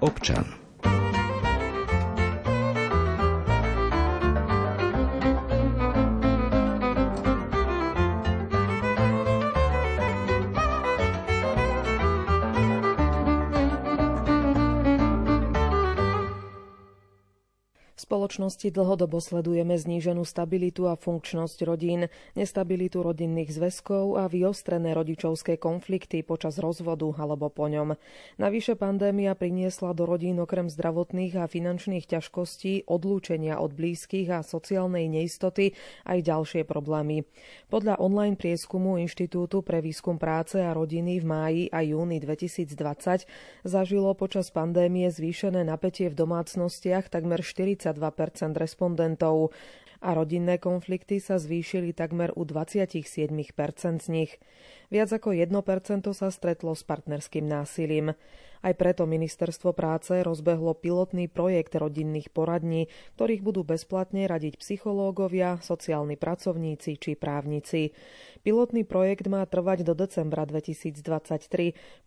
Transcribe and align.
občan. 0.00 0.65
Spoločnosti 18.36 18.68
dlhodobo 18.68 19.16
sledujeme 19.16 19.80
zníženú 19.80 20.20
stabilitu 20.28 20.92
a 20.92 21.00
funkčnosť 21.00 21.64
rodín, 21.64 22.12
nestabilitu 22.36 23.00
rodinných 23.00 23.48
zväzkov 23.48 24.20
a 24.20 24.28
vyostrené 24.28 24.92
rodičovské 24.92 25.56
konflikty 25.56 26.20
počas 26.20 26.60
rozvodu 26.60 27.08
alebo 27.16 27.48
po 27.48 27.64
ňom. 27.64 27.96
Navyše 28.36 28.76
pandémia 28.76 29.32
priniesla 29.32 29.96
do 29.96 30.04
rodín 30.04 30.36
okrem 30.36 30.68
zdravotných 30.68 31.40
a 31.40 31.48
finančných 31.48 32.04
ťažkostí, 32.04 32.84
odlúčenia 32.84 33.56
od 33.56 33.72
blízkych 33.72 34.28
a 34.28 34.44
sociálnej 34.44 35.08
neistoty 35.08 35.72
aj 36.04 36.20
ďalšie 36.20 36.68
problémy. 36.68 37.24
Podľa 37.72 38.04
online 38.04 38.36
prieskumu 38.36 39.00
Inštitútu 39.00 39.64
pre 39.64 39.80
výskum 39.80 40.20
práce 40.20 40.60
a 40.60 40.76
rodiny 40.76 41.24
v 41.24 41.24
máji 41.24 41.62
a 41.72 41.80
júni 41.80 42.20
2020 42.20 42.68
zažilo 43.64 44.12
počas 44.12 44.52
pandémie 44.52 45.08
zvýšené 45.08 45.64
napätie 45.64 46.12
v 46.12 46.20
domácnostiach 46.20 47.08
takmer 47.08 47.40
40 47.40 47.96
22 47.96 48.25
respondentov 48.34 49.54
a 50.00 50.12
rodinné 50.12 50.60
konflikty 50.60 51.18
sa 51.18 51.40
zvýšili 51.40 51.96
takmer 51.96 52.32
u 52.36 52.44
27% 52.44 53.32
z 54.02 54.08
nich. 54.12 54.32
Viac 54.92 55.10
ako 55.10 55.34
1% 55.34 56.06
sa 56.14 56.28
stretlo 56.30 56.76
s 56.76 56.86
partnerským 56.86 57.46
násilím. 57.48 58.14
Aj 58.66 58.74
preto 58.74 59.06
ministerstvo 59.06 59.70
práce 59.78 60.10
rozbehlo 60.26 60.74
pilotný 60.74 61.30
projekt 61.30 61.78
rodinných 61.78 62.34
poradní, 62.34 62.90
ktorých 63.14 63.46
budú 63.46 63.62
bezplatne 63.62 64.26
radiť 64.26 64.58
psychológovia, 64.58 65.62
sociálni 65.62 66.18
pracovníci 66.18 66.98
či 66.98 67.14
právnici. 67.14 67.94
Pilotný 68.42 68.82
projekt 68.82 69.30
má 69.30 69.46
trvať 69.46 69.86
do 69.86 69.94
decembra 69.94 70.42
2023, 70.42 70.98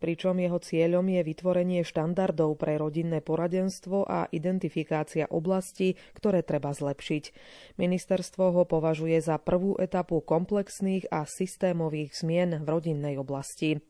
pričom 0.04 0.36
jeho 0.36 0.60
cieľom 0.60 1.08
je 1.08 1.20
vytvorenie 1.24 1.80
štandardov 1.80 2.60
pre 2.60 2.76
rodinné 2.76 3.24
poradenstvo 3.24 4.04
a 4.04 4.28
identifikácia 4.28 5.32
oblastí, 5.32 5.96
ktoré 6.12 6.44
treba 6.44 6.76
zlepšiť. 6.76 7.24
Ministerstvo 7.80 8.52
ho 8.52 8.68
považuje 8.68 9.16
za 9.24 9.40
prvú 9.40 9.80
etapu 9.80 10.20
komplexných 10.20 11.08
a 11.08 11.24
systémových 11.24 12.20
zmien 12.20 12.60
v 12.60 12.68
rodinnej 12.68 13.16
oblasti. 13.16 13.80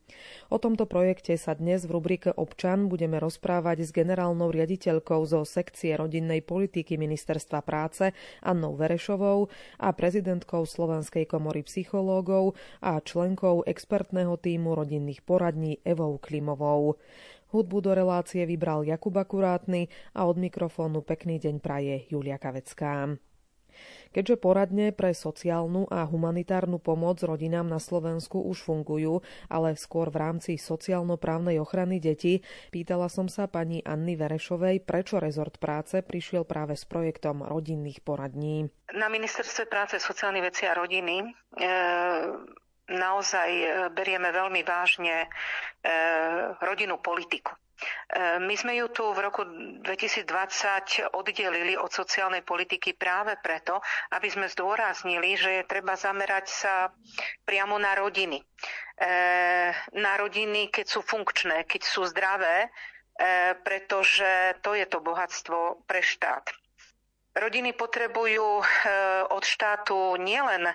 O 0.51 0.59
tomto 0.59 0.87
projekte 0.91 1.35
sa 1.35 1.55
dnes 1.55 1.87
v 1.87 1.99
rubrike 1.99 2.31
Občan 2.61 2.93
budeme 2.93 3.17
rozprávať 3.17 3.89
s 3.89 3.91
generálnou 3.97 4.53
riaditeľkou 4.53 5.25
zo 5.25 5.49
sekcie 5.49 5.97
rodinnej 5.97 6.45
politiky 6.45 7.01
Ministerstva 7.01 7.65
práce 7.65 8.13
Annou 8.45 8.77
Verešovou 8.77 9.49
a 9.81 9.89
prezidentkou 9.97 10.69
Slovenskej 10.69 11.25
komory 11.25 11.65
psychológov 11.65 12.53
a 12.85 13.01
členkou 13.01 13.65
expertného 13.65 14.37
týmu 14.37 14.77
rodinných 14.77 15.25
poradní 15.25 15.81
Evou 15.89 16.21
Klimovou. 16.21 17.01
Hudbu 17.49 17.81
do 17.81 17.97
relácie 17.97 18.45
vybral 18.45 18.85
Jakub 18.85 19.17
Akurátny 19.17 19.89
a 20.13 20.29
od 20.29 20.37
mikrofónu 20.37 21.01
pekný 21.01 21.41
deň 21.41 21.65
praje 21.65 22.13
Julia 22.13 22.37
Kavecká. 22.37 23.09
Keďže 24.11 24.43
poradne 24.43 24.91
pre 24.91 25.15
sociálnu 25.15 25.87
a 25.87 26.03
humanitárnu 26.03 26.83
pomoc 26.83 27.23
rodinám 27.23 27.71
na 27.71 27.79
Slovensku 27.79 28.43
už 28.43 28.67
fungujú, 28.67 29.23
ale 29.47 29.79
skôr 29.79 30.11
v 30.11 30.19
rámci 30.19 30.59
sociálno-právnej 30.59 31.63
ochrany 31.63 32.03
detí, 32.03 32.43
pýtala 32.75 33.07
som 33.07 33.31
sa 33.31 33.47
pani 33.47 33.79
Anny 33.87 34.19
Verešovej, 34.19 34.83
prečo 34.83 35.23
rezort 35.23 35.63
práce 35.63 36.03
prišiel 36.03 36.43
práve 36.43 36.75
s 36.75 36.83
projektom 36.83 37.47
rodinných 37.47 38.03
poradní. 38.03 38.67
Na 38.91 39.07
ministerstve 39.07 39.71
práce, 39.71 40.03
sociálnej 40.03 40.43
veci 40.43 40.67
a 40.67 40.75
rodiny 40.75 41.23
e, 41.23 41.27
naozaj 42.91 43.51
e, 43.55 43.69
berieme 43.95 44.35
veľmi 44.35 44.67
vážne 44.67 45.23
e, 45.23 45.29
rodinnú 46.59 46.99
politiku. 46.99 47.55
E, 47.81 48.39
my 48.39 48.55
sme 48.57 48.77
ju 48.77 48.87
tu 48.93 49.05
v 49.13 49.21
roku 49.25 49.43
2020 49.83 51.17
oddelili 51.17 51.75
od 51.77 51.89
sociálnej 51.89 52.45
politiky 52.45 52.93
práve 52.93 53.37
preto, 53.41 53.81
aby 54.13 54.29
sme 54.29 54.47
zdôraznili, 54.53 55.37
že 55.37 55.63
je 55.63 55.71
treba 55.71 55.97
zamerať 55.97 56.47
sa 56.49 56.75
priamo 57.45 57.81
na 57.81 57.97
rodiny. 57.97 58.41
E, 58.41 58.45
na 59.97 60.13
rodiny, 60.21 60.69
keď 60.69 60.87
sú 60.87 61.01
funkčné, 61.01 61.65
keď 61.65 61.83
sú 61.85 62.05
zdravé, 62.05 62.69
e, 62.69 62.69
pretože 63.65 64.61
to 64.61 64.77
je 64.77 64.85
to 64.85 65.01
bohatstvo 65.01 65.85
pre 65.89 66.05
štát. 66.05 66.53
Rodiny 67.31 67.73
potrebujú 67.79 68.63
od 69.31 69.45
štátu 69.47 70.19
nielen 70.19 70.67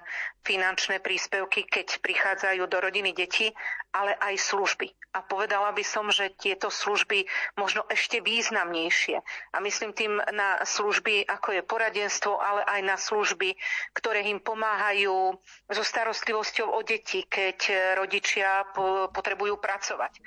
finančné 0.48 1.04
príspevky, 1.04 1.68
keď 1.68 2.00
prichádzajú 2.00 2.64
do 2.70 2.78
rodiny 2.80 3.12
deti, 3.12 3.52
ale 3.92 4.16
aj 4.16 4.40
služby 4.40 4.88
a 5.16 5.24
povedala 5.24 5.72
by 5.72 5.80
som, 5.88 6.12
že 6.12 6.36
tieto 6.36 6.68
služby 6.68 7.24
možno 7.56 7.88
ešte 7.88 8.20
významnejšie. 8.20 9.24
A 9.56 9.58
myslím 9.64 9.96
tým 9.96 10.20
na 10.36 10.60
služby, 10.68 11.24
ako 11.24 11.56
je 11.56 11.62
poradenstvo, 11.64 12.36
ale 12.36 12.68
aj 12.68 12.82
na 12.84 13.00
služby, 13.00 13.56
ktoré 13.96 14.28
im 14.28 14.44
pomáhajú 14.44 15.40
so 15.72 15.84
starostlivosťou 15.88 16.68
o 16.68 16.84
deti, 16.84 17.24
keď 17.24 17.96
rodičia 17.96 18.68
potrebujú 19.16 19.56
pracovať. 19.56 20.14
E, 20.20 20.22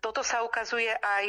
toto 0.00 0.24
sa 0.24 0.40
ukazuje 0.40 0.88
aj 0.88 1.24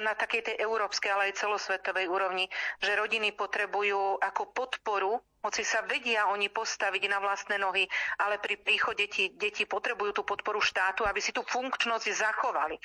na 0.00 0.14
takej 0.16 0.52
tej 0.52 0.56
európskej, 0.56 1.12
ale 1.12 1.30
aj 1.30 1.40
celosvetovej 1.44 2.08
úrovni, 2.08 2.48
že 2.80 2.96
rodiny 2.96 3.36
potrebujú 3.36 4.16
ako 4.18 4.42
podporu 4.56 5.20
hoci 5.40 5.64
sa 5.64 5.80
vedia 5.88 6.28
oni 6.28 6.52
postaviť 6.52 7.02
na 7.08 7.18
vlastné 7.20 7.56
nohy, 7.56 7.88
ale 8.20 8.36
pri 8.36 8.60
príchode 8.60 9.08
deti 9.36 9.64
potrebujú 9.64 10.20
tú 10.20 10.22
podporu 10.22 10.60
štátu, 10.60 11.08
aby 11.08 11.20
si 11.20 11.32
tú 11.32 11.40
funkčnosť 11.40 12.06
zachovali, 12.12 12.76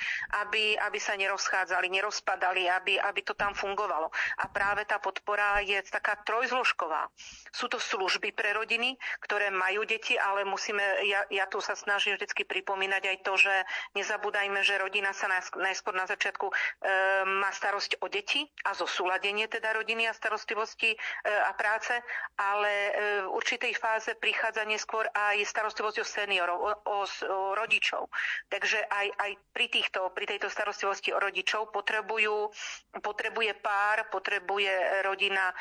aby, 0.46 0.80
aby 0.80 1.00
sa 1.00 1.20
nerozchádzali, 1.20 1.92
nerozpadali, 1.92 2.72
aby, 2.72 2.96
aby 2.96 3.22
to 3.28 3.36
tam 3.36 3.52
fungovalo. 3.52 4.08
A 4.40 4.48
práve 4.48 4.88
tá 4.88 5.04
podpora 5.04 5.60
je 5.68 5.76
taká 5.92 6.16
trojzložková. 6.24 7.12
Sú 7.52 7.68
to 7.68 7.80
služby 7.80 8.32
pre 8.32 8.56
rodiny, 8.56 8.96
ktoré 9.20 9.52
majú 9.52 9.84
deti, 9.84 10.16
ale 10.16 10.48
musíme, 10.48 10.84
ja, 11.08 11.28
ja 11.28 11.46
tu 11.52 11.60
sa 11.60 11.76
snažím 11.76 12.16
vždy 12.16 12.48
pripomínať 12.48 13.04
aj 13.04 13.18
to, 13.28 13.34
že 13.36 13.54
nezabúdajme, 14.00 14.60
že 14.64 14.80
rodina 14.80 15.12
sa 15.12 15.28
najskôr 15.60 15.92
na 15.92 16.08
začiatku 16.08 16.48
e, 16.48 16.54
má 17.44 17.52
starosť 17.52 18.00
o 18.00 18.08
deti 18.08 18.48
a 18.64 18.72
zosúladenie 18.72 19.48
teda 19.52 19.76
rodiny 19.76 20.08
a 20.08 20.16
starostlivosti 20.16 20.96
e, 20.96 20.98
a 21.28 21.52
práce 21.56 21.96
a 22.40 22.45
ale 22.46 22.72
e, 22.72 22.92
v 23.26 23.34
určitej 23.34 23.74
fáze 23.74 24.14
prichádza 24.14 24.62
neskôr 24.70 25.10
aj 25.12 25.42
starostlivosť 25.50 25.98
o 26.02 26.06
seniorov, 26.06 26.60
o, 26.62 26.72
o, 26.86 26.98
o 27.06 27.40
rodičov. 27.58 28.06
Takže 28.54 28.86
aj, 28.86 29.08
aj 29.18 29.32
pri, 29.50 29.68
týchto, 29.74 30.14
pri 30.14 30.26
tejto 30.30 30.48
starostlivosti 30.54 31.10
o 31.16 31.20
rodičov 31.22 31.74
potrebujú, 31.74 32.54
potrebuje 33.02 33.52
pár, 33.60 34.06
potrebuje 34.14 35.02
rodina 35.02 35.50
e, 35.50 35.56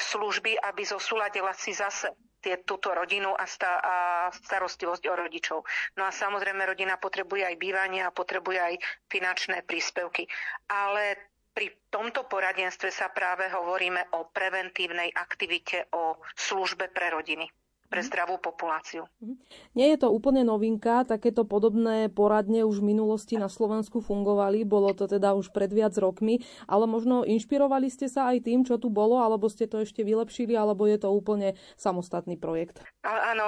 služby, 0.00 0.56
aby 0.56 0.82
zosúladila 0.88 1.52
si 1.52 1.76
zase 1.76 2.08
tie, 2.40 2.56
túto 2.64 2.90
rodinu 2.96 3.36
a, 3.36 3.44
sta, 3.44 3.80
a 3.80 3.96
starostlivosť 4.32 5.04
o 5.12 5.14
rodičov. 5.14 5.58
No 6.00 6.08
a 6.08 6.10
samozrejme 6.10 6.64
rodina 6.64 6.96
potrebuje 6.96 7.44
aj 7.44 7.56
bývanie 7.60 8.00
a 8.00 8.10
potrebuje 8.10 8.58
aj 8.58 8.74
finančné 9.12 9.62
príspevky. 9.68 10.24
Ale 10.72 11.30
pri 11.60 11.92
tomto 11.92 12.24
poradenstve 12.24 12.88
sa 12.88 13.12
práve 13.12 13.44
hovoríme 13.52 14.16
o 14.16 14.32
preventívnej 14.32 15.12
aktivite, 15.12 15.92
o 15.92 16.16
službe 16.32 16.88
pre 16.88 17.12
rodiny 17.12 17.44
pre 17.90 18.06
zdravú 18.06 18.38
populáciu. 18.38 19.10
Mhm. 19.18 19.34
Nie 19.74 19.92
je 19.92 20.06
to 20.06 20.08
úplne 20.14 20.46
novinka, 20.46 21.02
takéto 21.02 21.42
podobné 21.42 22.06
poradne 22.06 22.62
už 22.62 22.78
v 22.80 22.94
minulosti 22.94 23.34
na 23.34 23.50
Slovensku 23.50 23.98
fungovali, 23.98 24.62
bolo 24.62 24.94
to 24.94 25.10
teda 25.10 25.34
už 25.34 25.50
pred 25.50 25.74
viac 25.74 25.92
rokmi, 25.98 26.38
ale 26.70 26.86
možno 26.86 27.26
inšpirovali 27.26 27.90
ste 27.90 28.06
sa 28.06 28.30
aj 28.30 28.46
tým, 28.46 28.62
čo 28.62 28.78
tu 28.78 28.88
bolo, 28.88 29.18
alebo 29.18 29.50
ste 29.50 29.66
to 29.66 29.82
ešte 29.82 30.06
vylepšili, 30.06 30.54
alebo 30.54 30.86
je 30.86 31.02
to 31.02 31.10
úplne 31.10 31.58
samostatný 31.74 32.38
projekt? 32.38 32.78
Áno, 33.02 33.46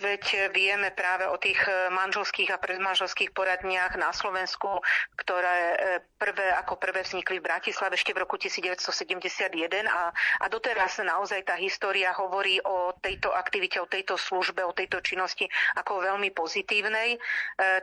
veď 0.00 0.50
vieme 0.50 0.88
práve 0.90 1.28
o 1.28 1.36
tých 1.38 1.60
manželských 1.92 2.50
a 2.50 2.58
predmanželských 2.58 3.36
poradniach 3.36 3.94
na 4.00 4.10
Slovensku, 4.10 4.80
ktoré 5.20 5.56
e, 5.76 5.76
prvé 6.16 6.48
ako 6.64 6.80
prvé 6.80 7.04
vznikli 7.04 7.38
v 7.38 7.46
Bratislave 7.46 8.00
ešte 8.00 8.16
v 8.16 8.24
roku 8.24 8.40
1971 8.40 9.84
a, 9.84 10.10
a 10.40 10.46
doteraz 10.48 10.96
naozaj 11.04 11.44
tá 11.44 11.60
história 11.60 12.08
hovorí 12.16 12.56
o 12.64 12.96
tejto 13.04 13.36
aktivite, 13.44 13.76
o 13.76 13.86
tejto 13.86 14.16
službe, 14.16 14.64
o 14.64 14.72
tejto 14.72 15.04
činnosti 15.04 15.44
ako 15.76 16.00
veľmi 16.00 16.32
pozitívnej. 16.32 17.14
E, 17.14 17.18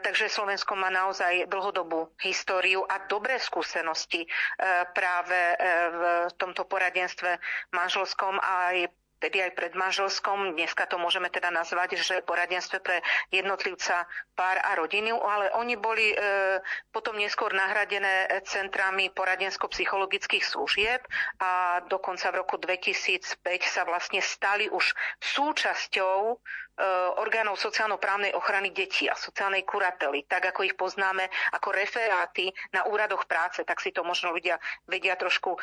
takže 0.01 0.25
Slovensko 0.25 0.73
má 0.73 0.89
naozaj 0.89 1.45
dlhodobú 1.45 2.09
históriu 2.25 2.81
a 2.89 3.05
dobré 3.05 3.37
skúsenosti 3.37 4.25
e, 4.25 4.27
práve 4.97 5.37
e, 5.37 5.55
v 5.93 6.01
tomto 6.41 6.65
poradenstve 6.65 7.37
manželskom 7.69 8.41
a 8.41 8.73
aj 8.73 8.89
tedy 9.21 9.37
aj 9.45 9.53
predmanželskom, 9.53 10.57
dneska 10.57 10.89
to 10.89 10.97
môžeme 10.97 11.29
teda 11.29 11.53
nazvať, 11.53 12.01
že 12.01 12.25
poradenstve 12.25 12.81
pre 12.81 13.05
jednotlivca, 13.29 14.09
pár 14.33 14.57
a 14.57 14.73
rodinu, 14.73 15.21
ale 15.21 15.53
oni 15.53 15.77
boli 15.77 16.11
e, 16.11 16.17
potom 16.89 17.21
neskôr 17.21 17.53
nahradené 17.53 18.41
centrami 18.49 19.13
poradensko-psychologických 19.13 20.41
služieb 20.41 21.05
a 21.37 21.79
dokonca 21.85 22.33
v 22.33 22.39
roku 22.41 22.57
2005 22.57 23.37
sa 23.61 23.85
vlastne 23.85 24.19
stali 24.25 24.65
už 24.73 24.97
súčasťou 25.21 26.41
orgánov 27.21 27.61
sociálno-právnej 27.61 28.33
ochrany 28.33 28.73
detí 28.73 29.05
a 29.05 29.15
sociálnej 29.15 29.61
kurately, 29.63 30.25
tak 30.25 30.49
ako 30.49 30.65
ich 30.65 30.75
poznáme 30.75 31.29
ako 31.53 31.69
referáty 31.71 32.49
na 32.73 32.87
úradoch 32.89 33.29
práce, 33.29 33.61
tak 33.61 33.77
si 33.79 33.93
to 33.93 34.01
možno 34.01 34.33
ľudia 34.33 34.57
vedia 34.89 35.13
trošku 35.15 35.55
e, 35.55 35.59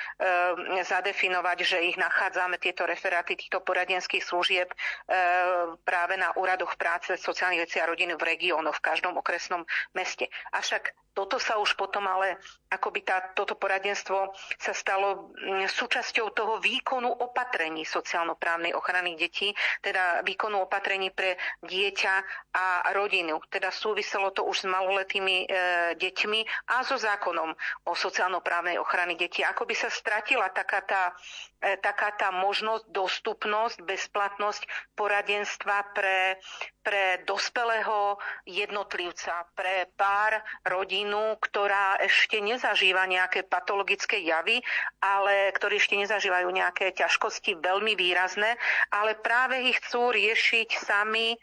zadefinovať, 0.87 1.59
že 1.65 1.79
ich 1.83 1.97
nachádzame, 1.99 2.63
tieto 2.63 2.87
referáty 2.87 3.35
týchto 3.35 3.61
poradenských 3.65 4.23
služieb 4.23 4.71
e, 4.71 4.77
práve 5.83 6.15
na 6.17 6.31
úradoch 6.39 6.79
práce, 6.79 7.19
sociálnych 7.19 7.67
vecí 7.67 7.83
a 7.83 7.89
rodiny 7.91 8.15
v 8.15 8.27
regiónoch, 8.37 8.79
v 8.79 8.87
každom 8.87 9.19
okresnom 9.19 9.67
meste. 9.95 10.31
Avšak 10.55 10.95
toto 11.19 11.43
sa 11.43 11.59
už 11.59 11.75
potom 11.75 12.07
ale, 12.07 12.39
akoby 12.71 13.03
tá, 13.03 13.35
toto 13.35 13.59
poradenstvo 13.59 14.31
sa 14.55 14.71
stalo 14.71 15.35
súčasťou 15.67 16.31
toho 16.31 16.63
výkonu 16.63 17.11
opatrení 17.11 17.83
sociálno-právnej 17.83 18.71
ochrany 18.71 19.19
detí, 19.19 19.51
teda 19.83 20.23
výkonu 20.23 20.63
opatrení 20.63 21.08
pre 21.13 21.37
dieťa 21.65 22.15
a 22.55 22.67
rodinu. 22.97 23.41
Teda 23.49 23.69
súviselo 23.71 24.33
to 24.33 24.45
už 24.45 24.65
s 24.65 24.67
maloletými 24.67 25.45
e, 25.45 25.47
deťmi 25.97 26.41
a 26.75 26.83
so 26.83 26.97
zákonom 26.99 27.55
o 27.87 27.93
sociálno-právnej 27.93 28.81
ochrany 28.81 29.15
detí. 29.15 29.45
Ako 29.45 29.65
by 29.69 29.75
sa 29.75 29.89
stratila 29.93 30.49
taká 30.51 30.81
tá, 30.85 31.03
taká 31.59 32.15
tá 32.15 32.31
možnosť, 32.31 32.87
dostupnosť, 32.95 33.83
bezplatnosť 33.83 34.63
poradenstva 34.95 35.91
pre, 35.91 36.39
pre 36.87 37.21
dospelého 37.27 38.17
jednotlivca, 38.47 39.45
pre 39.59 39.91
pár 39.99 40.39
rodinu, 40.63 41.35
ktorá 41.43 41.99
ešte 41.99 42.39
nezažíva 42.39 43.05
nejaké 43.11 43.43
patologické 43.43 44.23
javy, 44.23 44.63
ale 45.03 45.51
ktorí 45.53 45.83
ešte 45.83 45.99
nezažívajú 45.99 46.49
nejaké 46.49 46.95
ťažkosti 46.95 47.59
veľmi 47.59 47.99
výrazné, 47.99 48.55
ale 48.95 49.19
práve 49.19 49.67
ich 49.67 49.83
chcú 49.83 50.15
riešiť 50.15 50.69
sami 50.79 51.35
e, 51.35 51.39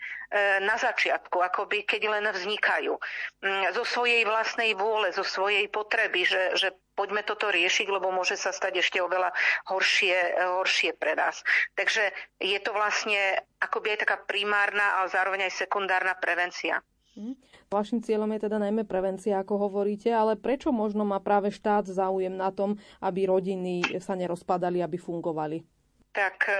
na 0.63 0.79
začiatku, 0.79 1.43
akoby 1.43 1.83
keď 1.83 2.01
len 2.07 2.25
vznikajú. 2.31 2.95
Mm, 3.43 3.75
zo 3.75 3.83
svojej 3.83 4.23
vlastnej 4.23 4.73
vôle, 4.79 5.11
zo 5.11 5.27
svojej 5.27 5.67
potreby, 5.67 6.23
že, 6.23 6.55
že 6.55 6.73
poďme 6.95 7.21
toto 7.27 7.51
riešiť, 7.51 7.87
lebo 7.91 8.09
môže 8.09 8.39
sa 8.39 8.55
stať 8.55 8.81
ešte 8.81 9.03
oveľa 9.03 9.35
horšie, 9.67 10.15
horšie 10.59 10.95
pre 10.95 11.13
nás. 11.13 11.43
Takže 11.75 12.09
je 12.39 12.59
to 12.63 12.71
vlastne 12.71 13.19
akoby 13.59 13.93
aj 13.95 14.07
taká 14.07 14.17
primárna, 14.23 15.03
ale 15.03 15.11
zároveň 15.11 15.51
aj 15.51 15.67
sekundárna 15.67 16.15
prevencia. 16.15 16.79
Mhm. 17.15 17.35
Vašim 17.71 17.99
cieľom 17.99 18.31
je 18.35 18.47
teda 18.47 18.59
najmä 18.59 18.87
prevencia, 18.87 19.39
ako 19.39 19.67
hovoríte, 19.67 20.11
ale 20.11 20.39
prečo 20.39 20.71
možno 20.71 21.03
má 21.03 21.19
práve 21.19 21.51
štát 21.51 21.87
záujem 21.87 22.31
na 22.31 22.51
tom, 22.51 22.79
aby 23.03 23.27
rodiny 23.27 23.99
sa 23.99 24.15
nerozpadali, 24.15 24.79
aby 24.79 24.95
fungovali? 24.95 25.74
Tak 26.15 26.47
e, 26.47 26.55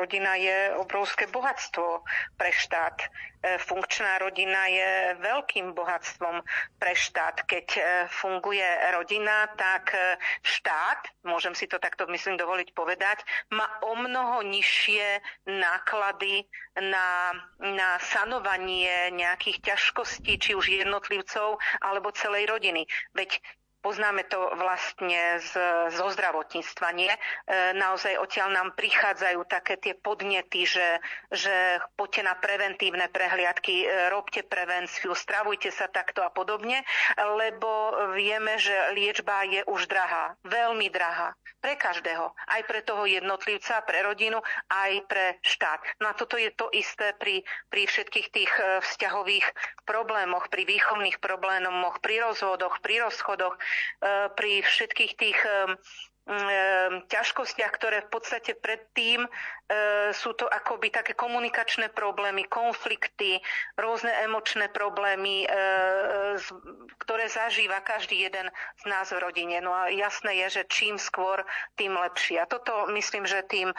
rodina 0.00 0.34
je 0.40 0.72
obrovské 0.80 1.28
bohatstvo 1.28 2.00
pre 2.40 2.48
štát. 2.48 2.96
E, 3.04 3.08
funkčná 3.60 4.16
rodina 4.16 4.64
je 4.72 4.90
veľkým 5.20 5.76
bohatstvom 5.76 6.40
pre 6.80 6.96
štát. 6.96 7.44
Keď 7.44 7.68
e, 7.76 7.82
funguje 8.08 8.64
rodina, 8.96 9.52
tak 9.60 9.92
štát, 10.40 11.12
môžem 11.28 11.52
si 11.52 11.68
to 11.68 11.76
takto 11.76 12.08
myslím 12.08 12.40
dovoliť 12.40 12.72
povedať, 12.72 13.20
má 13.52 13.68
o 13.84 13.92
mnoho 14.00 14.40
nižšie 14.40 15.20
náklady 15.44 16.48
na, 16.80 17.36
na 17.60 18.00
sanovanie 18.00 19.12
nejakých 19.12 19.76
ťažkostí, 19.76 20.40
či 20.40 20.56
už 20.56 20.72
jednotlivcov 20.80 21.60
alebo 21.84 22.08
celej 22.16 22.48
rodiny. 22.48 22.88
Veď 23.12 23.36
Poznáme 23.80 24.28
to 24.28 24.36
vlastne 24.60 25.40
z, 25.40 25.52
zo 25.96 26.06
zdravotníctva, 26.12 26.88
nie? 26.92 27.08
E, 27.08 27.18
naozaj 27.72 28.20
odtiaľ 28.20 28.52
nám 28.52 28.68
prichádzajú 28.76 29.40
také 29.48 29.80
tie 29.80 29.96
podnety, 29.96 30.68
že, 30.68 31.00
že 31.32 31.80
poďte 31.96 32.28
na 32.28 32.34
preventívne 32.36 33.08
prehliadky, 33.08 33.88
e, 33.88 34.12
robte 34.12 34.44
prevenciu, 34.44 35.16
stravujte 35.16 35.72
sa 35.72 35.88
takto 35.88 36.20
a 36.20 36.28
podobne, 36.28 36.84
lebo 37.16 37.96
vieme, 38.12 38.60
že 38.60 38.92
liečba 38.92 39.48
je 39.48 39.64
už 39.64 39.88
drahá, 39.88 40.36
veľmi 40.44 40.92
drahá. 40.92 41.32
Pre 41.60 41.76
každého. 41.76 42.32
Aj 42.48 42.62
pre 42.64 42.80
toho 42.80 43.04
jednotlivca, 43.04 43.84
pre 43.84 44.00
rodinu, 44.00 44.40
aj 44.72 44.92
pre 45.08 45.36
štát. 45.44 45.80
No 46.00 46.08
a 46.08 46.16
toto 46.16 46.40
je 46.40 46.48
to 46.56 46.72
isté 46.72 47.12
pri, 47.16 47.44
pri 47.72 47.88
všetkých 47.88 48.28
tých 48.28 48.52
e, 48.60 48.84
vzťahových 48.84 49.46
problémoch, 49.88 50.52
pri 50.52 50.68
výchovných 50.68 51.16
problémoch, 51.20 52.00
pri 52.04 52.28
rozvodoch, 52.28 52.80
pri 52.84 53.08
rozchodoch, 53.08 53.56
pri 54.34 54.52
všetkých 54.64 55.12
tých 55.16 55.38
e, 55.44 55.76
ťažkostiach, 57.10 57.72
ktoré 57.74 58.06
v 58.06 58.10
podstate 58.12 58.52
predtým 58.54 59.26
E, 59.70 60.10
sú 60.10 60.34
to 60.34 60.50
akoby 60.50 60.90
také 60.90 61.14
komunikačné 61.14 61.94
problémy, 61.94 62.42
konflikty, 62.50 63.38
rôzne 63.78 64.10
emočné 64.26 64.66
problémy, 64.74 65.46
e, 65.46 65.48
ktoré 66.98 67.30
zažíva 67.30 67.78
každý 67.86 68.26
jeden 68.26 68.50
z 68.82 68.84
nás 68.90 69.14
v 69.14 69.22
rodine. 69.22 69.62
No 69.62 69.70
a 69.70 69.86
jasné 69.94 70.42
je, 70.42 70.58
že 70.60 70.62
čím 70.66 70.98
skôr, 70.98 71.46
tým 71.78 71.94
lepšie. 71.94 72.42
A 72.42 72.50
toto 72.50 72.90
myslím, 72.90 73.30
že 73.30 73.46
tým 73.46 73.70
e, 73.70 73.76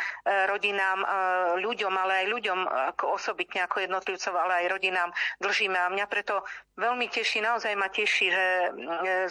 rodinám, 0.48 1.04
ľuďom, 1.60 1.92
ale 1.92 2.24
aj 2.24 2.28
ľuďom 2.32 2.60
ako 2.96 3.20
osobitne, 3.20 3.68
ako 3.68 3.84
jednotlivcov, 3.84 4.32
ale 4.32 4.64
aj 4.64 4.66
rodinám 4.72 5.10
držíme. 5.44 5.76
A 5.76 5.92
mňa 5.92 6.06
preto 6.08 6.40
veľmi 6.80 7.12
teší, 7.12 7.44
naozaj 7.44 7.74
ma 7.76 7.92
teší, 7.92 8.32
že 8.32 8.48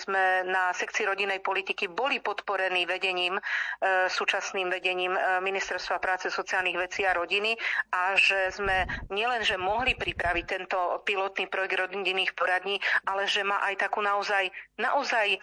sme 0.04 0.44
na 0.44 0.76
sekcii 0.76 1.08
rodinej 1.08 1.40
politiky 1.40 1.88
boli 1.88 2.20
podporení 2.20 2.84
vedením, 3.00 3.40
súčasným 4.12 4.68
vedením 4.68 5.16
Ministerstva 5.40 5.96
práce, 6.04 6.28
sociálnych 6.28 6.76
vecí 6.76 7.08
a 7.08 7.16
rodiny 7.16 7.56
a 7.96 8.12
že 8.12 8.52
sme 8.52 8.84
nielenže 9.08 9.56
mohli 9.56 9.96
pripraviť 9.96 10.44
tento 10.44 11.00
pilotný 11.08 11.48
projekt 11.48 11.80
rodinných 11.80 12.36
poradní, 12.36 12.76
ale 13.08 13.24
že 13.24 13.40
má 13.40 13.64
aj 13.64 13.88
takú 13.88 14.04
naozaj, 14.04 14.52
naozaj 14.76 15.32
e, 15.32 15.38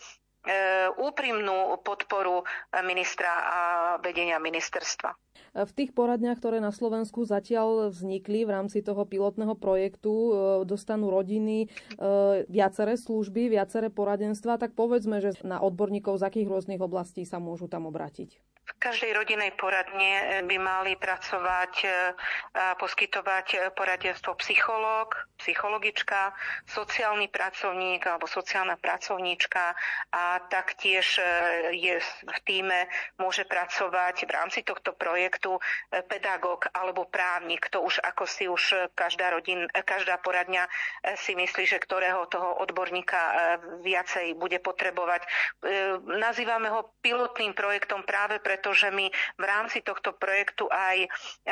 úprimnú 0.97 1.75
podporu 1.83 2.43
ministra 2.83 3.31
a 3.31 3.59
vedenia 3.99 4.39
ministerstva. 4.39 5.11
V 5.57 5.71
tých 5.73 5.89
poradniach, 5.93 6.37
ktoré 6.37 6.61
na 6.61 6.69
Slovensku 6.69 7.25
zatiaľ 7.25 7.89
vznikli 7.89 8.45
v 8.45 8.53
rámci 8.53 8.85
toho 8.85 9.09
pilotného 9.09 9.57
projektu, 9.57 10.13
e, 10.13 10.31
dostanú 10.69 11.09
rodiny 11.09 11.65
e, 11.65 11.67
viaceré 12.45 12.93
služby, 12.93 13.49
viaceré 13.49 13.89
poradenstva, 13.89 14.61
tak 14.61 14.77
povedzme, 14.77 15.17
že 15.17 15.33
na 15.41 15.57
odborníkov 15.57 16.21
z 16.21 16.29
akých 16.29 16.47
rôznych 16.49 16.81
oblastí 16.81 17.25
sa 17.25 17.41
môžu 17.41 17.65
tam 17.65 17.89
obrátiť. 17.89 18.37
V 18.67 18.71
každej 18.83 19.15
rodinej 19.15 19.55
poradne 19.55 20.43
by 20.43 20.57
mali 20.59 20.99
pracovať 20.99 21.73
a 22.51 22.75
poskytovať 22.75 23.71
poradenstvo 23.79 24.35
psychológ, 24.43 25.15
psychologička, 25.39 26.35
sociálny 26.67 27.31
pracovník 27.31 28.03
alebo 28.03 28.27
sociálna 28.27 28.75
pracovníčka 28.75 29.71
a 30.11 30.43
taktiež 30.51 31.15
je 31.71 31.95
v 32.03 32.39
týme 32.43 32.91
môže 33.15 33.47
pracovať 33.47 34.27
v 34.27 34.31
rámci 34.35 34.59
tohto 34.67 34.91
projektu 34.97 35.61
pedagóg 36.11 36.67
alebo 36.75 37.07
právnik. 37.07 37.71
To 37.71 37.85
už 37.87 38.03
ako 38.03 38.23
si 38.27 38.51
už 38.51 38.91
každá, 38.97 39.31
rodin, 39.31 39.69
každá 39.85 40.19
poradňa 40.19 40.67
si 41.15 41.39
myslí, 41.39 41.63
že 41.69 41.79
ktorého 41.79 42.27
toho 42.27 42.59
odborníka 42.59 43.21
viacej 43.79 44.35
bude 44.35 44.59
potrebovať. 44.59 45.23
Nazývame 46.03 46.67
ho 46.67 46.97
pilotným 46.99 47.55
projektom 47.55 48.03
práve 48.03 48.43
preto, 48.43 48.56
že 48.71 48.89
my 48.91 49.09
v 49.37 49.43
rámci 49.43 49.81
tohto 49.81 50.13
projektu 50.15 50.67
aj 50.71 51.07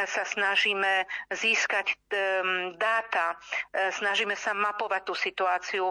sa 0.07 0.23
snažíme 0.27 1.05
získať 1.31 1.95
dáta, 2.75 3.39
snažíme 3.95 4.35
sa 4.35 4.53
mapovať 4.53 5.01
tú 5.07 5.13
situáciu. 5.15 5.85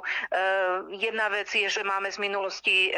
Jedna 0.93 1.27
vec 1.33 1.49
je, 1.51 1.67
že 1.67 1.83
máme 1.83 2.13
z 2.13 2.19
minulosti 2.21 2.93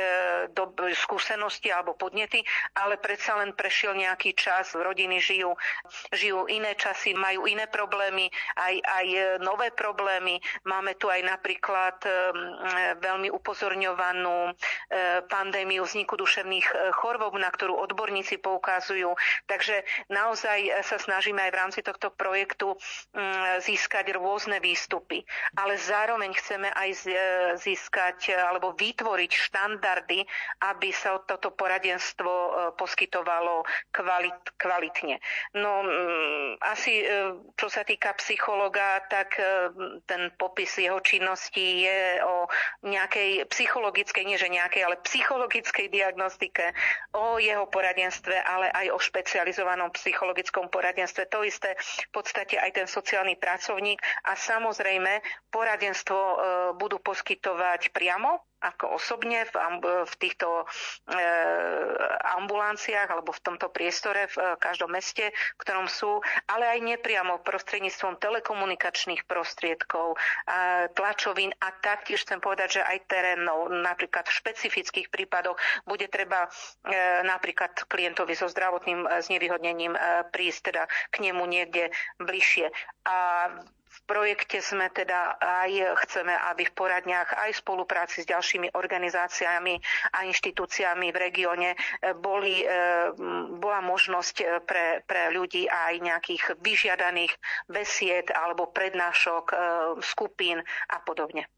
skúsenosti 0.96 1.70
alebo 1.70 1.94
podnety, 1.94 2.42
ale 2.76 3.00
predsa 3.00 3.38
len 3.38 3.52
prešiel 3.52 3.96
nejaký 3.96 4.36
čas 4.36 4.76
rodiny 4.76 5.18
žijú, 5.18 5.56
žijú 6.12 6.46
iné 6.46 6.76
časy, 6.78 7.16
majú 7.16 7.48
iné 7.50 7.66
problémy, 7.66 8.30
aj, 8.56 8.74
aj 8.82 9.06
e, 9.06 9.20
nové 9.42 9.72
problémy. 9.72 10.38
Máme 10.64 10.94
tu 11.00 11.10
aj 11.10 11.20
napríklad 11.24 11.96
e, 12.04 12.10
veľmi 13.00 13.28
upozorňovanú 13.32 14.50
e, 14.50 14.52
pandémiu 15.26 15.82
vzniku 15.82 16.14
duševných 16.16 16.94
chorôb, 16.94 17.34
na 17.40 17.50
ktorú 17.50 17.74
odborníci 17.76 18.05
odborníci 18.06 18.38
poukazujú. 18.38 19.18
Takže 19.50 19.82
naozaj 20.14 20.86
sa 20.86 20.94
snažíme 20.94 21.42
aj 21.42 21.50
v 21.50 21.58
rámci 21.58 21.80
tohto 21.82 22.14
projektu 22.14 22.78
mm, 23.10 23.58
získať 23.66 24.14
rôzne 24.14 24.62
výstupy. 24.62 25.26
Ale 25.58 25.74
zároveň 25.74 26.30
chceme 26.38 26.70
aj 26.70 27.10
získať 27.58 28.30
alebo 28.38 28.78
vytvoriť 28.78 29.32
štandardy, 29.50 30.22
aby 30.70 30.94
sa 30.94 31.18
toto 31.26 31.50
poradenstvo 31.50 32.30
poskytovalo 32.78 33.66
kvalit, 33.90 34.38
kvalitne. 34.54 35.18
No 35.58 35.82
mm, 35.82 36.62
asi 36.62 37.02
čo 37.58 37.66
sa 37.66 37.82
týka 37.82 38.14
psychologa, 38.22 39.02
tak 39.10 39.34
ten 40.06 40.30
popis 40.38 40.78
jeho 40.78 41.02
činnosti 41.02 41.82
je 41.82 42.22
o 42.22 42.46
nejakej 42.86 43.50
psychologickej, 43.50 44.22
nie 44.22 44.38
že 44.38 44.46
nejakej, 44.46 44.86
ale 44.86 45.02
psychologickej 45.02 45.90
diagnostike, 45.90 46.70
o 47.16 47.40
jeho 47.40 47.64
poradenstve, 47.72 47.95
ale 48.44 48.68
aj 48.68 48.92
o 48.92 48.98
špecializovanom 49.00 49.88
psychologickom 49.96 50.68
poradenstve. 50.68 51.30
To 51.32 51.40
isté 51.46 51.72
v 51.78 52.10
podstate 52.12 52.60
aj 52.60 52.76
ten 52.76 52.86
sociálny 52.90 53.40
pracovník 53.40 54.02
a 54.28 54.36
samozrejme 54.36 55.24
poradenstvo 55.48 56.18
e, 56.18 56.36
budú 56.76 57.00
poskytovať 57.00 57.94
priamo 57.96 58.44
ako 58.60 58.96
osobne 58.96 59.44
v, 59.48 59.54
v 60.08 60.14
týchto 60.16 60.48
e, 60.62 60.64
ambulanciách 62.40 63.08
alebo 63.12 63.30
v 63.32 63.44
tomto 63.44 63.68
priestore 63.68 64.26
v 64.32 64.36
e, 64.36 64.44
každom 64.56 64.92
meste, 64.92 65.30
v 65.30 65.60
ktorom 65.60 65.86
sú, 65.86 66.24
ale 66.48 66.64
aj 66.76 66.78
nepriamo 66.96 67.44
prostredníctvom 67.44 68.16
telekomunikačných 68.16 69.28
prostriedkov, 69.28 70.16
e, 70.16 70.88
tlačovín 70.96 71.52
a 71.60 71.68
taktiež 71.80 72.24
chcem 72.24 72.40
povedať, 72.40 72.80
že 72.80 72.82
aj 72.82 72.98
terénov, 73.06 73.68
napríklad 73.68 74.24
v 74.26 74.36
špecifických 74.40 75.08
prípadoch 75.12 75.60
bude 75.84 76.08
treba 76.08 76.46
e, 76.46 76.48
napríklad 77.22 77.76
klientovi 77.86 78.32
so 78.32 78.48
zdravotným 78.48 79.04
e, 79.04 79.08
znevýhodnením 79.20 79.92
e, 79.94 80.00
prísť 80.32 80.60
teda 80.72 80.82
k 81.12 81.16
nemu 81.28 81.42
niekde 81.44 81.92
bližšie. 82.18 82.72
A 83.06 83.16
v 83.96 84.00
projekte 84.04 84.60
sme 84.60 84.92
teda 84.92 85.40
aj 85.40 85.70
chceme, 86.04 86.34
aby 86.52 86.68
v 86.68 86.76
poradniach 86.76 87.32
aj 87.32 87.50
v 87.56 87.62
spolupráci 87.64 88.22
s 88.22 88.26
ďalšími 88.28 88.76
organizáciami 88.76 89.80
a 90.12 90.28
inštitúciami 90.28 91.08
v 91.08 91.18
regióne 91.18 91.72
e, 91.72 91.76
boli, 92.12 92.60
e, 92.60 92.68
bola 93.56 93.80
možnosť 93.80 94.36
e, 94.40 94.44
pre, 94.60 95.00
pre 95.08 95.32
ľudí 95.32 95.64
aj 95.64 96.04
nejakých 96.04 96.42
vyžiadaných 96.60 97.32
besied 97.72 98.28
alebo 98.32 98.68
prednášok, 98.68 99.48
skupín 100.02 100.60
a 100.90 100.96
podobne. 101.00 101.48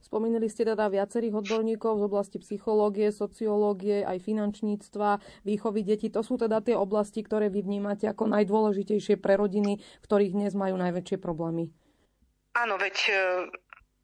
Spomínali 0.00 0.48
ste 0.48 0.64
teda 0.64 0.88
viacerých 0.88 1.44
odborníkov 1.44 1.98
z 2.00 2.02
oblasti 2.06 2.36
psychológie, 2.40 3.12
sociológie, 3.12 4.06
aj 4.06 4.22
finančníctva, 4.22 5.20
výchovy 5.44 5.80
detí. 5.84 6.08
To 6.12 6.24
sú 6.24 6.38
teda 6.40 6.64
tie 6.64 6.76
oblasti, 6.78 7.20
ktoré 7.20 7.52
vy 7.52 7.64
vnímate 7.64 8.08
ako 8.08 8.30
najdôležitejšie 8.32 9.18
pre 9.18 9.36
rodiny, 9.36 9.82
ktorých 10.04 10.32
dnes 10.32 10.52
majú 10.56 10.78
najväčšie 10.78 11.18
problémy. 11.20 11.81
Áno, 12.52 12.76
veď 12.76 12.96
e, 13.08 13.18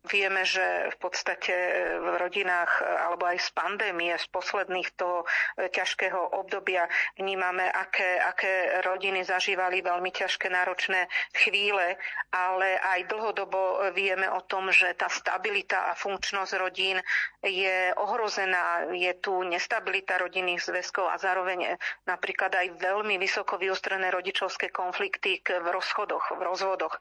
Vieme, 0.09 0.43
že 0.49 0.89
v 0.93 0.97
podstate 0.97 1.53
v 2.01 2.07
rodinách 2.17 2.81
alebo 2.81 3.29
aj 3.29 3.39
z 3.45 3.51
pandémie, 3.53 4.17
z 4.17 4.27
posledných 4.33 4.89
toho 4.97 5.25
e, 5.25 5.69
ťažkého 5.69 6.41
obdobia 6.41 6.89
vnímame, 7.21 7.69
aké, 7.69 8.17
aké 8.25 8.81
rodiny 8.85 9.23
zažívali 9.29 9.85
veľmi 9.85 10.09
ťažké 10.09 10.49
náročné 10.49 11.13
chvíle, 11.37 12.01
ale 12.33 12.81
aj 12.81 13.05
dlhodobo 13.13 13.93
vieme 13.93 14.25
o 14.33 14.41
tom, 14.49 14.73
že 14.73 14.97
tá 14.97 15.13
stabilita 15.13 15.93
a 15.93 15.93
funkčnosť 15.93 16.53
rodín 16.57 16.97
je 17.45 17.93
ohrozená. 18.01 18.89
Je 18.97 19.13
tu 19.21 19.45
nestabilita 19.45 20.17
rodinných 20.17 20.65
zväzkov 20.65 21.13
a 21.13 21.21
zároveň 21.21 21.77
napríklad 22.09 22.55
aj 22.57 22.81
veľmi 22.81 23.21
vysoko 23.21 23.61
vyostrené 23.61 24.09
rodičovské 24.09 24.73
konflikty 24.73 25.45
v 25.45 25.69
rozchodoch, 25.69 26.33
v 26.33 26.43
rozvodoch. 26.43 26.95
E, 26.97 27.01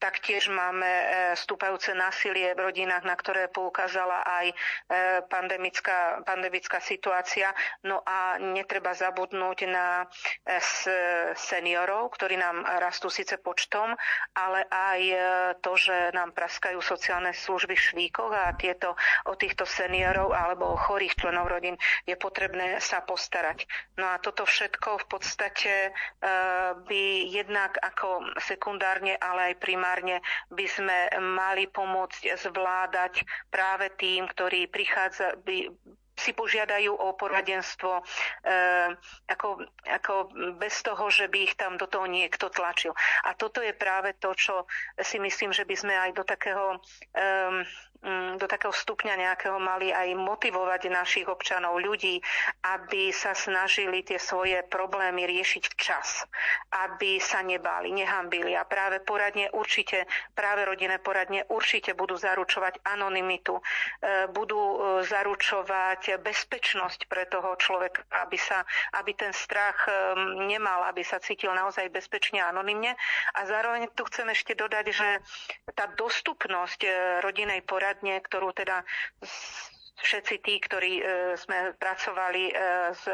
taktiež 0.00 0.48
máme 0.48 0.88
e, 0.88 1.04
stúpajúce 1.36 1.92
násilie 1.98 2.54
v 2.54 2.70
rodinách, 2.70 3.02
na 3.02 3.18
ktoré 3.18 3.50
poukázala 3.50 4.22
aj 4.22 4.46
e, 4.48 4.54
pandemická, 5.26 6.22
pandemická 6.22 6.78
situácia. 6.78 7.50
No 7.82 8.06
a 8.06 8.38
netreba 8.38 8.94
zabudnúť 8.94 9.58
na 9.66 10.06
e, 10.46 10.62
seniorov, 11.34 12.14
ktorí 12.14 12.38
nám 12.38 12.62
rastú 12.78 13.10
síce 13.10 13.34
počtom, 13.42 13.98
ale 14.38 14.62
aj 14.70 15.00
e, 15.02 15.16
to, 15.58 15.74
že 15.74 16.14
nám 16.14 16.30
praskajú 16.30 16.78
sociálne 16.78 17.34
služby 17.34 17.74
v 17.74 17.86
švíkoch 17.90 18.30
a 18.30 18.54
tieto, 18.54 18.94
o 19.26 19.34
týchto 19.34 19.66
seniorov 19.66 20.30
alebo 20.30 20.70
o 20.72 20.78
chorých 20.78 21.18
členov 21.18 21.50
rodín 21.50 21.74
je 22.06 22.14
potrebné 22.14 22.78
sa 22.78 23.02
postarať. 23.02 23.66
No 23.98 24.14
a 24.14 24.22
toto 24.22 24.46
všetko 24.46 25.02
v 25.02 25.06
podstate 25.10 25.72
by 26.86 27.02
jednak 27.26 27.74
ako 27.80 28.36
sekundárne, 28.38 29.16
ale 29.18 29.52
aj 29.52 29.54
primárne 29.62 30.20
by 30.52 30.66
sme 30.68 30.96
mali 31.20 31.66
pomôcť 31.78 32.34
zvládať 32.34 33.22
práve 33.54 33.86
tým, 33.94 34.26
ktorí 34.26 34.66
prichádza, 34.66 35.38
by, 35.46 35.70
si 36.18 36.34
požiadajú 36.34 36.90
o 36.90 37.14
poradenstvo 37.14 38.02
e, 38.02 38.02
ako, 39.30 39.62
ako 39.86 40.14
bez 40.58 40.82
toho, 40.82 41.06
že 41.08 41.30
by 41.30 41.38
ich 41.46 41.54
tam 41.54 41.78
do 41.78 41.86
toho 41.86 42.10
niekto 42.10 42.50
tlačil. 42.50 42.92
A 43.24 43.38
toto 43.38 43.62
je 43.62 43.70
práve 43.70 44.18
to, 44.18 44.34
čo 44.34 44.66
si 44.98 45.22
myslím, 45.22 45.54
že 45.54 45.62
by 45.62 45.74
sme 45.78 45.94
aj 45.94 46.10
do 46.18 46.26
takého 46.26 46.82
e, 47.14 47.62
do 48.38 48.46
takého 48.46 48.70
stupňa 48.70 49.18
nejakého 49.18 49.58
mali 49.58 49.90
aj 49.90 50.14
motivovať 50.14 50.86
našich 50.86 51.26
občanov, 51.26 51.82
ľudí, 51.82 52.22
aby 52.62 53.10
sa 53.10 53.34
snažili 53.34 54.06
tie 54.06 54.22
svoje 54.22 54.62
problémy 54.70 55.26
riešiť 55.26 55.64
včas, 55.74 56.22
aby 56.86 57.18
sa 57.18 57.42
nebáli, 57.42 57.90
nehambili. 57.90 58.54
A 58.54 58.62
práve 58.62 59.02
poradne 59.02 59.50
určite, 59.50 60.06
práve 60.38 60.62
rodinné 60.62 61.02
poradne 61.02 61.42
určite 61.50 61.98
budú 61.98 62.14
zaručovať 62.14 62.86
anonymitu, 62.86 63.58
e, 63.58 63.62
budú 64.30 64.62
e, 64.62 64.76
zaručovať 66.08 66.24
bezpečnosť 66.24 67.00
pre 67.08 67.28
toho 67.28 67.52
človeka, 67.60 68.00
aby, 68.24 68.38
sa, 68.40 68.64
aby 68.96 69.12
ten 69.12 69.32
strach 69.36 69.84
e, 69.84 69.92
nemal, 70.48 70.88
aby 70.88 71.04
sa 71.04 71.20
cítil 71.20 71.52
naozaj 71.52 71.92
bezpečne 71.92 72.40
a 72.40 72.48
anonymne. 72.48 72.96
A 73.36 73.40
zároveň 73.44 73.92
tu 73.92 74.08
chcem 74.08 74.28
ešte 74.32 74.56
dodať, 74.56 74.86
že 74.92 75.08
tá 75.76 75.90
dostupnosť 75.92 76.80
rodinej 77.20 77.60
poradne 77.68 78.20
ktorú 78.24 78.56
teda 78.56 78.82
všetci 79.98 80.34
tí, 80.46 80.54
ktorí 80.62 80.92
e, 81.02 81.04
sme 81.34 81.74
pracovali 81.74 82.44
e, 82.48 82.52
s, 82.94 83.04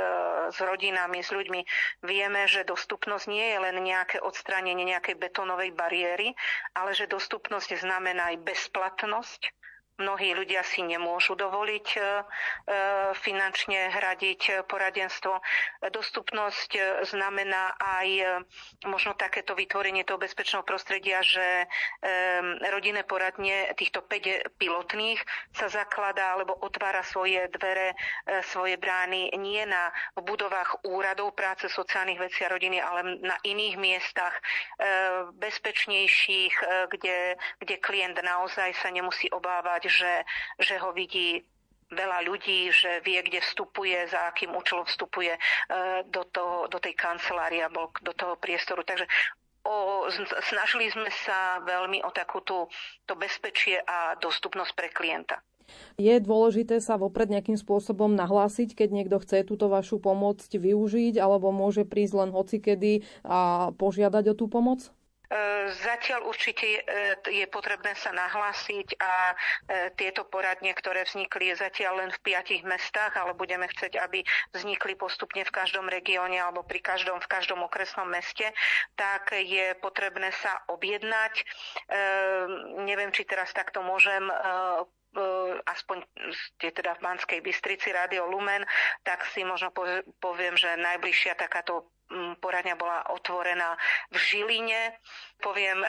s 0.53 0.59
rodinami, 0.61 1.25
s 1.25 1.33
ľuďmi, 1.33 1.61
vieme, 2.05 2.45
že 2.45 2.69
dostupnosť 2.69 3.25
nie 3.33 3.57
je 3.57 3.59
len 3.59 3.77
nejaké 3.81 4.21
odstránenie 4.21 4.85
nejakej 4.85 5.17
betónovej 5.17 5.73
bariéry, 5.73 6.37
ale 6.77 6.93
že 6.93 7.09
dostupnosť 7.09 7.81
znamená 7.81 8.37
aj 8.37 8.45
bezplatnosť, 8.45 9.49
Mnohí 9.95 10.35
ľudia 10.35 10.67
si 10.67 10.83
nemôžu 10.83 11.39
dovoliť 11.39 11.87
e, 11.95 11.99
e, 12.03 12.05
finančne 13.15 13.95
hradiť 13.95 14.67
poradenstvo. 14.67 15.39
Dostupnosť 15.95 16.71
e, 16.75 16.81
znamená 17.07 17.79
aj 17.79 18.43
možno 18.91 19.15
takéto 19.15 19.55
vytvorenie 19.55 20.03
toho 20.03 20.19
bezpečného 20.19 20.67
prostredia, 20.67 21.23
že 21.23 21.67
rodinné 22.75 23.07
poradne 23.07 23.71
týchto 23.79 24.03
5 24.03 24.59
pilotných 24.59 25.21
sa 25.55 25.71
zakladá 25.71 26.35
alebo 26.35 26.59
otvára 26.61 27.07
svoje 27.07 27.47
dvere, 27.55 27.95
svoje 28.51 28.77
brány 28.77 29.33
nie 29.39 29.63
na 29.65 29.93
budovách 30.19 30.85
úradov 30.85 31.33
práce 31.33 31.71
sociálnych 31.71 32.21
vecí 32.21 32.45
a 32.45 32.53
rodiny, 32.53 32.79
ale 32.81 33.21
na 33.23 33.37
iných 33.45 33.77
miestach 33.79 34.35
bezpečnejších, 35.39 36.55
kde, 36.91 37.37
kde 37.61 37.77
klient 37.81 38.19
naozaj 38.21 38.75
sa 38.81 38.89
nemusí 38.93 39.31
obávať 39.33 39.84
že, 39.89 40.27
že 40.59 40.79
ho 40.81 40.93
vidí 40.93 41.45
veľa 41.95 42.27
ľudí, 42.27 42.73
že 42.75 43.05
vie, 43.07 43.21
kde 43.23 43.45
vstupuje, 43.45 44.09
za 44.11 44.35
akým 44.35 44.51
účelom 44.57 44.85
vstupuje 44.85 45.33
e, 45.37 45.41
do, 46.11 46.27
toho, 46.33 46.67
do 46.67 46.79
tej 46.83 46.97
kancelárie 46.99 47.63
alebo 47.63 47.95
do 48.03 48.13
toho 48.17 48.35
priestoru. 48.41 48.83
Takže 48.83 49.07
o, 49.65 50.09
snažili 50.45 50.91
sme 50.91 51.09
sa 51.25 51.63
veľmi 51.63 52.03
o 52.03 52.11
takúto 52.11 52.69
to 53.07 53.15
bezpečie 53.15 53.81
a 53.85 54.19
dostupnosť 54.19 54.73
pre 54.75 54.89
klienta. 54.91 55.39
Je 55.97 56.13
dôležité 56.21 56.77
sa 56.77 57.01
vopred 57.01 57.33
nejakým 57.33 57.57
spôsobom 57.57 58.13
nahlásiť, 58.13 58.77
keď 58.77 58.89
niekto 58.93 59.17
chce 59.25 59.49
túto 59.49 59.73
vašu 59.73 59.97
pomoc 59.97 60.45
využiť, 60.45 61.17
alebo 61.17 61.49
môže 61.57 61.89
prísť 61.89 62.15
len 62.21 62.31
hocikedy 62.37 63.09
a 63.25 63.73
požiadať 63.73 64.25
o 64.33 64.35
tú 64.37 64.47
pomoc? 64.53 64.93
E, 65.25 65.73
zatiaľ 65.73 66.29
určite 66.29 66.69
je, 66.69 66.81
je 67.33 67.47
potrebné 67.49 67.97
sa 67.97 68.13
nahlásiť 68.13 69.01
a 69.01 69.13
e, 69.33 69.35
tieto 69.97 70.29
poradne, 70.29 70.77
ktoré 70.77 71.09
vznikli 71.09 71.57
zatiaľ 71.57 72.05
len 72.05 72.11
v 72.13 72.23
piatich 72.29 72.61
mestách, 72.61 73.17
ale 73.17 73.33
budeme 73.33 73.65
chcieť, 73.65 73.97
aby 74.05 74.21
vznikli 74.53 74.93
postupne 75.01 75.41
v 75.41 75.55
každom 75.55 75.89
regióne 75.89 76.37
alebo 76.37 76.61
pri 76.61 76.85
každom, 76.85 77.25
v 77.25 77.31
každom 77.31 77.65
okresnom 77.65 78.05
meste, 78.05 78.53
tak 79.01 79.33
je 79.33 79.73
potrebné 79.81 80.29
sa 80.45 80.61
objednať. 80.69 81.35
E, 81.41 81.45
neviem, 82.85 83.09
či 83.09 83.25
teraz 83.25 83.49
takto 83.57 83.81
môžem 83.81 84.29
aspoň 85.71 86.03
ste 86.35 86.75
teda 86.75 86.99
v 86.99 87.05
Banskej 87.07 87.39
Bystrici 87.39 87.95
Radio 87.95 88.27
Lumen, 88.27 88.67
tak 89.07 89.23
si 89.31 89.47
možno 89.47 89.71
poviem, 90.19 90.59
že 90.59 90.75
najbližšia 90.75 91.39
takáto 91.39 91.95
poradňa 92.41 92.77
bola 92.79 93.09
otvorená 93.11 93.77
v 94.11 94.17
Žiline. 94.17 94.93
Poviem 95.43 95.83
e, 95.83 95.89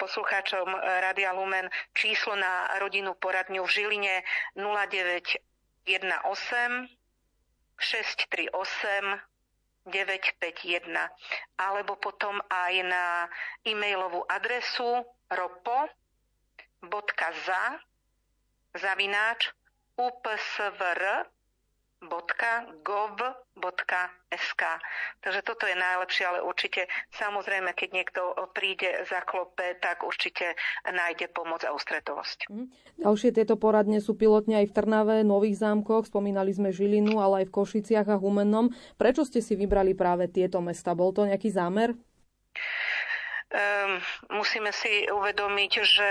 poslucháčom 0.00 0.76
Radia 0.76 1.32
Lumen 1.32 1.70
číslo 1.94 2.36
na 2.36 2.68
rodinu 2.80 3.14
poradňu 3.14 3.64
v 3.64 3.70
Žiline 3.70 4.22
0918 4.56 6.88
638 7.76 9.20
951 9.86 10.82
alebo 11.62 11.94
potom 12.02 12.42
aj 12.50 12.74
na 12.82 13.30
e-mailovú 13.62 14.26
adresu 14.26 15.06
ropo.za 15.30 15.94
zavináč 18.74 19.54
upsvr 19.94 21.30
www.gov.sk. 22.08 23.42
Takže 25.22 25.40
toto 25.42 25.64
je 25.66 25.76
najlepšie, 25.76 26.24
ale 26.26 26.40
určite 26.42 26.86
samozrejme, 27.14 27.74
keď 27.74 27.88
niekto 27.92 28.20
príde, 28.54 29.04
zaklope, 29.10 29.76
tak 29.82 30.02
určite 30.06 30.54
nájde 30.86 31.28
pomoc 31.34 31.62
a 31.66 31.74
ústretovosť. 31.74 32.50
Mhm. 32.50 32.64
Ďalšie 33.04 33.30
tieto 33.36 33.60
poradne 33.60 34.00
sú 34.00 34.16
pilotne 34.16 34.64
aj 34.64 34.72
v 34.72 34.76
Trnave, 34.76 35.16
Nových 35.26 35.60
zámkoch, 35.60 36.08
spomínali 36.08 36.54
sme 36.54 36.72
Žilinu, 36.72 37.20
ale 37.20 37.44
aj 37.44 37.52
v 37.52 37.54
Košiciach 37.54 38.08
a 38.08 38.16
Humennom. 38.16 38.72
Prečo 38.96 39.28
ste 39.28 39.44
si 39.44 39.52
vybrali 39.52 39.92
práve 39.92 40.30
tieto 40.32 40.64
mesta? 40.64 40.96
Bol 40.96 41.12
to 41.12 41.28
nejaký 41.28 41.52
zámer? 41.52 41.92
Um, 43.56 43.96
musíme 44.36 44.68
si 44.68 45.08
uvedomiť, 45.08 45.72
že 45.80 46.10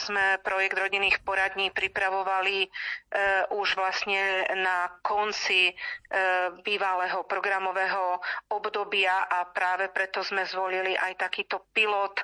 sme 0.00 0.40
projekt 0.40 0.80
rodinných 0.80 1.20
poradní 1.20 1.68
pripravovali 1.68 2.64
uh, 2.64 3.52
už 3.52 3.76
vlastne 3.76 4.48
na 4.56 4.88
konci 5.04 5.76
uh, 5.76 6.56
bývalého 6.64 7.20
programového 7.28 8.16
obdobia 8.48 9.28
a 9.28 9.44
práve 9.52 9.92
preto 9.92 10.24
sme 10.24 10.48
zvolili 10.48 10.96
aj 10.96 11.20
takýto 11.20 11.68
pilot, 11.76 12.22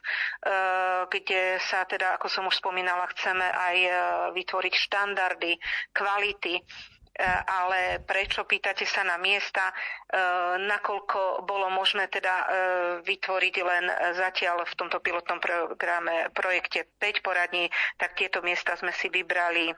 kde 1.11 1.59
sa 1.61 1.85
teda, 1.85 2.17
ako 2.17 2.27
som 2.31 2.45
už 2.49 2.57
spomínala, 2.59 3.11
chceme 3.13 3.45
aj 3.45 3.77
vytvoriť 4.33 4.75
štandardy, 4.75 5.53
kvality. 5.93 6.55
E, 6.59 6.63
ale 7.47 8.01
prečo 8.09 8.49
pýtate 8.49 8.89
sa 8.89 9.05
na 9.05 9.21
miesta, 9.21 9.69
e, 9.69 9.75
nakoľko 10.65 11.45
bolo 11.45 11.69
možné 11.69 12.09
teda 12.09 12.35
e, 12.41 12.47
vytvoriť 13.05 13.55
len 13.61 13.85
zatiaľ 14.17 14.65
v 14.65 14.77
tomto 14.81 14.99
pilotnom 15.05 15.37
programe 15.37 16.33
projekte 16.33 16.89
5 16.97 17.21
poradní, 17.21 17.69
tak 18.01 18.17
tieto 18.17 18.41
miesta 18.41 18.73
sme 18.81 18.97
si 18.97 19.13
vybrali 19.13 19.77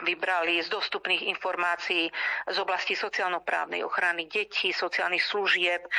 vybrali 0.00 0.64
z 0.64 0.72
dostupných 0.72 1.28
informácií 1.28 2.08
z 2.48 2.56
oblasti 2.56 2.96
sociálno-právnej 2.96 3.84
ochrany 3.84 4.24
detí, 4.24 4.72
sociálnych 4.72 5.20
služieb, 5.20 5.84
e, 5.84 5.90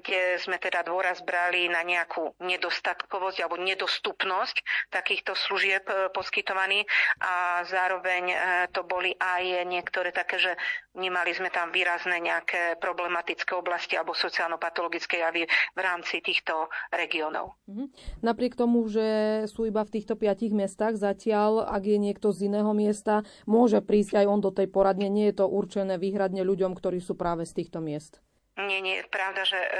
kde 0.00 0.40
sme 0.40 0.56
teda 0.56 0.80
dôraz 0.80 1.20
brali 1.20 1.68
na 1.68 1.84
nejakú 1.84 2.32
nedostatkovosť 2.40 3.44
alebo 3.44 3.60
nedostupnosť 3.60 4.88
takýchto 4.88 5.36
služieb 5.36 5.84
e, 5.84 6.08
poskytovaných 6.16 6.88
a 7.20 7.60
zároveň 7.68 8.22
e, 8.32 8.36
to 8.72 8.80
boli 8.88 9.12
aj 9.20 9.68
niektoré 9.68 10.08
také, 10.08 10.40
že 10.40 10.52
nemali 10.96 11.34
sme 11.36 11.50
tam 11.50 11.68
výrazné 11.74 12.22
nejaké 12.22 12.80
problematické 12.80 13.52
oblasti 13.52 13.98
alebo 13.98 14.16
sociálno-patologické 14.16 15.20
javy 15.20 15.44
v 15.74 15.80
rámci 15.80 16.24
týchto 16.24 16.72
regiónov. 16.94 17.58
Mhm. 17.68 17.92
Napriek 18.24 18.56
tomu, 18.56 18.86
že 18.88 19.04
sú 19.50 19.68
iba 19.68 19.84
v 19.84 20.00
týchto 20.00 20.16
piatich 20.16 20.54
miestach, 20.54 20.96
zatiaľ, 20.96 21.66
ak 21.68 21.82
je 21.84 21.98
niekto 21.98 22.32
z 22.32 22.48
iného 22.48 22.70
miesta, 22.72 23.26
môže 23.44 23.82
prísť 23.82 24.22
aj 24.22 24.26
on 24.30 24.40
do 24.40 24.50
tej 24.54 24.70
poradne. 24.70 25.10
Nie 25.10 25.30
je 25.30 25.44
to 25.44 25.46
určené 25.50 25.98
výhradne 25.98 26.42
ľuďom, 26.46 26.74
ktorí 26.78 27.02
sú 27.02 27.18
práve 27.18 27.44
z 27.44 27.62
týchto 27.62 27.82
miest. 27.82 28.24
Nie, 28.54 28.78
nie, 28.78 29.02
pravda, 29.10 29.42
že 29.42 29.58
e, 29.58 29.70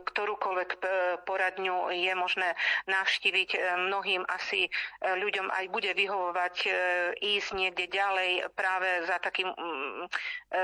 ktorúkoľvek 0.00 0.70
e, 0.72 0.78
poradňu 1.28 1.92
je 1.92 2.12
možné 2.16 2.56
navštíviť. 2.88 3.50
E, 3.52 3.58
mnohým 3.76 4.24
asi 4.24 4.72
ľuďom 5.04 5.52
aj 5.52 5.64
bude 5.68 5.92
vyhovovať 5.92 6.56
ísť 7.20 7.50
niekde 7.52 7.92
ďalej 7.92 8.56
práve 8.56 9.04
za 9.04 9.20
takým 9.20 9.52
mm, 9.52 10.08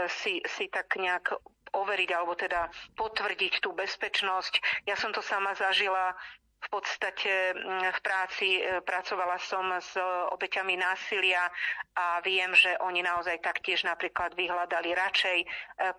si, 0.08 0.40
si 0.48 0.72
tak 0.72 0.96
nejak 0.96 1.36
overiť 1.76 2.10
alebo 2.16 2.32
teda 2.32 2.72
potvrdiť 2.96 3.60
tú 3.60 3.76
bezpečnosť. 3.76 4.88
Ja 4.88 4.96
som 4.96 5.12
to 5.12 5.20
sama 5.20 5.52
zažila 5.52 6.16
v 6.56 6.68
podstate 6.72 7.52
mm, 7.52 7.92
v 7.92 8.00
práci 8.00 8.48
e, 8.58 8.80
pracovala 8.80 9.36
som 9.38 9.68
s 9.76 9.94
obeťami 10.32 10.74
násilia 10.80 11.46
a 11.94 12.18
viem, 12.24 12.50
že 12.56 12.74
oni 12.82 13.04
naozaj 13.04 13.44
taktiež 13.44 13.84
napríklad 13.84 14.32
vyhľadali 14.34 14.90
radšej 14.96 15.38
e, 15.44 15.46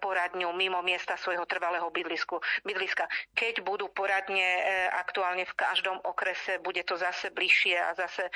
poradňu 0.02 0.50
mimo 0.58 0.82
miesta 0.82 1.16
svojho 1.16 1.46
trvalého 1.46 1.88
bydlisku, 1.94 2.42
bydliska. 2.66 3.06
Keď 3.38 3.62
budú 3.64 3.88
poradne 3.94 4.44
e, 4.44 4.62
aktuálne 4.92 5.46
v 5.46 5.54
každom 5.56 6.02
okrese, 6.04 6.60
bude 6.60 6.82
to 6.84 6.98
zase 6.98 7.30
bližšie 7.32 7.78
a 7.78 7.94
zase 7.94 8.30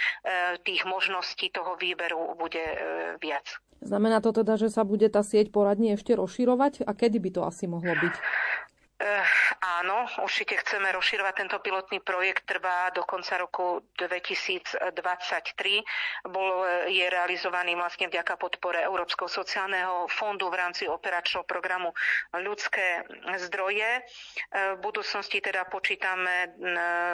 tých 0.64 0.84
možností 0.86 1.50
toho 1.50 1.76
výberu 1.76 2.38
bude 2.38 2.62
viac. 3.20 3.46
Znamená 3.82 4.22
to 4.22 4.30
teda, 4.30 4.62
že 4.62 4.70
sa 4.70 4.86
bude 4.86 5.10
tá 5.10 5.26
sieť 5.26 5.50
poradní 5.50 5.98
ešte 5.98 6.14
rozširovať 6.14 6.86
a 6.86 6.92
kedy 6.94 7.18
by 7.18 7.30
to 7.34 7.42
asi 7.42 7.66
mohlo 7.66 7.92
byť? 7.98 8.16
Uh, 9.02 9.26
áno, 9.82 10.06
určite 10.22 10.62
chceme 10.62 10.94
rozširovať 10.94 11.34
tento 11.34 11.58
pilotný 11.58 12.06
projekt, 12.06 12.46
trvá 12.46 12.94
do 12.94 13.02
konca 13.02 13.34
roku 13.42 13.82
2023. 13.98 14.78
Bol, 16.30 16.50
je 16.86 17.02
realizovaný 17.10 17.74
vlastne 17.74 18.06
vďaka 18.14 18.38
podpore 18.38 18.78
Európskeho 18.86 19.26
sociálneho 19.26 20.06
fondu 20.06 20.54
v 20.54 20.60
rámci 20.62 20.86
operačného 20.86 21.42
programu 21.50 21.98
ľudské 22.46 23.02
zdroje. 23.42 24.06
Uh, 24.54 24.78
v 24.78 24.86
budúcnosti 24.86 25.42
teda 25.42 25.66
počítame 25.66 26.54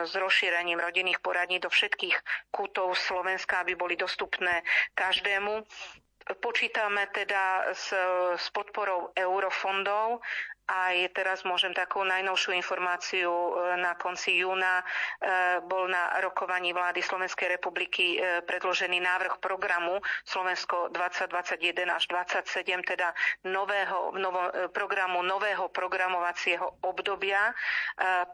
s 0.03 0.11
rozšírením 0.11 0.83
rodinných 0.83 1.23
poradní 1.23 1.63
do 1.63 1.71
všetkých 1.71 2.51
kútov 2.51 2.99
Slovenska, 2.99 3.63
aby 3.63 3.79
boli 3.79 3.95
dostupné 3.95 4.59
každému. 4.91 5.63
Počítame 6.27 7.07
teda 7.15 7.71
s, 7.71 7.95
s 8.35 8.45
podporou 8.51 9.15
eurofondov 9.15 10.19
aj 10.67 11.15
teraz 11.15 11.47
môžem 11.47 11.71
takú 11.71 12.03
najnovšiu 12.03 12.51
informáciu 12.59 13.31
e, 13.31 13.51
na 13.79 13.95
konci 13.95 14.43
júna. 14.43 14.83
E, 14.83 14.85
bol 15.63 15.87
na 15.87 16.19
rokovaní 16.19 16.75
vlády 16.75 16.99
Slovenskej 16.99 17.55
republiky 17.55 18.19
e, 18.19 18.43
predložený 18.43 18.99
návrh 18.99 19.39
programu 19.39 20.03
Slovensko 20.27 20.91
2021 20.91 21.87
až 21.87 22.03
2027, 22.11 22.83
teda 22.83 23.15
nového, 23.47 24.11
novo, 24.19 24.43
programu 24.75 25.23
nového 25.23 25.71
programovacieho 25.71 26.83
obdobia. 26.83 27.55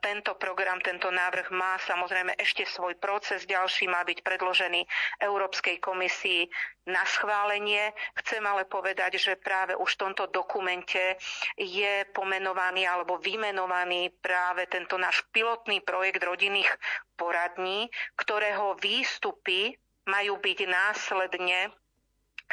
Tento 0.02 0.34
program, 0.36 0.82
tento 0.82 1.14
návrh 1.14 1.54
má 1.54 1.78
samozrejme 1.86 2.34
ešte 2.42 2.66
svoj 2.66 2.98
proces. 2.98 3.46
Ďalší 3.46 3.86
má 3.86 4.02
byť 4.04 4.26
predložený 4.26 4.82
Európskej 5.22 5.78
komisii 5.80 6.50
na 6.90 7.04
schválenie. 7.08 7.83
Chcem 8.24 8.43
ale 8.46 8.63
povedať, 8.69 9.17
že 9.17 9.34
práve 9.39 9.74
už 9.76 9.89
v 9.98 10.02
tomto 10.08 10.30
dokumente 10.30 11.17
je 11.58 12.06
pomenovaný 12.13 12.88
alebo 12.88 13.19
vymenovaný 13.19 14.13
práve 14.22 14.69
tento 14.69 14.96
náš 14.96 15.26
pilotný 15.34 15.82
projekt 15.82 16.24
rodinných 16.24 16.69
poradní, 17.17 17.89
ktorého 18.15 18.78
výstupy 18.80 19.76
majú 20.08 20.38
byť 20.39 20.60
následne 20.67 21.72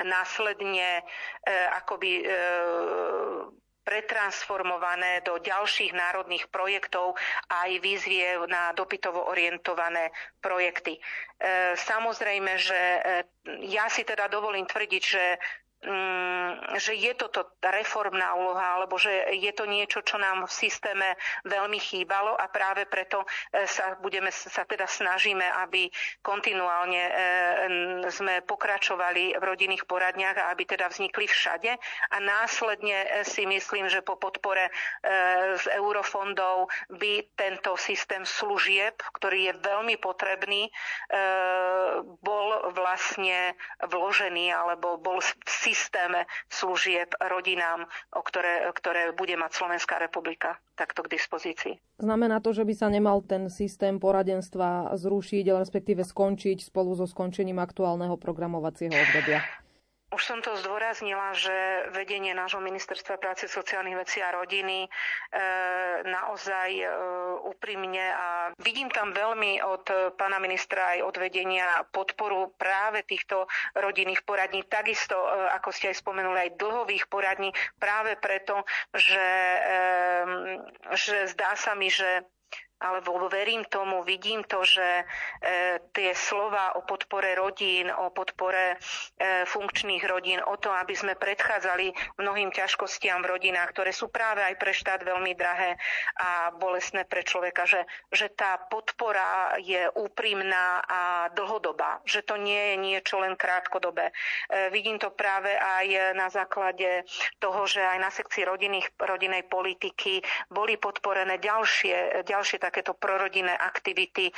následne 0.00 1.02
e, 1.44 1.52
akoby 1.76 2.24
e, 2.24 2.26
pretransformované 3.90 5.26
do 5.26 5.42
ďalších 5.42 5.90
národných 5.90 6.46
projektov 6.54 7.18
a 7.50 7.66
aj 7.66 7.82
výzvie 7.82 8.38
na 8.46 8.70
dopytovo 8.70 9.26
orientované 9.26 10.14
projekty. 10.38 10.94
E, 10.94 11.00
samozrejme, 11.74 12.54
že 12.54 12.78
e, 12.78 13.00
ja 13.66 13.90
si 13.90 14.06
teda 14.06 14.30
dovolím 14.30 14.62
tvrdiť, 14.62 15.02
že 15.02 15.24
že 16.76 16.92
je 16.92 17.12
toto 17.16 17.56
reformná 17.64 18.36
úloha, 18.36 18.76
alebo 18.76 19.00
že 19.00 19.32
je 19.32 19.52
to 19.56 19.64
niečo, 19.64 20.04
čo 20.04 20.20
nám 20.20 20.44
v 20.44 20.52
systéme 20.52 21.16
veľmi 21.48 21.80
chýbalo 21.80 22.36
a 22.36 22.52
práve 22.52 22.84
preto 22.84 23.24
e, 23.24 23.64
sa 23.64 23.96
budeme 23.98 24.28
sa 24.28 24.68
teda 24.68 24.84
snažíme, 24.84 25.44
aby 25.64 25.88
kontinuálne 26.20 27.00
e, 27.00 27.12
sme 28.12 28.44
pokračovali 28.44 29.40
v 29.40 29.42
rodinných 29.42 29.88
poradniach 29.88 30.36
a 30.36 30.48
aby 30.52 30.68
teda 30.68 30.92
vznikli 30.92 31.24
všade. 31.24 31.72
A 32.12 32.16
následne 32.20 33.08
e, 33.08 33.24
si 33.24 33.48
myslím, 33.48 33.88
že 33.88 34.04
po 34.04 34.20
podpore 34.20 34.68
z 35.56 35.64
eurofondov 35.80 36.68
by 36.92 37.24
tento 37.34 37.74
systém 37.80 38.22
služieb, 38.28 39.00
ktorý 39.16 39.50
je 39.50 39.54
veľmi 39.64 39.96
potrebný, 39.96 40.68
bol 42.20 42.48
vlastne 42.76 43.56
vložený 43.80 44.52
alebo 44.52 45.00
bol 45.00 45.18
v 45.20 45.30
systéme 45.70 46.26
služieb 46.50 47.14
rodinám, 47.22 47.86
o 48.10 48.20
ktoré, 48.26 48.66
ktoré 48.74 49.14
bude 49.14 49.38
mať 49.38 49.54
Slovenská 49.54 50.02
republika 50.02 50.58
takto 50.74 51.06
k 51.06 51.14
dispozícii. 51.14 51.78
Znamená 52.02 52.42
to, 52.42 52.50
že 52.50 52.66
by 52.66 52.74
sa 52.74 52.90
nemal 52.90 53.22
ten 53.22 53.46
systém 53.46 54.02
poradenstva 54.02 54.90
zrušiť, 54.98 55.44
respektíve 55.54 56.02
skončiť 56.02 56.66
spolu 56.66 56.98
so 56.98 57.06
skončením 57.06 57.62
aktuálneho 57.62 58.18
programovacieho 58.18 58.90
obdobia? 58.90 59.46
Už 60.10 60.22
som 60.26 60.38
to 60.42 60.58
zdôraznila, 60.58 61.30
že 61.38 61.86
vedenie 61.94 62.34
nášho 62.34 62.58
ministerstva 62.58 63.22
práce, 63.22 63.46
sociálnych 63.46 63.94
vecí 63.94 64.18
a 64.18 64.34
rodiny 64.34 64.86
e, 64.86 64.88
naozaj 66.02 66.70
e, 66.82 66.86
úprimne 67.46 68.04
a 68.10 68.50
vidím 68.58 68.90
tam 68.90 69.14
veľmi 69.14 69.62
od 69.62 70.14
pána 70.18 70.42
ministra 70.42 70.98
aj 70.98 71.06
od 71.06 71.14
vedenia 71.14 71.86
podporu 71.94 72.50
práve 72.58 73.06
týchto 73.06 73.46
rodinných 73.78 74.26
poradní, 74.26 74.66
takisto, 74.66 75.14
e, 75.14 75.54
ako 75.54 75.70
ste 75.70 75.94
aj 75.94 76.02
spomenuli, 76.02 76.38
aj 76.50 76.58
dlhových 76.58 77.06
poradní, 77.06 77.54
práve 77.78 78.18
preto, 78.18 78.66
že, 78.90 79.30
e, 79.62 79.78
že 80.98 81.30
zdá 81.30 81.54
sa 81.54 81.78
mi, 81.78 81.86
že 81.86 82.26
alebo 82.80 83.28
verím 83.28 83.62
tomu, 83.68 84.00
vidím 84.02 84.40
to, 84.48 84.64
že 84.64 84.82
e, 84.82 85.04
tie 85.92 86.16
slova 86.16 86.80
o 86.80 86.82
podpore 86.82 87.36
rodín, 87.36 87.92
o 87.92 88.08
podpore 88.08 88.74
e, 88.74 89.44
funkčných 89.44 90.00
rodín, 90.08 90.40
o 90.48 90.56
to, 90.56 90.72
aby 90.72 90.96
sme 90.96 91.12
predchádzali 91.12 91.92
mnohým 92.16 92.48
ťažkostiam 92.48 93.20
v 93.20 93.36
rodinách, 93.36 93.76
ktoré 93.76 93.92
sú 93.92 94.08
práve 94.08 94.40
aj 94.40 94.56
pre 94.56 94.72
štát 94.72 95.04
veľmi 95.04 95.36
drahé 95.36 95.76
a 96.16 96.56
bolestné 96.56 97.04
pre 97.04 97.20
človeka, 97.20 97.68
že, 97.68 97.84
že 98.08 98.32
tá 98.32 98.56
podpora 98.72 99.60
je 99.60 99.84
úprimná 100.00 100.80
a 100.80 101.28
dlhodobá, 101.36 102.00
že 102.08 102.24
to 102.24 102.40
nie 102.40 102.72
je 102.72 102.76
niečo 102.80 103.20
len 103.20 103.36
krátkodobé. 103.36 104.08
E, 104.08 104.12
vidím 104.72 104.96
to 104.96 105.12
práve 105.12 105.52
aj 105.52 106.16
na 106.16 106.32
základe 106.32 107.04
toho, 107.36 107.68
že 107.68 107.84
aj 107.84 107.98
na 108.00 108.08
sekcii 108.08 108.48
rodinných, 108.48 108.88
rodinej 108.96 109.44
politiky 109.44 110.24
boli 110.48 110.80
podporené 110.80 111.36
ďalšie, 111.36 112.24
ďalšie 112.24 112.56
takéto 112.70 112.94
prorodinné 112.94 113.52
aktivity. 113.52 114.30
E, 114.30 114.34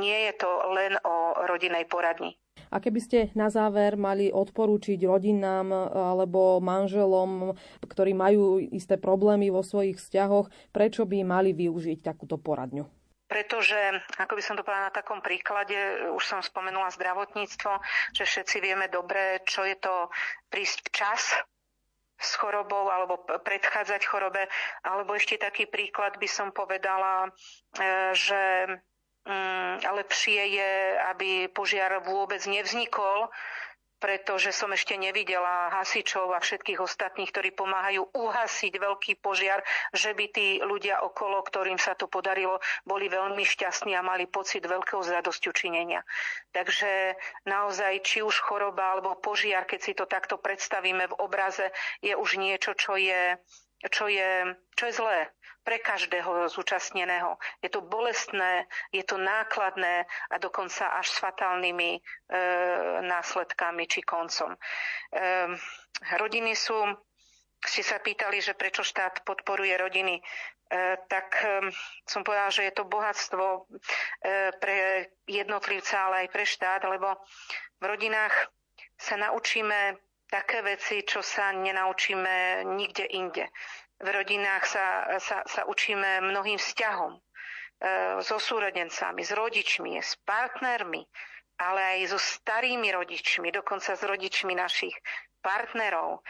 nie 0.00 0.18
je 0.32 0.32
to 0.40 0.50
len 0.72 0.96
o 1.04 1.44
rodinej 1.44 1.84
poradni. 1.84 2.40
A 2.70 2.78
keby 2.78 3.00
ste 3.02 3.18
na 3.34 3.50
záver 3.52 3.98
mali 4.00 4.30
odporúčiť 4.30 5.02
rodinám 5.04 5.74
alebo 5.90 6.62
manželom, 6.62 7.52
ktorí 7.82 8.14
majú 8.14 8.62
isté 8.62 8.94
problémy 8.94 9.50
vo 9.50 9.60
svojich 9.60 9.98
vzťahoch, 9.98 10.70
prečo 10.70 11.02
by 11.04 11.26
mali 11.26 11.50
využiť 11.52 11.98
takúto 12.00 12.38
poradňu? 12.38 13.00
pretože, 13.30 13.78
ako 14.18 14.34
by 14.34 14.42
som 14.42 14.58
to 14.58 14.66
povedala 14.66 14.90
na 14.90 14.98
takom 14.98 15.22
príklade, 15.22 15.78
už 16.18 16.24
som 16.26 16.42
spomenula 16.42 16.90
zdravotníctvo, 16.90 17.78
že 18.10 18.26
všetci 18.26 18.58
vieme 18.58 18.90
dobre, 18.90 19.38
čo 19.46 19.62
je 19.62 19.78
to 19.78 20.10
prísť 20.50 20.90
včas 20.90 21.38
s 22.20 22.36
chorobou 22.36 22.92
alebo 22.92 23.16
predchádzať 23.24 24.04
chorobe. 24.04 24.44
Alebo 24.84 25.16
ešte 25.16 25.40
taký 25.40 25.64
príklad 25.64 26.20
by 26.20 26.28
som 26.28 26.52
povedala, 26.52 27.26
e, 27.26 27.30
že 28.12 28.42
mm, 29.24 29.88
lepšie 29.88 30.42
je, 30.60 30.72
aby 31.16 31.48
požiar 31.48 32.04
vôbec 32.04 32.44
nevznikol, 32.44 33.32
pretože 34.00 34.50
som 34.50 34.72
ešte 34.72 34.96
nevidela 34.96 35.68
hasičov 35.76 36.32
a 36.32 36.40
všetkých 36.40 36.80
ostatných, 36.80 37.28
ktorí 37.28 37.52
pomáhajú 37.52 38.10
uhasiť 38.16 38.72
veľký 38.80 39.20
požiar, 39.20 39.60
že 39.92 40.16
by 40.16 40.26
tí 40.32 40.48
ľudia 40.64 41.04
okolo, 41.04 41.44
ktorým 41.44 41.76
sa 41.76 41.92
to 41.92 42.08
podarilo, 42.08 42.58
boli 42.88 43.12
veľmi 43.12 43.44
šťastní 43.44 43.92
a 43.94 44.02
mali 44.02 44.24
pocit 44.24 44.64
veľkého 44.64 45.04
zradosťu 45.04 45.52
činenia. 45.52 46.00
Takže 46.56 47.14
naozaj, 47.44 48.00
či 48.02 48.24
už 48.24 48.40
choroba 48.40 48.96
alebo 48.96 49.20
požiar, 49.20 49.68
keď 49.68 49.80
si 49.84 49.92
to 49.92 50.08
takto 50.08 50.40
predstavíme 50.40 51.04
v 51.12 51.18
obraze, 51.20 51.68
je 52.00 52.16
už 52.16 52.40
niečo, 52.40 52.72
čo 52.72 52.96
je, 52.96 53.36
čo 53.88 54.12
je, 54.12 54.52
čo 54.76 54.84
je 54.90 54.92
zlé 54.92 55.18
pre 55.64 55.80
každého 55.80 56.48
zúčastneného. 56.48 57.36
Je 57.60 57.68
to 57.68 57.84
bolestné, 57.84 58.64
je 58.92 59.04
to 59.04 59.20
nákladné 59.20 60.08
a 60.32 60.36
dokonca 60.40 60.88
až 60.96 61.06
s 61.08 61.20
fatálnymi 61.20 61.90
e, 61.96 62.00
následkami 63.04 63.84
či 63.84 64.00
koncom. 64.00 64.56
E, 64.56 64.58
rodiny 66.16 66.56
sú, 66.56 66.76
ste 67.60 67.82
sa 67.84 68.00
pýtali, 68.00 68.40
že 68.40 68.56
prečo 68.56 68.80
štát 68.80 69.20
podporuje 69.24 69.76
rodiny, 69.76 70.16
e, 70.16 70.22
tak 71.08 71.28
e, 71.44 71.68
som 72.08 72.24
povedala, 72.24 72.48
že 72.48 72.64
je 72.64 72.72
to 72.72 72.88
bohatstvo 72.88 73.44
e, 73.44 73.60
pre 74.56 75.12
jednotlivca, 75.28 76.08
ale 76.08 76.26
aj 76.26 76.28
pre 76.32 76.44
štát, 76.48 76.88
lebo 76.88 77.20
v 77.80 77.84
rodinách 77.84 78.48
sa 78.96 79.20
naučíme 79.20 80.09
také 80.30 80.62
veci, 80.62 81.02
čo 81.02 81.20
sa 81.20 81.50
nenaučíme 81.50 82.64
nikde 82.64 83.04
inde. 83.10 83.50
V 84.00 84.08
rodinách 84.08 84.64
sa, 84.64 84.86
sa, 85.20 85.44
sa 85.44 85.68
učíme 85.68 86.24
mnohým 86.24 86.56
vzťahom 86.56 87.12
e, 87.12 87.20
so 88.24 88.40
súrodencami, 88.40 89.20
s 89.20 89.34
rodičmi, 89.36 90.00
s 90.00 90.16
partnermi, 90.24 91.04
ale 91.60 91.80
aj 92.00 92.16
so 92.16 92.18
starými 92.18 92.88
rodičmi, 92.88 93.52
dokonca 93.52 93.92
s 93.92 94.02
rodičmi 94.06 94.56
našich 94.56 94.96
partnerov. 95.42 96.20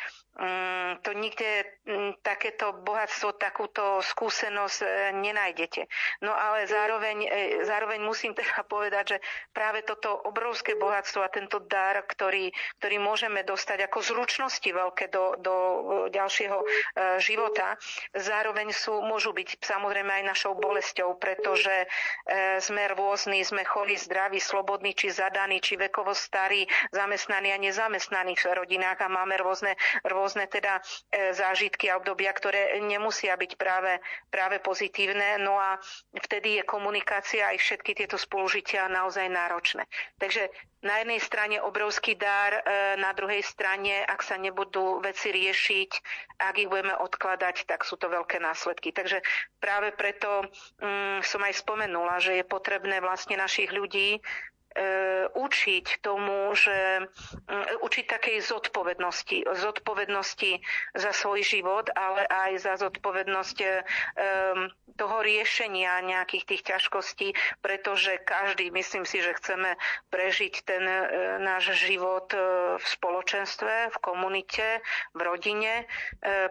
Mm, 0.41 1.03
to 1.03 1.13
nikde 1.13 1.67
mm, 1.85 2.23
takéto 2.25 2.73
bohatstvo, 2.73 3.37
takúto 3.37 4.01
skúsenosť 4.01 4.79
e, 4.81 4.89
nenájdete. 5.21 5.85
No 6.25 6.33
ale 6.33 6.65
zároveň, 6.65 7.29
e, 7.29 7.29
zároveň 7.69 8.01
musím 8.01 8.33
teda 8.33 8.65
povedať, 8.73 9.05
že 9.05 9.19
práve 9.53 9.85
toto 9.85 10.17
obrovské 10.25 10.79
bohatstvo 10.79 11.21
a 11.21 11.29
tento 11.29 11.61
dar, 11.67 12.01
ktorý, 12.07 12.49
ktorý 12.81 12.97
môžeme 13.03 13.45
dostať 13.45 13.91
ako 13.91 13.99
zručnosti 14.01 14.65
veľké 14.65 15.13
do, 15.13 15.37
do 15.43 15.55
ďalšieho 16.09 16.59
e, 16.63 16.67
života, 17.21 17.77
zároveň 18.17 18.73
sú, 18.73 19.03
môžu 19.03 19.35
byť 19.35 19.61
samozrejme 19.61 20.23
aj 20.23 20.25
našou 20.25 20.57
bolesťou, 20.57 21.21
pretože 21.21 21.91
sme 22.63 22.87
rôzni, 22.95 23.43
sme 23.43 23.67
chorí, 23.67 23.99
zdraví, 23.99 24.39
slobodní, 24.39 24.95
či 24.95 25.11
zadaní, 25.11 25.59
či 25.59 25.75
vekovo 25.77 26.15
starí, 26.15 26.65
zamestnaní 26.95 27.51
a 27.53 27.59
nezamestnaní 27.59 28.39
v 28.39 28.45
rodinách 28.55 29.00
a 29.01 29.09
máme 29.09 29.41
rôzne, 29.41 29.75
rôzne 30.05 30.47
teda 30.47 30.79
e, 31.11 31.33
zážitky 31.33 31.89
a 31.89 31.97
obdobia, 31.97 32.31
ktoré 32.31 32.79
nemusia 32.85 33.35
byť 33.35 33.53
práve, 33.57 33.99
práve 34.29 34.61
pozitívne. 34.61 35.41
No 35.41 35.57
a 35.57 35.81
vtedy 36.21 36.61
je 36.61 36.69
komunikácia 36.69 37.49
aj 37.51 37.59
všetky 37.59 37.97
tieto 37.97 38.21
spolužitia 38.21 38.93
naozaj 38.93 39.27
náročné. 39.27 39.89
Takže 40.21 40.53
na 40.81 40.97
jednej 41.05 41.21
strane 41.21 41.57
obrovský 41.61 42.17
dar, 42.17 42.57
e, 42.57 42.97
na 42.97 43.13
druhej 43.13 43.45
strane, 43.45 44.01
ak 44.05 44.25
sa 44.25 44.41
nebudú 44.41 45.05
veci 45.05 45.29
riešiť, 45.29 45.91
ak 46.41 46.55
ich 46.57 46.69
budeme 46.73 46.97
odkladať, 46.97 47.69
tak 47.69 47.85
sú 47.85 48.01
to 48.01 48.09
veľké 48.09 48.41
následky. 48.41 48.89
Takže 48.89 49.21
práve 49.61 49.93
preto 49.93 50.41
um, 50.81 51.21
som 51.21 51.45
aj 51.45 51.61
spomenula, 51.61 52.17
že 52.25 52.41
je 52.41 52.45
potrebné 52.49 53.05
vlastne 53.05 53.37
našich 53.37 53.69
ľudí 53.69 54.25
učiť 55.35 55.99
tomu, 55.99 56.55
že 56.55 57.11
učiť 57.83 58.05
takej 58.07 58.39
zodpovednosti, 58.39 59.43
zodpovednosti 59.59 60.63
za 60.95 61.11
svoj 61.11 61.43
život, 61.43 61.91
ale 61.99 62.23
aj 62.27 62.51
za 62.63 62.75
zodpovednosť 62.79 63.59
e, 63.61 63.69
toho 64.95 65.17
riešenia 65.27 65.99
nejakých 66.07 66.45
tých 66.47 66.63
ťažkostí, 66.71 67.29
pretože 67.59 68.23
každý, 68.23 68.71
myslím 68.71 69.03
si, 69.03 69.19
že 69.19 69.35
chceme 69.43 69.75
prežiť 70.15 70.55
ten 70.63 70.85
e, 70.87 71.05
náš 71.43 71.75
život 71.75 72.31
v 72.79 72.85
spoločenstve, 72.85 73.91
v 73.91 73.97
komunite, 73.99 74.83
v 75.17 75.21
rodine, 75.25 75.89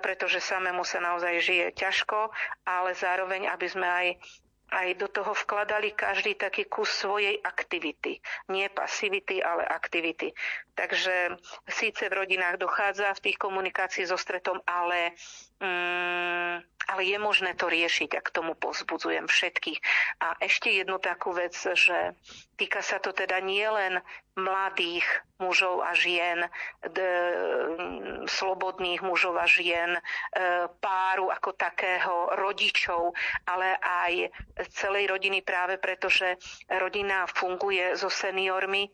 pretože 0.04 0.44
samému 0.44 0.84
sa 0.84 1.00
naozaj 1.00 1.40
žije 1.40 1.68
ťažko, 1.78 2.34
ale 2.68 2.92
zároveň, 2.98 3.48
aby 3.48 3.68
sme 3.70 3.88
aj 3.88 4.08
aj 4.70 5.02
do 5.02 5.08
toho 5.10 5.34
vkladali 5.34 5.92
každý 5.98 6.38
taký 6.38 6.70
kus 6.70 6.90
svojej 6.90 7.42
aktivity. 7.42 8.22
Nie 8.54 8.70
pasivity, 8.70 9.42
ale 9.42 9.66
aktivity. 9.66 10.34
Takže 10.78 11.36
síce 11.68 12.10
v 12.10 12.18
rodinách 12.24 12.62
dochádza 12.62 13.14
v 13.18 13.24
tých 13.30 13.38
komunikácií 13.38 14.06
so 14.06 14.16
stretom, 14.16 14.62
ale 14.64 15.18
mm, 15.60 16.56
ale 16.90 17.02
je 17.06 17.18
možné 17.22 17.54
to 17.54 17.70
riešiť 17.70 18.18
a 18.18 18.26
k 18.26 18.34
tomu 18.34 18.58
pozbudzujem 18.58 19.30
všetkých. 19.30 19.80
A 20.26 20.42
ešte 20.42 20.74
jednu 20.74 20.98
takú 20.98 21.30
vec, 21.38 21.54
že 21.54 22.18
týka 22.58 22.82
sa 22.82 22.98
to 22.98 23.14
teda 23.14 23.38
nielen 23.46 24.02
mladých 24.34 25.06
mužov 25.38 25.86
a 25.86 25.94
žien, 25.94 26.48
d, 26.82 26.98
slobodných 28.26 29.06
mužov 29.06 29.38
a 29.38 29.46
žien, 29.46 29.96
e, 29.96 30.02
páru 30.82 31.30
ako 31.30 31.54
takého, 31.56 32.34
rodičov, 32.36 33.14
ale 33.46 33.78
aj 33.80 34.14
celej 34.74 35.12
rodiny 35.12 35.44
práve 35.44 35.78
preto, 35.78 36.10
že 36.10 36.40
rodina 36.68 37.28
funguje 37.30 37.96
so 37.96 38.10
seniormi 38.10 38.90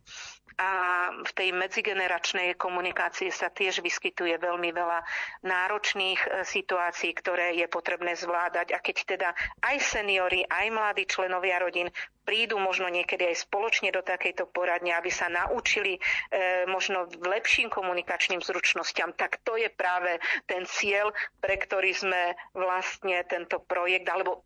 a 0.56 0.72
v 1.12 1.32
tej 1.36 1.50
medzigeneračnej 1.52 2.56
komunikácii 2.56 3.28
sa 3.28 3.52
tiež 3.52 3.84
vyskytuje 3.84 4.40
veľmi 4.40 4.72
veľa 4.72 5.00
náročných 5.44 6.22
e, 6.24 6.30
situácií, 6.48 7.12
ktoré 7.12 7.60
je 7.60 7.68
potrebné 7.68 8.16
zvládať. 8.16 8.72
A 8.72 8.80
keď 8.80 8.98
teda 9.04 9.30
aj 9.64 9.78
seniory, 9.84 10.48
aj 10.48 10.68
mladí 10.72 11.04
členovia 11.08 11.60
rodín 11.60 11.92
prídu 12.26 12.58
možno 12.58 12.90
niekedy 12.90 13.30
aj 13.30 13.46
spoločne 13.46 13.94
do 13.94 14.02
takejto 14.02 14.50
poradne, 14.50 14.98
aby 14.98 15.14
sa 15.14 15.30
naučili 15.30 16.00
e, 16.00 16.66
možno 16.66 17.06
lepším 17.22 17.70
komunikačným 17.70 18.42
zručnosťam, 18.42 19.14
tak 19.14 19.44
to 19.46 19.60
je 19.60 19.70
práve 19.70 20.18
ten 20.50 20.66
cieľ, 20.66 21.14
pre 21.38 21.60
ktorý 21.62 21.94
sme 21.94 22.34
vlastne 22.58 23.22
tento 23.30 23.62
projekt, 23.62 24.10
alebo 24.10 24.42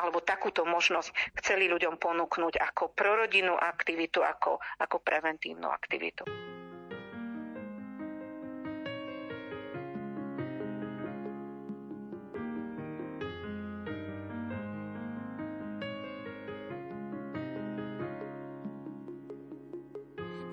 alebo 0.00 0.24
takúto 0.24 0.64
možnosť 0.64 1.12
chceli 1.44 1.68
ľuďom 1.68 2.00
ponúknuť 2.00 2.56
ako 2.56 2.96
prorodinnú 2.96 3.52
aktivitu, 3.52 4.24
ako, 4.24 4.56
ako 4.80 4.96
preventívnu 5.04 5.68
aktivitu. 5.68 6.24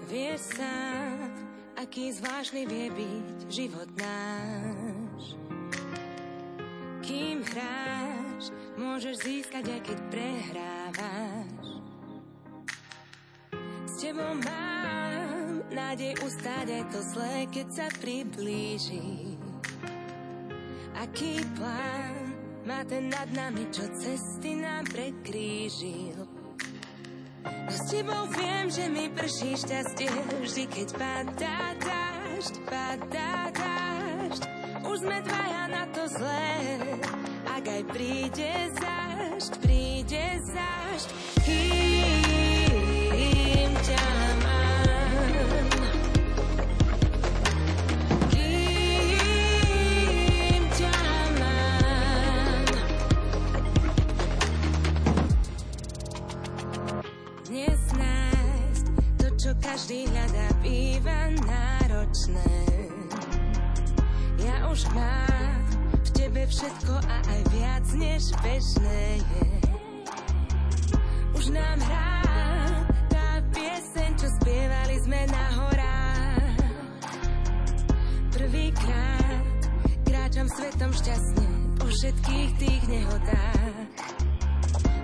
Vieš 0.07 0.55
sám, 0.55 1.36
aký 1.75 2.15
zvláštny 2.15 2.63
vie 2.63 2.88
byť 2.91 3.38
život 3.51 3.91
náš. 3.99 5.36
Kým 7.03 7.43
hrá 7.43 7.87
môžeš 8.97 9.29
získať, 9.29 9.77
aj 9.77 9.81
keď 9.86 9.97
prehrávaš. 10.10 11.65
S 13.86 13.93
tebou 14.01 14.33
mám 14.41 15.62
nádej 15.69 16.17
ustáť 16.25 16.81
aj 16.81 16.83
to 16.89 16.99
zlé, 17.13 17.45
keď 17.53 17.67
sa 17.77 17.88
priblíži. 18.01 19.38
Aký 20.97 21.45
plán 21.53 22.33
má 22.65 22.81
ten 22.89 23.13
nad 23.13 23.29
nami, 23.38 23.69
čo 23.69 23.86
cesty 24.01 24.57
nám 24.65 24.89
prekrížil. 24.89 26.17
No 27.45 27.69
s 27.69 27.93
tebou 27.93 28.25
viem, 28.33 28.65
že 28.73 28.89
mi 28.89 29.13
prší 29.13 29.62
šťastie, 29.62 30.10
vždy 30.41 30.63
keď 30.73 30.89
padá 30.97 31.77
dážď, 31.77 32.53
padá 32.65 33.53
dážď. 33.53 34.41
Už 34.89 35.05
sme 35.05 35.21
dvaja 35.21 35.63
na 35.69 35.86
to 35.93 36.01
zlé, 36.10 36.49
aj 37.67 37.84
príde 37.91 38.53
zášť, 38.80 39.51
príde 39.62 40.25
zášť. 40.47 41.08
Kým 41.43 42.26
Prvýkrát 78.47 79.60
kráčam 80.07 80.47
svetom 80.47 80.88
šťastne 80.95 81.47
po 81.83 81.83
všetkých 81.83 82.51
tých 82.55 82.83
nehodách. 82.88 83.75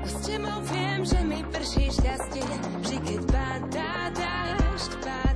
S 0.08 0.14
tebou 0.24 0.64
viem, 0.72 1.04
že 1.04 1.20
mi 1.28 1.44
prší 1.52 1.92
šťastie, 1.92 2.48
vždy 2.88 2.98
keď 3.04 3.22
padá 3.28 4.16
dážď, 4.16 4.92
padá 5.04 5.33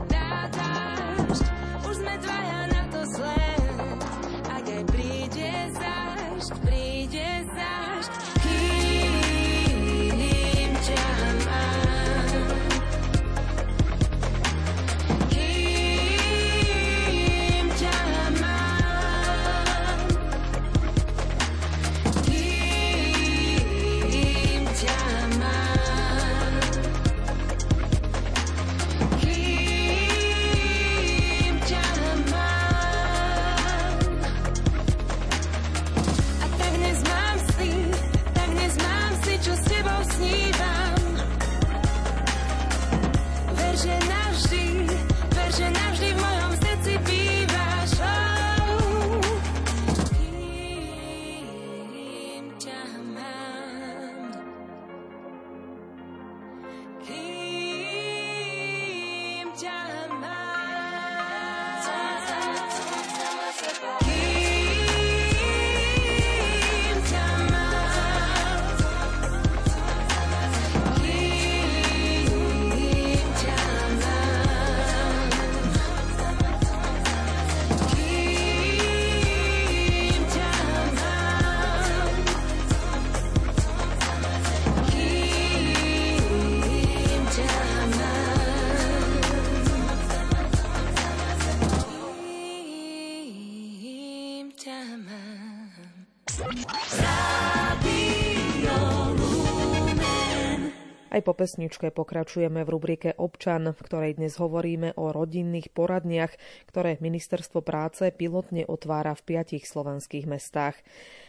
Aj 101.17 101.25
po 101.25 101.33
pesničke 101.33 101.89
pokračujeme 101.89 102.61
v 102.61 102.69
rubrike 102.77 103.09
Občan, 103.17 103.73
v 103.73 103.79
ktorej 103.81 104.21
dnes 104.21 104.37
hovoríme 104.37 104.93
o 105.01 105.09
rodinných 105.09 105.73
poradniach, 105.73 106.29
ktoré 106.69 107.01
Ministerstvo 107.01 107.65
práce 107.65 108.05
pilotne 108.13 108.69
otvára 108.69 109.17
v 109.17 109.25
piatich 109.33 109.65
slovenských 109.65 110.29
mestách. 110.29 110.77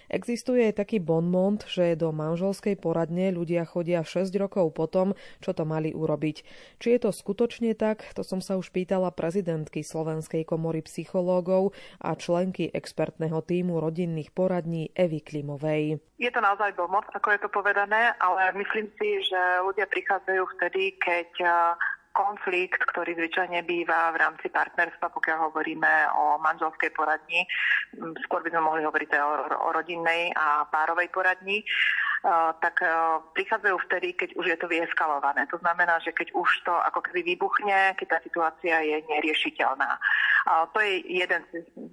Existuje 0.08 0.72
aj 0.72 0.80
taký 0.80 1.04
bonmont, 1.04 1.60
že 1.68 1.92
do 1.92 2.08
manželskej 2.16 2.80
poradne 2.80 3.28
ľudia 3.28 3.68
chodia 3.68 4.00
6 4.00 4.32
rokov 4.40 4.72
potom, 4.72 5.12
čo 5.44 5.52
to 5.52 5.68
mali 5.68 5.92
urobiť. 5.92 6.36
Či 6.80 6.96
je 6.96 7.00
to 7.04 7.10
skutočne 7.12 7.76
tak, 7.76 8.08
to 8.16 8.24
som 8.24 8.40
sa 8.40 8.56
už 8.56 8.72
pýtala 8.72 9.12
prezidentky 9.12 9.84
Slovenskej 9.84 10.48
komory 10.48 10.80
psychológov 10.80 11.76
a 12.00 12.16
členky 12.16 12.72
expertného 12.72 13.44
týmu 13.44 13.76
rodinných 13.76 14.32
poradní 14.32 14.88
Evy 14.96 15.20
Klimovej. 15.20 16.00
Je 16.16 16.30
to 16.32 16.40
naozaj 16.40 16.72
pomoc, 16.74 17.04
ako 17.12 17.28
je 17.30 17.40
to 17.44 17.48
povedané, 17.52 18.16
ale 18.18 18.56
myslím 18.58 18.88
si, 18.96 19.22
že 19.22 19.40
ľudia 19.62 19.86
prichádzajú 19.86 20.42
vtedy, 20.56 20.96
keď 20.98 21.30
konflikt, 22.18 22.82
ktorý 22.82 23.14
zvyčajne 23.14 23.62
býva 23.62 24.10
v 24.10 24.18
rámci 24.18 24.50
partnerstva, 24.50 25.14
pokiaľ 25.14 25.38
hovoríme 25.48 26.10
o 26.18 26.42
manželskej 26.42 26.90
poradni, 26.90 27.46
skôr 28.26 28.42
by 28.42 28.50
sme 28.50 28.66
mohli 28.66 28.82
hovoriť 28.82 29.10
o, 29.14 29.30
o 29.62 29.68
rodinnej 29.70 30.34
a 30.34 30.66
párovej 30.66 31.14
poradni, 31.14 31.62
tak 32.58 32.82
eh, 32.82 32.90
prichádzajú 33.34 33.76
vtedy, 33.86 34.08
keď 34.14 34.30
už 34.34 34.46
je 34.50 34.56
to 34.58 34.66
vyeskalované. 34.66 35.46
To 35.50 35.58
znamená, 35.62 36.02
že 36.02 36.10
keď 36.10 36.34
už 36.34 36.50
to 36.66 36.74
ako 36.74 37.00
keby 37.04 37.34
vybuchne, 37.34 37.94
keď 37.94 38.06
tá 38.06 38.18
situácia 38.22 38.76
je 38.82 38.96
neriešiteľná. 39.06 39.90
A 40.48 40.66
To 40.70 40.78
je 40.80 41.04
jeden, 41.04 41.42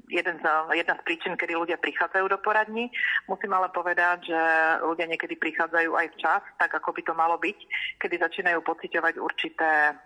jeden 0.08 0.36
z, 0.40 0.44
jedna 0.74 0.96
z 0.96 1.02
príčin, 1.04 1.36
kedy 1.36 1.54
ľudia 1.60 1.78
prichádzajú 1.78 2.26
do 2.32 2.40
poradní. 2.40 2.88
Musím 3.28 3.52
ale 3.54 3.70
povedať, 3.70 4.32
že 4.32 4.42
ľudia 4.86 5.12
niekedy 5.12 5.36
prichádzajú 5.36 5.92
aj 5.92 6.08
včas, 6.16 6.44
tak 6.58 6.72
ako 6.72 6.96
by 6.96 7.02
to 7.04 7.14
malo 7.14 7.36
byť, 7.36 7.60
kedy 8.00 8.16
začínajú 8.22 8.64
pociťovať 8.64 9.20
určité 9.20 9.98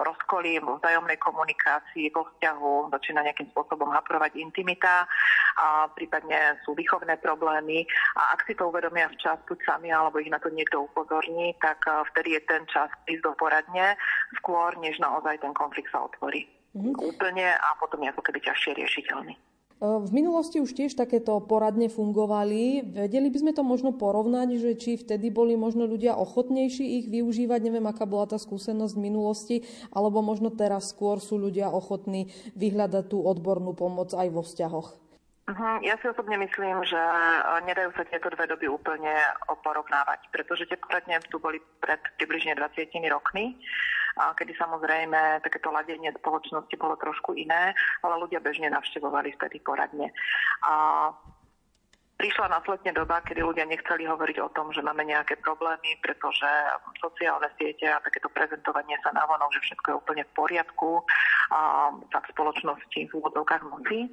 rozkoly 0.00 0.56
vo 0.62 0.80
vzájomnej 0.80 1.20
komunikácii, 1.20 2.08
vo 2.14 2.24
vzťahu, 2.32 2.90
začína 2.96 3.26
nejakým 3.28 3.52
spôsobom 3.52 3.92
haprovať 3.92 4.40
intimita, 4.40 5.04
a 5.58 5.90
prípadne 5.90 6.62
sú 6.62 6.78
výchovné 6.78 7.18
problémy 7.18 7.82
a 8.14 8.38
ak 8.38 8.46
si 8.46 8.54
to 8.54 8.70
uvedomia 8.70 9.10
včas, 9.10 9.42
buď 9.42 9.58
sami, 9.78 9.94
alebo 9.94 10.18
ich 10.18 10.26
na 10.26 10.42
to 10.42 10.50
niekto 10.50 10.90
upozorní, 10.90 11.54
tak 11.62 11.78
eh, 11.86 12.02
vtedy 12.10 12.34
je 12.34 12.42
ten 12.50 12.66
čas 12.66 12.90
ísť 13.06 13.22
do 13.22 13.32
poradne 13.38 13.94
skôr, 14.42 14.74
než 14.82 14.98
naozaj 14.98 15.38
ten 15.38 15.54
konflikt 15.54 15.94
sa 15.94 16.02
otvorí. 16.02 16.50
Úplne 16.74 17.54
a 17.54 17.68
potom 17.78 18.02
je 18.02 18.10
ako 18.10 18.22
keby 18.26 18.38
ťažšie 18.44 18.76
riešiteľný. 18.76 19.34
E, 19.34 19.38
V 19.82 20.10
minulosti 20.12 20.60
už 20.60 20.76
tiež 20.76 20.94
takéto 20.94 21.40
poradne 21.42 21.88
fungovali. 21.88 22.92
Vedeli 23.02 23.32
by 23.32 23.38
sme 23.40 23.52
to 23.56 23.64
možno 23.64 23.96
porovnať, 23.96 24.60
že 24.60 24.70
či 24.76 25.00
vtedy 25.00 25.32
boli 25.32 25.56
možno 25.56 25.88
ľudia 25.88 26.14
ochotnejší 26.14 27.02
ich 27.02 27.06
využívať, 27.08 27.60
neviem, 27.66 27.88
aká 27.88 28.04
bola 28.04 28.28
tá 28.30 28.36
skúsenosť 28.38 28.94
v 28.94 29.04
minulosti, 29.10 29.56
alebo 29.90 30.20
možno 30.20 30.52
teraz 30.54 30.92
skôr 30.92 31.18
sú 31.18 31.40
ľudia 31.40 31.72
ochotní 31.72 32.30
vyhľadať 32.54 33.10
tú 33.10 33.24
odbornú 33.24 33.72
pomoc 33.74 34.12
aj 34.12 34.28
vo 34.28 34.44
vzťahoch. 34.44 35.07
Mhm, 35.48 35.80
Ja 35.80 35.96
si 35.96 36.06
osobne 36.12 36.36
myslím, 36.44 36.84
že 36.84 37.00
eh, 37.00 37.60
nedajú 37.64 37.96
sa 37.96 38.04
tieto 38.04 38.28
dve 38.28 38.44
doby 38.44 38.68
úplne 38.68 39.16
porovnávať, 39.64 40.28
pretože 40.28 40.68
tie 40.68 40.76
poradne 40.76 41.16
tu 41.32 41.40
boli 41.40 41.56
pred 41.80 41.98
približne 42.20 42.52
20 42.52 42.92
rokmi 43.08 43.56
kedy 44.18 44.52
samozrejme 44.58 45.42
takéto 45.46 45.70
ladenie 45.70 46.10
spoločnosti 46.18 46.74
bolo 46.74 46.98
trošku 46.98 47.38
iné, 47.38 47.70
ale 48.02 48.14
ľudia 48.18 48.42
bežne 48.42 48.66
navštevovali 48.66 49.38
vtedy 49.38 49.62
poradne. 49.62 50.10
A 50.66 51.06
Prišla 52.18 52.50
následne 52.50 52.90
doba, 52.98 53.22
kedy 53.22 53.46
ľudia 53.46 53.62
nechceli 53.62 54.02
hovoriť 54.02 54.42
o 54.42 54.50
tom, 54.50 54.74
že 54.74 54.82
máme 54.82 55.06
nejaké 55.06 55.38
problémy, 55.38 55.94
pretože 56.02 56.50
sociálne 56.98 57.46
siete 57.54 57.86
a 57.86 58.02
takéto 58.02 58.26
prezentovanie 58.34 58.98
sa 59.06 59.14
navonok, 59.14 59.54
že 59.54 59.70
všetko 59.70 59.86
je 59.86 59.98
úplne 60.02 60.22
v 60.26 60.34
poriadku 60.34 61.06
a, 61.54 61.94
v 61.94 62.30
spoločnosti 62.34 63.00
v 63.06 63.14
úvodovkách 63.14 63.62
moci. 63.70 64.10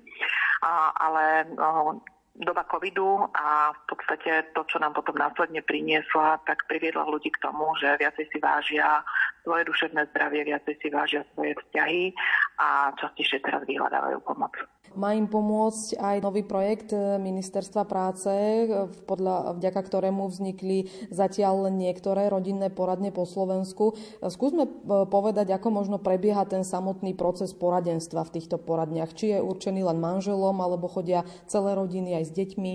A, 0.61 0.93
ale 1.01 1.49
a, 1.57 1.97
doba 2.35 2.67
covidu 2.67 3.31
a 3.31 3.71
v 3.71 3.81
podstate 3.87 4.51
to, 4.51 4.67
čo 4.67 4.77
nám 4.83 4.91
potom 4.91 5.15
následne 5.15 5.63
priniesla, 5.63 6.43
tak 6.43 6.67
priviedla 6.67 7.07
ľudí 7.07 7.31
k 7.31 7.39
tomu, 7.39 7.71
že 7.79 7.95
viacej 7.95 8.27
si 8.27 8.37
vážia 8.43 9.03
svoje 9.47 9.63
duševné 9.71 10.09
zdravie, 10.11 10.43
viacej 10.43 10.75
si 10.81 10.87
vážia 10.91 11.23
svoje 11.31 11.55
vzťahy 11.55 12.11
a 12.59 12.91
častejšie 12.99 13.39
teraz 13.39 13.63
vyhľadávajú 13.63 14.19
pomoc. 14.25 14.51
Má 14.95 15.11
im 15.11 15.27
pomôcť 15.27 15.99
aj 15.99 16.17
nový 16.23 16.47
projekt 16.47 16.95
e, 16.95 17.19
Ministerstva 17.19 17.83
práce, 17.83 18.31
e, 18.31 18.87
podľa, 19.03 19.59
vďaka 19.59 19.81
ktorému 19.83 20.31
vznikli 20.31 20.87
zatiaľ 21.11 21.67
niektoré 21.67 22.31
rodinné 22.31 22.71
poradne 22.71 23.11
po 23.11 23.27
Slovensku. 23.27 23.91
E, 23.91 24.31
skúsme 24.31 24.63
povedať, 25.11 25.51
ako 25.51 25.67
možno 25.67 25.97
prebieha 25.99 26.47
ten 26.47 26.63
samotný 26.63 27.11
proces 27.11 27.51
poradenstva 27.51 28.23
v 28.23 28.39
týchto 28.39 28.55
poradniach. 28.55 29.11
Či 29.11 29.35
je 29.35 29.43
určený 29.43 29.83
len 29.83 29.99
manželom, 29.99 30.55
alebo 30.63 30.87
chodia 30.87 31.27
celé 31.43 31.75
rodiny 31.75 32.15
aj 32.15 32.24
s 32.25 32.33
deťmi? 32.33 32.73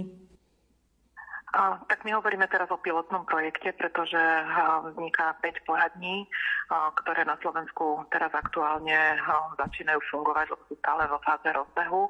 A, 1.50 1.82
tak 1.90 2.06
my 2.06 2.14
hovoríme 2.14 2.46
teraz 2.46 2.70
o 2.70 2.78
pilotnom 2.78 3.26
projekte, 3.26 3.74
pretože 3.74 4.22
vzniká 4.86 5.34
5 5.42 5.66
poradní, 5.66 6.30
ktoré 6.70 7.26
na 7.26 7.34
Slovensku 7.42 8.06
teraz 8.14 8.30
aktuálne 8.30 9.18
začínajú 9.58 9.98
fungovať, 10.14 10.54
lebo 10.54 10.62
sú 10.70 10.78
stále 10.78 11.10
vo 11.10 11.18
fáze 11.26 11.50
rozbehu, 11.50 12.06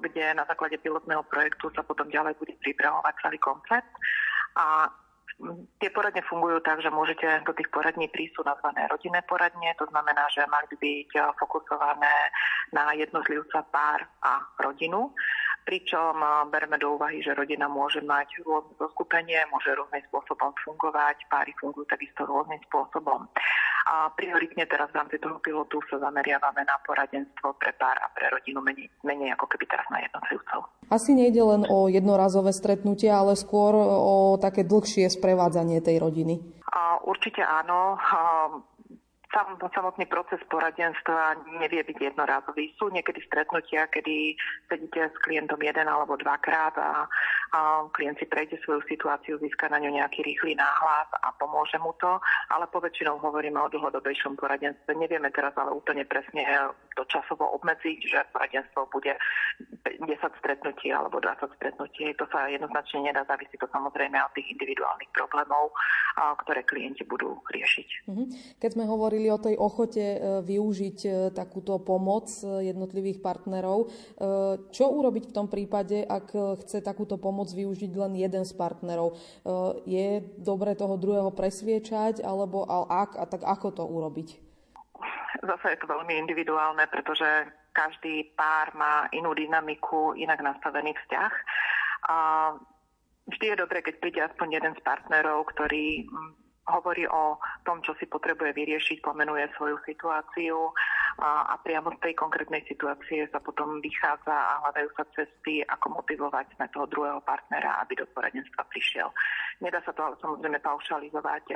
kde 0.00 0.32
na 0.32 0.48
základe 0.48 0.80
pilotného 0.80 1.20
projektu 1.28 1.68
sa 1.76 1.84
potom 1.84 2.08
ďalej 2.08 2.32
bude 2.40 2.56
pripravovať 2.64 3.14
celý 3.20 3.36
koncept. 3.36 3.92
A 4.56 4.88
Tie 5.80 5.88
poradne 5.88 6.20
fungujú 6.28 6.60
tak, 6.60 6.84
že 6.84 6.92
môžete 6.92 7.24
do 7.48 7.56
tých 7.56 7.72
poradní 7.72 8.12
prísť 8.12 8.36
sú 8.36 8.42
nazvané 8.44 8.84
rodinné 8.92 9.24
poradne, 9.24 9.72
to 9.80 9.88
znamená, 9.88 10.28
že 10.28 10.44
mali 10.52 10.68
by 10.68 10.76
byť 10.76 11.10
fokusované 11.40 12.12
na 12.76 12.92
jednotlivca, 12.92 13.64
pár 13.72 14.04
a 14.20 14.44
rodinu 14.60 15.16
pričom 15.64 16.16
bereme 16.48 16.80
do 16.80 16.96
úvahy, 16.98 17.22
že 17.24 17.36
rodina 17.36 17.70
môže 17.70 18.00
mať 18.02 18.42
rôzne 18.44 18.74
zoskupenie, 18.78 19.42
môže 19.52 19.72
rôznym 19.76 20.02
spôsobom 20.10 20.50
fungovať, 20.64 21.28
páry 21.30 21.52
fungujú 21.60 21.86
takisto 21.86 22.26
rôznym 22.26 22.58
spôsobom. 22.68 23.28
A 23.90 24.06
prioritne 24.14 24.70
teraz 24.70 24.92
v 24.94 25.02
rámci 25.02 25.18
toho 25.18 25.42
pilotu 25.42 25.82
sa 25.90 25.98
zameriavame 25.98 26.62
na 26.62 26.78
poradenstvo 26.86 27.58
pre 27.58 27.74
pár 27.74 27.98
a 27.98 28.06
pre 28.14 28.30
rodinu 28.30 28.62
menej, 28.62 28.86
menej 29.02 29.34
ako 29.34 29.50
keby 29.50 29.66
teraz 29.66 29.88
na 29.90 29.98
jednotlivcov. 30.04 30.60
Asi 30.92 31.10
nejde 31.16 31.42
len 31.42 31.62
o 31.66 31.90
jednorazové 31.90 32.54
stretnutia, 32.54 33.18
ale 33.18 33.34
skôr 33.34 33.74
o 33.74 34.38
také 34.38 34.62
dlhšie 34.62 35.10
sprevádzanie 35.10 35.82
tej 35.82 35.98
rodiny. 35.98 36.38
Určite 37.02 37.42
áno. 37.42 37.98
Sam, 39.30 39.54
samotný 39.62 40.10
proces 40.10 40.42
poradenstva 40.50 41.38
nevie 41.62 41.86
byť 41.86 41.96
jednorázový. 42.02 42.74
Sú 42.74 42.90
niekedy 42.90 43.22
stretnutia, 43.22 43.86
kedy 43.86 44.34
sedíte 44.66 45.06
s 45.06 45.16
klientom 45.22 45.62
jeden 45.62 45.86
alebo 45.86 46.18
dvakrát 46.18 46.74
a, 46.74 47.06
a 47.54 47.86
klient 47.94 48.18
si 48.18 48.26
prejde 48.26 48.58
svoju 48.66 48.82
situáciu, 48.90 49.38
získa 49.38 49.70
na 49.70 49.78
ňu 49.78 49.94
nejaký 50.02 50.26
rýchly 50.26 50.58
náhľad 50.58 51.14
a 51.22 51.30
pomôže 51.38 51.78
mu 51.78 51.94
to, 52.02 52.18
ale 52.50 52.66
poväčšinou 52.74 53.22
hovoríme 53.22 53.54
o 53.62 53.70
dlhodobejšom 53.70 54.34
poradenstve. 54.34 54.98
Nevieme 54.98 55.30
teraz 55.30 55.54
ale 55.54 55.78
úplne 55.78 56.02
presne 56.10 56.42
to 56.98 57.06
časovo 57.06 57.54
obmedziť, 57.54 57.98
že 58.02 58.26
poradenstvo 58.34 58.90
bude 58.90 59.14
10 59.86 60.10
stretnutí 60.42 60.90
alebo 60.90 61.22
20 61.22 61.54
stretnutí. 61.54 62.18
To 62.18 62.26
sa 62.34 62.50
jednoznačne 62.50 63.06
nedá, 63.06 63.22
závisí 63.30 63.54
to 63.54 63.70
samozrejme 63.70 64.18
od 64.18 64.34
tých 64.34 64.58
individuálnych 64.58 65.14
problémov, 65.14 65.70
ktoré 66.42 66.66
klienti 66.66 67.06
budú 67.06 67.38
riešiť. 67.46 68.10
Mhm. 68.10 68.24
Keď 68.58 68.70
sme 68.74 68.90
hovorili 68.90 69.19
hovorili 69.20 69.36
o 69.36 69.44
tej 69.44 69.56
ochote 69.60 70.00
e, 70.00 70.18
využiť 70.40 70.98
e, 71.04 71.10
takúto 71.36 71.76
pomoc 71.84 72.32
e, 72.40 72.72
jednotlivých 72.72 73.20
partnerov. 73.20 73.92
Čo 74.72 74.84
urobiť 74.96 75.28
v 75.28 75.36
tom 75.36 75.46
prípade, 75.50 76.00
ak 76.04 76.32
chce 76.64 76.80
takúto 76.80 77.20
pomoc 77.20 77.52
využiť 77.52 77.92
len 77.96 78.16
jeden 78.16 78.44
z 78.46 78.52
partnerov? 78.54 79.16
Je 79.84 80.22
dobre 80.38 80.76
toho 80.78 80.96
druhého 80.96 81.32
presviečať, 81.34 82.22
alebo 82.22 82.64
ak, 82.88 83.16
a 83.16 83.24
tak 83.26 83.42
ako 83.44 83.68
to 83.74 83.84
urobiť? 83.84 84.28
Zase 85.40 85.66
je 85.74 85.78
to 85.80 85.90
veľmi 85.90 86.14
individuálne, 86.20 86.84
pretože 86.88 87.48
každý 87.72 88.32
pár 88.36 88.72
má 88.76 89.08
inú 89.16 89.32
dynamiku, 89.34 90.14
inak 90.16 90.40
nastavený 90.40 90.94
vzťah. 90.94 91.32
A 92.08 92.16
vždy 93.28 93.44
je 93.54 93.60
dobré, 93.60 93.80
keď 93.80 93.94
príde 93.98 94.20
aspoň 94.20 94.48
jeden 94.60 94.72
z 94.76 94.80
partnerov, 94.84 95.48
ktorý 95.56 96.06
hovorí 96.70 97.04
o 97.10 97.36
tom, 97.66 97.82
čo 97.82 97.92
si 97.98 98.06
potrebuje 98.06 98.54
vyriešiť, 98.54 99.02
pomenuje 99.02 99.50
svoju 99.58 99.76
situáciu 99.82 100.70
a, 101.18 101.50
a 101.50 101.54
priamo 101.60 101.90
z 101.98 102.10
tej 102.10 102.14
konkrétnej 102.16 102.62
situácie 102.64 103.26
sa 103.28 103.42
potom 103.42 103.82
vychádza 103.82 104.32
a 104.32 104.62
hľadajú 104.64 104.88
sa 104.94 105.04
cesty, 105.12 105.66
ako 105.66 106.00
motivovať 106.00 106.46
na 106.62 106.66
toho 106.70 106.86
druhého 106.86 107.20
partnera, 107.26 107.82
aby 107.82 107.98
do 107.98 108.06
poradenstva 108.14 108.64
prišiel. 108.70 109.10
Nedá 109.60 109.82
sa 109.82 109.92
to 109.92 110.00
ale 110.06 110.16
samozrejme 110.22 110.62
paušalizovať. 110.62 111.52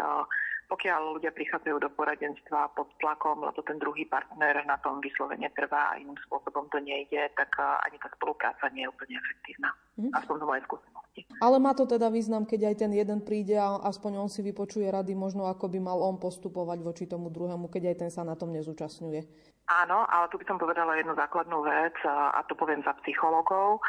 Pokiaľ 0.74 1.22
ľudia 1.22 1.30
prichádzajú 1.30 1.76
do 1.78 1.90
poradenstva 1.94 2.74
pod 2.74 2.90
tlakom, 2.98 3.46
lebo 3.46 3.62
ten 3.62 3.78
druhý 3.78 4.10
partner 4.10 4.58
na 4.66 4.74
tom 4.82 4.98
vyslovene 4.98 5.46
trvá 5.54 5.94
a 5.94 6.02
iným 6.02 6.18
spôsobom 6.26 6.66
to 6.66 6.82
nejde, 6.82 7.30
tak 7.38 7.54
ani 7.62 7.94
tá 8.02 8.10
spolupráca 8.18 8.66
nie 8.74 8.82
je 8.82 8.90
úplne 8.90 9.14
efektívna. 9.22 9.70
Mm. 9.94 10.10
Aspoň 10.18 10.34
to 10.34 10.46
moje 10.50 10.62
skúsenosti. 10.66 11.20
Ale 11.38 11.62
má 11.62 11.78
to 11.78 11.86
teda 11.86 12.10
význam, 12.10 12.42
keď 12.42 12.74
aj 12.74 12.76
ten 12.82 12.90
jeden 12.90 13.22
príde 13.22 13.54
a 13.54 13.86
aspoň 13.86 14.26
on 14.26 14.28
si 14.28 14.42
vypočuje 14.42 14.90
rady, 14.90 15.14
možno 15.14 15.46
ako 15.46 15.70
by 15.70 15.78
mal 15.78 16.02
on 16.02 16.18
postupovať 16.18 16.82
voči 16.82 17.06
tomu 17.06 17.30
druhému, 17.30 17.70
keď 17.70 17.94
aj 17.94 17.96
ten 18.02 18.10
sa 18.10 18.26
na 18.26 18.34
tom 18.34 18.50
nezúčastňuje. 18.50 19.54
Áno, 19.64 20.04
ale 20.10 20.28
tu 20.28 20.36
by 20.36 20.44
som 20.44 20.60
povedala 20.60 20.98
jednu 20.98 21.16
základnú 21.16 21.64
vec 21.64 21.96
a 22.04 22.42
to 22.44 22.52
poviem 22.52 22.84
za 22.84 22.92
psychologov. 23.00 23.80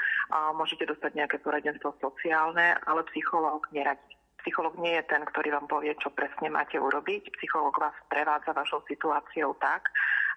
Môžete 0.55 0.87
dostať 0.87 1.11
nejaké 1.19 1.43
poradenstvo 1.43 1.97
sociálne, 1.99 2.79
ale 2.87 3.03
psychológ 3.11 3.67
neradí. 3.75 4.14
Psychológ 4.45 4.77
nie 4.77 4.93
je 5.01 5.09
ten, 5.09 5.25
ktorý 5.25 5.57
vám 5.57 5.65
povie, 5.65 5.97
čo 5.97 6.13
presne 6.13 6.53
máte 6.53 6.77
urobiť. 6.77 7.33
Psychológ 7.41 7.81
vás 7.81 7.97
prevádza 8.05 8.53
vašou 8.53 8.85
situáciou 8.85 9.57
tak, 9.57 9.89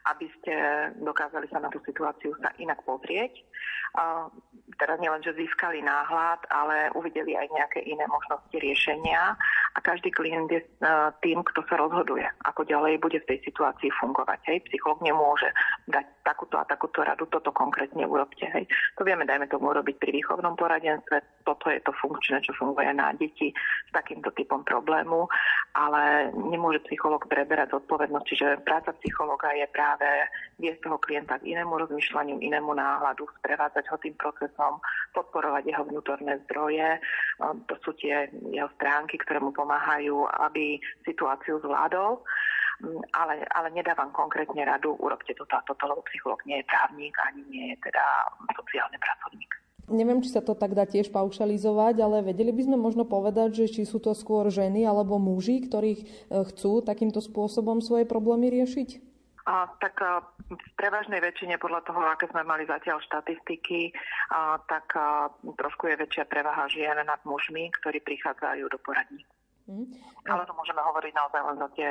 aby 0.08 0.32
ste 0.40 0.54
dokázali 0.96 1.44
sa 1.52 1.60
na 1.60 1.68
tú 1.68 1.76
situáciu 1.84 2.32
sa 2.40 2.48
inak 2.56 2.80
pozrieť. 2.88 3.36
Teda 4.80 4.96
nielen, 4.96 5.20
že 5.20 5.36
získali 5.36 5.84
náhľad, 5.84 6.40
ale 6.48 6.88
uvideli 6.96 7.36
aj 7.36 7.52
nejaké 7.52 7.84
iné 7.84 8.08
možnosti 8.08 8.56
riešenia 8.56 9.36
a 9.74 9.78
každý 9.84 10.08
klient 10.14 10.48
je 10.48 10.62
tým, 11.20 11.44
kto 11.44 11.60
sa 11.68 11.76
rozhoduje, 11.76 12.24
ako 12.48 12.64
ďalej 12.64 13.02
bude 13.02 13.18
v 13.20 13.28
tej 13.34 13.38
situácii 13.44 13.92
fungovať. 14.00 14.40
Hej. 14.48 14.58
Psycholog 14.72 15.04
nemôže 15.04 15.52
dať 15.90 16.06
takúto 16.24 16.56
a 16.60 16.64
takúto 16.64 17.04
radu, 17.04 17.28
toto 17.28 17.52
konkrétne 17.52 18.04
urobte. 18.08 18.48
Hej. 18.48 18.64
To 18.96 19.04
vieme, 19.04 19.28
dajme 19.28 19.48
tomu 19.48 19.70
urobiť 19.72 19.96
pri 20.00 20.10
výchovnom 20.18 20.56
poradenstve, 20.56 21.44
toto 21.44 21.72
je 21.72 21.80
to 21.80 21.92
funkčné, 21.96 22.44
čo 22.44 22.52
funguje 22.56 22.92
na 22.92 23.12
deti 23.16 23.52
s 23.54 23.90
takýmto 23.92 24.32
typom 24.36 24.64
problému, 24.64 25.28
ale 25.76 26.32
nemôže 26.36 26.84
psycholog 26.88 27.24
preberať 27.28 27.72
zodpovednosť, 27.76 28.26
čiže 28.28 28.48
práca 28.64 28.92
psychologa 29.00 29.52
je 29.56 29.64
práve 29.72 30.08
viesť 30.60 30.84
toho 30.84 30.98
klienta 31.00 31.40
k 31.40 31.56
inému 31.56 31.80
rozmýšľaniu, 31.86 32.42
inému 32.42 32.72
náhľadu, 32.76 33.24
sprevádzať 33.40 33.84
ho 33.88 33.96
tým 33.96 34.14
procesom, 34.18 34.82
podporovať 35.16 35.64
jeho 35.70 35.82
vnútorné 35.88 36.42
zdroje. 36.44 37.00
To 37.40 37.74
sú 37.80 37.94
tie 37.96 38.28
jeho 38.52 38.68
stránky, 38.76 39.16
ktoré 39.22 39.40
mu 39.40 39.54
pomáhajú, 39.58 40.22
aby 40.46 40.78
situáciu 41.02 41.58
zvládol 41.58 42.22
mm, 42.86 43.02
ale, 43.18 43.42
ale 43.50 43.68
nedávam 43.74 44.14
konkrétne 44.14 44.62
radu, 44.62 44.94
urobte 45.02 45.34
toto 45.34 45.58
a 45.58 45.66
toto, 45.66 45.90
lebo 45.90 46.06
psycholog 46.06 46.38
nie 46.46 46.62
je 46.62 46.70
právnik, 46.70 47.14
ani 47.26 47.42
nie 47.50 47.64
je 47.74 47.90
teda 47.90 48.04
sociálny 48.54 48.98
pracovník. 49.02 49.50
Neviem, 49.88 50.20
či 50.20 50.36
sa 50.36 50.44
to 50.44 50.52
tak 50.52 50.76
dá 50.76 50.84
tiež 50.84 51.08
paušalizovať, 51.08 52.04
ale 52.04 52.20
vedeli 52.20 52.52
by 52.52 52.62
sme 52.68 52.76
možno 52.76 53.08
povedať, 53.08 53.64
že 53.64 53.80
či 53.80 53.82
sú 53.88 53.98
to 53.98 54.12
skôr 54.12 54.52
ženy 54.52 54.84
alebo 54.84 55.16
muži, 55.16 55.64
ktorých 55.64 56.00
eh, 56.04 56.44
chcú 56.54 56.84
takýmto 56.84 57.24
spôsobom 57.24 57.80
svoje 57.80 58.04
problémy 58.04 58.52
riešiť? 58.52 59.08
A, 59.48 59.64
tak 59.80 59.96
a, 60.04 60.20
v 60.52 60.70
prevažnej 60.76 61.24
väčšine 61.24 61.56
podľa 61.56 61.80
toho, 61.88 62.04
aké 62.04 62.28
sme 62.28 62.44
mali 62.44 62.68
zatiaľ 62.68 63.00
štatistiky, 63.00 63.96
a, 64.28 64.60
tak 64.68 64.92
a, 64.92 65.32
trošku 65.56 65.88
je 65.88 65.96
väčšia 66.04 66.28
prevaha 66.28 66.68
žien 66.68 67.00
nad 67.00 67.16
mužmi, 67.24 67.72
ktorí 67.80 68.04
prichádzajú 68.04 68.68
do 68.68 68.76
poradní. 68.84 69.24
Mm. 69.68 69.84
Ale 70.24 70.48
to 70.48 70.56
môžeme 70.56 70.80
hovoriť 70.80 71.12
naozaj 71.12 71.40
len 71.44 71.56
za 71.60 71.68
tie 71.76 71.88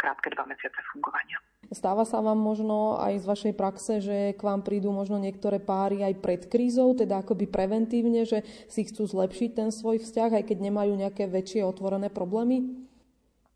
krátke 0.00 0.32
dva 0.32 0.48
mesiace 0.48 0.80
fungovania. 0.88 1.36
Stáva 1.68 2.08
sa 2.08 2.24
vám 2.24 2.40
možno 2.40 2.96
aj 2.96 3.20
z 3.20 3.24
vašej 3.28 3.52
praxe, 3.52 3.92
že 4.00 4.32
k 4.32 4.40
vám 4.40 4.64
prídu 4.64 4.88
možno 4.88 5.20
niektoré 5.20 5.60
páry 5.60 6.00
aj 6.00 6.24
pred 6.24 6.42
krízou, 6.48 6.96
teda 6.96 7.20
akoby 7.20 7.44
preventívne, 7.44 8.24
že 8.24 8.40
si 8.72 8.88
chcú 8.88 9.04
zlepšiť 9.04 9.50
ten 9.52 9.68
svoj 9.68 10.00
vzťah, 10.00 10.40
aj 10.40 10.44
keď 10.48 10.58
nemajú 10.64 10.96
nejaké 10.96 11.28
väčšie 11.28 11.60
otvorené 11.68 12.08
problémy? 12.08 12.88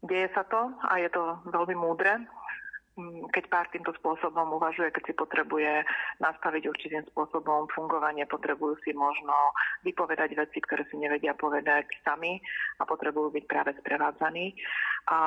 Deje 0.04 0.28
sa 0.36 0.44
to 0.44 0.60
a 0.84 1.00
je 1.00 1.08
to 1.08 1.22
veľmi 1.48 1.78
múdre, 1.78 2.20
keď 3.32 3.44
pár 3.48 3.66
týmto 3.72 3.96
spôsobom 3.96 4.52
uvažuje, 4.52 4.92
keď 4.92 5.02
si 5.08 5.14
potrebuje 5.16 5.80
nastaviť 6.20 6.62
určitým 6.68 7.04
spôsobom 7.08 7.64
fungovanie, 7.72 8.28
potrebujú 8.28 8.76
si 8.84 8.92
možno 8.92 9.32
vypovedať 9.80 10.36
veci, 10.36 10.60
ktoré 10.60 10.84
si 10.92 11.00
nevedia 11.00 11.32
povedať 11.32 11.88
sami 12.04 12.36
a 12.76 12.84
potrebujú 12.84 13.32
byť 13.32 13.44
práve 13.48 13.72
sprevádzaní. 13.80 14.52
A 15.10 15.18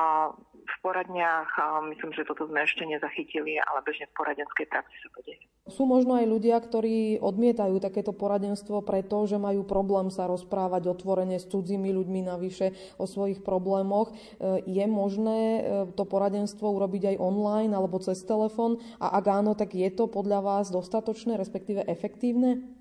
v 0.66 0.76
poradniach, 0.82 1.52
myslím, 1.92 2.10
že 2.16 2.26
toto 2.26 2.48
sme 2.48 2.64
ešte 2.64 2.82
nezachytili, 2.88 3.60
ale 3.60 3.84
bežne 3.86 4.10
v 4.10 4.16
poradenskej 4.16 4.66
praxi 4.66 4.96
sa 5.04 5.08
to 5.14 5.20
deje. 5.22 5.44
Sú 5.66 5.82
možno 5.82 6.14
aj 6.14 6.30
ľudia, 6.30 6.62
ktorí 6.62 7.18
odmietajú 7.18 7.82
takéto 7.82 8.14
poradenstvo 8.14 8.86
preto, 8.86 9.26
že 9.26 9.34
majú 9.34 9.66
problém 9.66 10.14
sa 10.14 10.30
rozprávať 10.30 10.94
otvorene 10.94 11.42
s 11.42 11.50
cudzími 11.50 11.90
ľuďmi 11.90 12.22
navyše 12.22 12.70
o 13.02 13.04
svojich 13.10 13.42
problémoch. 13.42 14.14
E, 14.14 14.62
je 14.62 14.86
možné 14.86 15.40
e, 15.42 15.60
to 15.98 16.06
poradenstvo 16.06 16.70
urobiť 16.70 17.14
aj 17.14 17.16
online 17.18 17.74
alebo 17.74 17.98
cez 17.98 18.22
telefón? 18.22 18.78
A 19.02 19.18
ak 19.18 19.26
áno, 19.26 19.58
tak 19.58 19.74
je 19.74 19.90
to 19.90 20.06
podľa 20.06 20.38
vás 20.38 20.70
dostatočné, 20.70 21.34
respektíve 21.34 21.82
efektívne? 21.82 22.75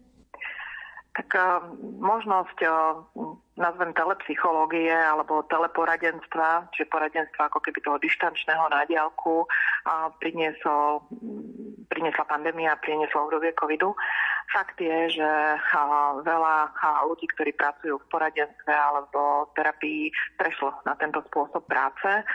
Tak 1.15 1.31
možnosť, 2.03 2.59
nazvem 3.55 3.95
telepsychológie 3.95 4.91
alebo 4.91 5.47
teleporadenstva, 5.47 6.67
čiže 6.75 6.91
poradenstva 6.91 7.47
ako 7.47 7.63
keby 7.63 7.79
toho 7.79 7.95
dištančného 8.03 8.67
nádialku 8.67 9.47
priniesol, 10.19 11.07
priniesla 11.87 12.27
pandémia, 12.27 12.75
priniesla 12.83 13.31
obdobie 13.31 13.55
covidu. 13.55 13.95
Fakt 14.51 14.75
je, 14.75 15.15
že 15.15 15.29
veľa 16.27 16.57
ľudí, 17.07 17.31
ktorí 17.31 17.55
pracujú 17.55 17.95
v 17.95 18.09
poradenstve 18.11 18.75
alebo 18.75 19.47
terapii, 19.55 20.11
prešlo 20.35 20.75
na 20.83 20.99
tento 20.99 21.23
spôsob 21.31 21.63
práce. 21.63 22.27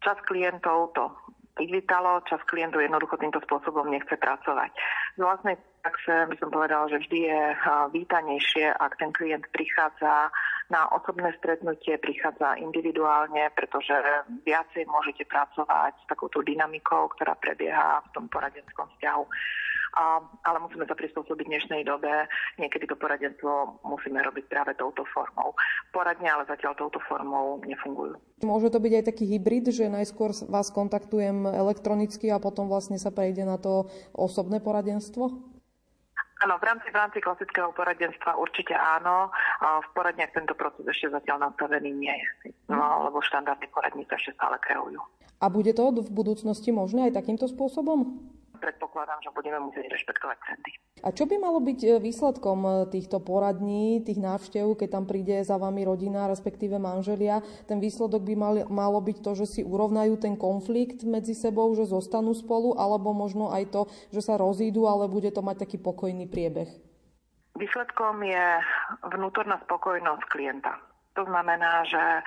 Čas 0.00 0.18
klientov 0.24 0.96
to 0.96 1.12
privítalo, 1.56 2.20
čas 2.28 2.38
klientov 2.44 2.84
jednoducho 2.84 3.16
týmto 3.16 3.40
spôsobom 3.48 3.88
nechce 3.88 4.12
pracovať. 4.12 4.70
Z 5.16 5.20
vlastnej 5.24 5.56
praxe 5.80 6.28
by 6.28 6.36
som 6.36 6.52
povedala, 6.52 6.84
že 6.92 7.00
vždy 7.00 7.18
je 7.32 7.42
vítanejšie, 7.96 8.76
ak 8.76 9.00
ten 9.00 9.10
klient 9.16 9.48
prichádza 9.56 10.28
na 10.68 10.84
osobné 10.92 11.32
stretnutie, 11.40 11.96
prichádza 11.96 12.60
individuálne, 12.60 13.48
pretože 13.56 13.96
viacej 14.44 14.84
môžete 14.84 15.24
pracovať 15.24 15.96
s 15.96 16.04
takouto 16.12 16.44
dynamikou, 16.44 17.08
ktorá 17.16 17.32
prebieha 17.40 18.04
v 18.04 18.12
tom 18.12 18.28
poradenskom 18.28 18.86
vzťahu 18.98 19.24
a, 19.96 20.20
ale 20.44 20.60
musíme 20.60 20.84
sa 20.84 20.92
prispôsobiť 20.92 21.48
dnešnej 21.48 21.82
dobe. 21.88 22.28
Niekedy 22.60 22.84
to 22.84 23.00
poradenstvo 23.00 23.80
musíme 23.80 24.20
robiť 24.20 24.44
práve 24.52 24.76
touto 24.76 25.08
formou. 25.08 25.56
Poradne 25.90 26.28
ale 26.28 26.44
zatiaľ 26.44 26.76
touto 26.76 27.00
formou 27.08 27.64
nefungujú. 27.64 28.20
Môže 28.44 28.68
to 28.68 28.76
byť 28.76 28.92
aj 28.92 29.04
taký 29.08 29.24
hybrid, 29.24 29.72
že 29.72 29.88
najskôr 29.88 30.36
vás 30.52 30.68
kontaktujem 30.68 31.48
elektronicky 31.48 32.28
a 32.28 32.36
potom 32.36 32.68
vlastne 32.68 33.00
sa 33.00 33.08
prejde 33.08 33.48
na 33.48 33.56
to 33.56 33.88
osobné 34.12 34.60
poradenstvo? 34.60 35.56
Áno, 36.44 36.60
v 36.60 36.68
rámci, 36.68 36.92
v 36.92 36.96
rámci 37.00 37.18
klasického 37.24 37.72
poradenstva 37.72 38.36
určite 38.36 38.76
áno. 38.76 39.32
V 39.64 39.88
poradniach 39.96 40.36
tento 40.36 40.52
proces 40.52 40.84
ešte 40.84 41.08
zatiaľ 41.08 41.48
nastavený 41.48 41.96
nie 41.96 42.12
je, 42.12 42.52
no, 42.68 43.08
lebo 43.08 43.24
štandardní 43.24 43.72
poradní 43.72 44.04
sa 44.04 44.20
ešte 44.20 44.36
stále 44.36 44.60
kreujú. 44.60 45.00
A 45.40 45.48
bude 45.48 45.72
to 45.72 45.88
v 45.96 46.12
budúcnosti 46.12 46.76
možné 46.76 47.08
aj 47.08 47.24
takýmto 47.24 47.48
spôsobom? 47.48 48.20
Predpokladám, 48.58 49.20
že 49.22 49.30
budeme 49.32 49.60
musieť 49.62 49.88
rešpektovať 49.92 50.36
trendy. 50.42 50.72
A 51.04 51.12
čo 51.12 51.28
by 51.28 51.36
malo 51.36 51.60
byť 51.60 51.78
e, 51.84 51.88
výsledkom 52.00 52.58
e, 52.64 52.70
týchto 52.90 53.20
poradní, 53.20 54.00
tých 54.02 54.16
návštev, 54.16 54.74
keď 54.80 54.88
tam 54.90 55.04
príde 55.04 55.44
za 55.44 55.60
vami 55.60 55.84
rodina, 55.84 56.26
respektíve 56.26 56.80
manželia? 56.80 57.44
Ten 57.68 57.78
výsledok 57.78 58.24
by 58.24 58.34
mal, 58.34 58.54
malo 58.72 58.98
byť 59.04 59.20
to, 59.20 59.32
že 59.38 59.46
si 59.46 59.60
urovnajú 59.62 60.16
ten 60.16 60.34
konflikt 60.34 61.04
medzi 61.04 61.36
sebou, 61.36 61.68
že 61.76 61.86
zostanú 61.86 62.32
spolu, 62.32 62.74
alebo 62.80 63.12
možno 63.12 63.52
aj 63.52 63.64
to, 63.70 63.82
že 64.10 64.24
sa 64.24 64.40
rozídu, 64.40 64.88
ale 64.88 65.06
bude 65.06 65.28
to 65.30 65.44
mať 65.44 65.68
taký 65.68 65.76
pokojný 65.76 66.26
priebeh? 66.26 66.68
Výsledkom 67.56 68.20
je 68.20 68.46
vnútorná 69.16 69.56
spokojnosť 69.64 70.24
klienta. 70.28 70.76
To 71.16 71.24
znamená, 71.24 71.80
že 71.88 72.20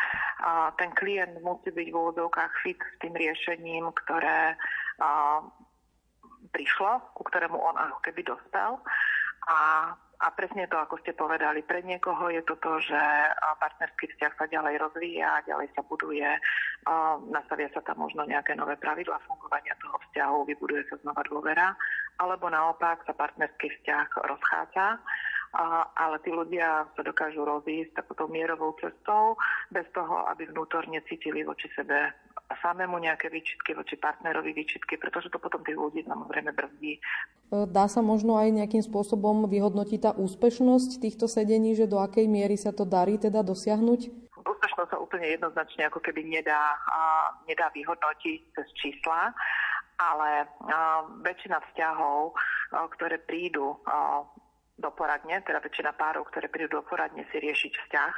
ten 0.82 0.90
klient 0.98 1.38
musí 1.46 1.70
byť 1.70 1.88
v 1.94 1.98
úvodzovkách 1.98 2.54
fit 2.66 2.82
s 2.82 2.96
tým 2.98 3.14
riešením, 3.14 3.86
ktoré 3.94 4.58
prišlo, 6.52 7.16
ku 7.16 7.22
ktorému 7.26 7.58
on 7.58 7.76
ako 7.78 8.00
keby 8.04 8.26
dostal. 8.26 8.82
A, 9.50 9.92
a 10.20 10.28
presne 10.36 10.68
to, 10.68 10.76
ako 10.76 11.00
ste 11.00 11.16
povedali, 11.16 11.64
pre 11.64 11.80
niekoho 11.80 12.28
je 12.28 12.44
to 12.44 12.60
to, 12.60 12.84
že 12.84 13.02
partnerský 13.64 14.12
vzťah 14.12 14.34
sa 14.36 14.46
ďalej 14.52 14.76
rozvíja, 14.84 15.48
ďalej 15.48 15.72
sa 15.74 15.82
buduje, 15.88 16.28
nastavia 17.32 17.72
sa 17.72 17.80
tam 17.88 18.04
možno 18.04 18.28
nejaké 18.28 18.54
nové 18.60 18.76
pravidlá 18.76 19.16
fungovania 19.24 19.80
toho 19.80 19.96
vzťahu, 20.10 20.38
vybuduje 20.52 20.84
sa 20.92 21.00
znova 21.02 21.24
dôvera, 21.24 21.72
alebo 22.20 22.52
naopak 22.52 23.08
sa 23.08 23.16
partnerský 23.16 23.72
vzťah 23.80 24.08
rozchádza 24.28 25.00
a, 25.56 25.88
ale 25.98 26.22
tí 26.22 26.30
ľudia 26.30 26.86
sa 26.94 27.02
dokážu 27.02 27.42
rozísť 27.42 27.98
takouto 27.98 28.30
mierovou 28.30 28.78
cestou 28.78 29.34
bez 29.74 29.88
toho, 29.98 30.30
aby 30.30 30.46
vnútorne 30.46 31.02
cítili 31.10 31.42
voči 31.42 31.72
sebe 31.74 32.14
samému 32.58 32.98
nejaké 32.98 33.30
výčitky, 33.30 33.78
voči 33.78 33.94
partnerovi 33.94 34.58
výčitky, 34.58 34.98
pretože 34.98 35.30
to 35.30 35.38
potom 35.38 35.62
tých 35.62 35.78
ľudí 35.78 36.02
samozrejme 36.02 36.50
brzdí. 36.58 36.98
Dá 37.50 37.86
sa 37.86 38.02
možno 38.02 38.38
aj 38.38 38.54
nejakým 38.54 38.82
spôsobom 38.82 39.46
vyhodnotiť 39.50 40.00
tá 40.02 40.12
úspešnosť 40.18 41.02
týchto 41.02 41.26
sedení, 41.30 41.78
že 41.78 41.90
do 41.90 42.02
akej 42.02 42.26
miery 42.26 42.58
sa 42.58 42.74
to 42.74 42.86
darí 42.86 43.18
teda 43.18 43.42
dosiahnuť? 43.46 44.30
Úspešnosť 44.38 44.90
sa 44.90 44.98
úplne 44.98 45.30
jednoznačne 45.30 45.90
ako 45.90 46.02
keby 46.02 46.26
nedá, 46.26 46.78
a, 46.90 47.34
nedá 47.46 47.70
vyhodnotiť 47.74 48.40
cez 48.54 48.68
čísla, 48.78 49.34
ale 49.98 50.46
a, 50.46 51.06
väčšina 51.22 51.58
vzťahov, 51.70 52.34
a, 52.34 52.86
ktoré 52.98 53.22
prídu 53.22 53.78
a, 53.86 54.26
do 54.80 54.90
poradne, 54.96 55.44
teda 55.44 55.60
väčšina 55.60 55.92
párov, 55.94 56.26
ktoré 56.32 56.48
prídu 56.48 56.80
do 56.80 56.84
poradne 56.88 57.28
si 57.30 57.38
riešiť 57.38 57.74
vzťah, 57.76 58.14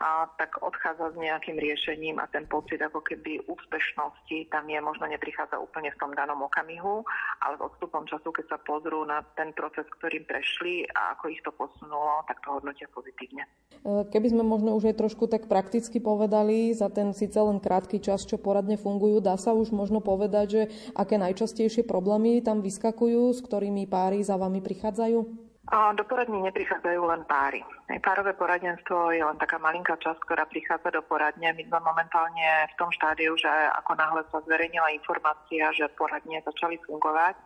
a 0.00 0.26
tak 0.38 0.58
odchádza 0.62 1.14
s 1.14 1.16
nejakým 1.18 1.58
riešením 1.58 2.18
a 2.18 2.26
ten 2.30 2.46
pocit 2.50 2.82
ako 2.82 3.04
keby 3.04 3.46
úspešnosti 3.46 4.50
tam 4.50 4.66
je, 4.66 4.78
možno 4.82 5.06
neprichádza 5.06 5.58
úplne 5.60 5.94
v 5.94 6.00
tom 6.00 6.10
danom 6.14 6.42
okamihu, 6.42 7.06
ale 7.42 7.54
s 7.58 7.62
odstupom 7.62 8.06
času, 8.08 8.30
keď 8.34 8.46
sa 8.56 8.58
pozrú 8.58 9.06
na 9.06 9.22
ten 9.38 9.54
proces, 9.54 9.86
ktorým 9.98 10.26
prešli 10.26 10.88
a 10.90 11.14
ako 11.14 11.24
ich 11.30 11.42
to 11.46 11.54
posunulo, 11.54 12.26
tak 12.26 12.42
to 12.42 12.54
hodnotia 12.54 12.90
pozitívne. 12.90 13.46
E, 13.84 14.08
keby 14.10 14.26
sme 14.34 14.42
možno 14.42 14.74
už 14.74 14.90
aj 14.90 14.98
trošku 14.98 15.30
tak 15.30 15.46
prakticky 15.46 16.02
povedali, 16.02 16.74
za 16.74 16.90
ten 16.90 17.14
síce 17.14 17.38
len 17.38 17.62
krátky 17.62 18.02
čas, 18.02 18.26
čo 18.26 18.40
poradne 18.40 18.80
fungujú, 18.80 19.22
dá 19.22 19.38
sa 19.38 19.54
už 19.54 19.70
možno 19.70 20.02
povedať, 20.02 20.46
že 20.50 20.62
aké 20.98 21.20
najčastejšie 21.20 21.86
problémy 21.86 22.42
tam 22.42 22.60
vyskakujú, 22.64 23.30
s 23.30 23.40
ktorými 23.44 23.86
páry 23.86 24.24
za 24.24 24.34
vami 24.34 24.58
prichádzajú? 24.58 25.44
A 25.72 25.96
do 25.96 26.04
poradní 26.04 26.44
neprichádzajú 26.44 27.00
len 27.08 27.24
páry. 27.24 27.64
Párové 28.04 28.36
poradenstvo 28.36 29.16
je 29.16 29.24
len 29.24 29.40
taká 29.40 29.56
malinká 29.56 29.96
časť, 29.96 30.20
ktorá 30.28 30.44
prichádza 30.44 30.92
do 30.92 31.00
poradne. 31.00 31.56
My 31.56 31.62
sme 31.64 31.80
momentálne 31.80 32.68
v 32.68 32.74
tom 32.76 32.92
štádiu, 32.92 33.32
že 33.40 33.48
ako 33.80 33.96
náhle 33.96 34.20
sa 34.28 34.44
zverejnila 34.44 34.92
informácia, 34.92 35.72
že 35.72 35.88
poradne 35.96 36.44
začali 36.44 36.76
fungovať, 36.84 37.40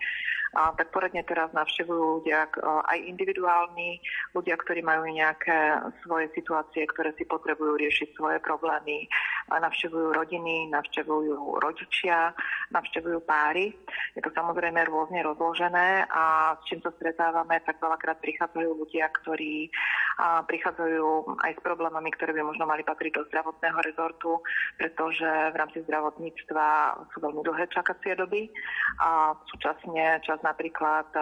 a 0.58 0.74
tak 0.74 0.90
poradne 0.90 1.22
teraz 1.22 1.54
navštevujú 1.54 2.02
ľudia, 2.18 2.50
aj 2.90 2.98
individuálni 3.06 4.02
ľudia, 4.34 4.58
ktorí 4.58 4.82
majú 4.82 5.06
nejaké 5.06 5.78
svoje 6.02 6.26
situácie, 6.34 6.82
ktoré 6.90 7.14
si 7.14 7.22
potrebujú 7.22 7.78
riešiť 7.78 8.18
svoje 8.18 8.42
problémy. 8.42 9.06
Navštevujú 9.46 10.18
rodiny, 10.18 10.66
navštevujú 10.74 11.62
rodičia, 11.62 12.34
navštevujú 12.74 13.22
páry. 13.22 13.70
Je 14.18 14.20
to 14.26 14.34
samozrejme 14.34 14.82
rôzne 14.90 15.22
rozložené 15.22 16.10
a 16.10 16.58
s 16.58 16.66
čím 16.66 16.82
sa 16.82 16.90
stretávame, 16.98 17.62
tak 17.62 17.78
veľakrát 17.78 18.18
prichádzajú 18.18 18.70
ľudia, 18.82 19.06
ktorí 19.22 19.70
prichádzajú 20.18 21.38
aj 21.46 21.52
s 21.54 21.60
problémami, 21.62 22.10
ktoré 22.18 22.34
by 22.34 22.42
možno 22.42 22.66
mali 22.66 22.82
patriť 22.82 23.14
do 23.14 23.22
zdravotného 23.30 23.78
rezortu, 23.86 24.42
pretože 24.74 25.54
v 25.54 25.54
rámci 25.54 25.86
zdravotníctva 25.86 26.66
sú 27.14 27.22
veľmi 27.22 27.46
dlhé 27.46 27.70
čakacie 27.70 28.18
doby 28.18 28.50
a 28.98 29.38
súčasne 29.46 30.18
čas 30.26 30.42
napríklad 30.48 31.12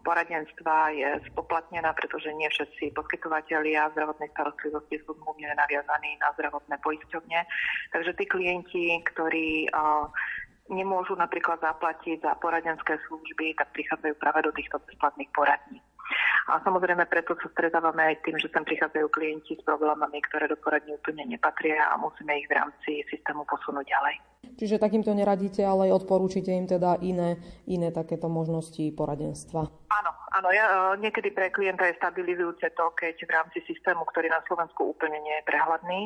poradenstva 0.00 0.96
je 0.96 1.20
spoplatnená, 1.28 1.92
pretože 1.92 2.32
nie 2.32 2.48
všetci 2.48 2.96
poskytovateľia 2.96 3.92
zdravotnej 3.92 4.32
starostlivosti 4.32 4.96
sú 5.04 5.12
zmluvne 5.20 5.52
naviazaní 5.52 6.16
na 6.18 6.32
zdravotné 6.40 6.80
poisťovne. 6.80 7.40
Takže 7.92 8.16
tí 8.16 8.24
klienti, 8.24 8.84
ktorí 9.12 9.68
nemôžu 10.72 11.12
napríklad 11.20 11.60
zaplatiť 11.60 12.24
za 12.24 12.32
poradenské 12.40 12.96
služby, 13.04 13.52
tak 13.60 13.68
prichádzajú 13.76 14.14
práve 14.16 14.40
do 14.48 14.52
týchto 14.56 14.80
bezplatných 14.80 15.28
poradní. 15.36 15.84
A 16.52 16.60
samozrejme 16.60 17.08
preto 17.08 17.32
sa 17.40 17.48
stretávame 17.52 18.04
aj 18.12 18.16
tým, 18.24 18.36
že 18.36 18.52
sem 18.52 18.60
prichádzajú 18.60 19.06
klienti 19.08 19.56
s 19.56 19.62
problémami, 19.64 20.20
ktoré 20.28 20.44
do 20.44 20.60
poradní 20.60 20.92
úplne 20.92 21.24
nepatria 21.24 21.88
a 21.88 21.96
musíme 21.96 22.36
ich 22.36 22.46
v 22.48 22.56
rámci 22.60 22.90
systému 23.08 23.48
posunúť 23.48 23.88
ďalej. 23.88 24.14
Čiže 24.60 24.76
takýmto 24.76 25.16
neradíte, 25.16 25.64
ale 25.64 25.88
odporúčite 25.90 26.52
im 26.52 26.68
teda 26.68 27.00
iné, 27.00 27.40
iné 27.64 27.88
takéto 27.90 28.28
možnosti 28.28 28.84
poradenstva. 28.92 29.66
Áno, 29.88 30.10
áno, 30.34 30.48
ja, 30.50 30.92
niekedy 30.98 31.30
pre 31.30 31.54
klienta 31.54 31.86
je 31.86 31.98
stabilizujúce 31.98 32.74
to, 32.74 32.90
keď 32.98 33.14
v 33.22 33.30
rámci 33.30 33.58
systému, 33.64 34.02
ktorý 34.10 34.30
na 34.30 34.42
Slovensku 34.44 34.94
úplne 34.94 35.22
nie 35.22 35.34
je 35.40 35.46
prehľadný, 35.46 36.00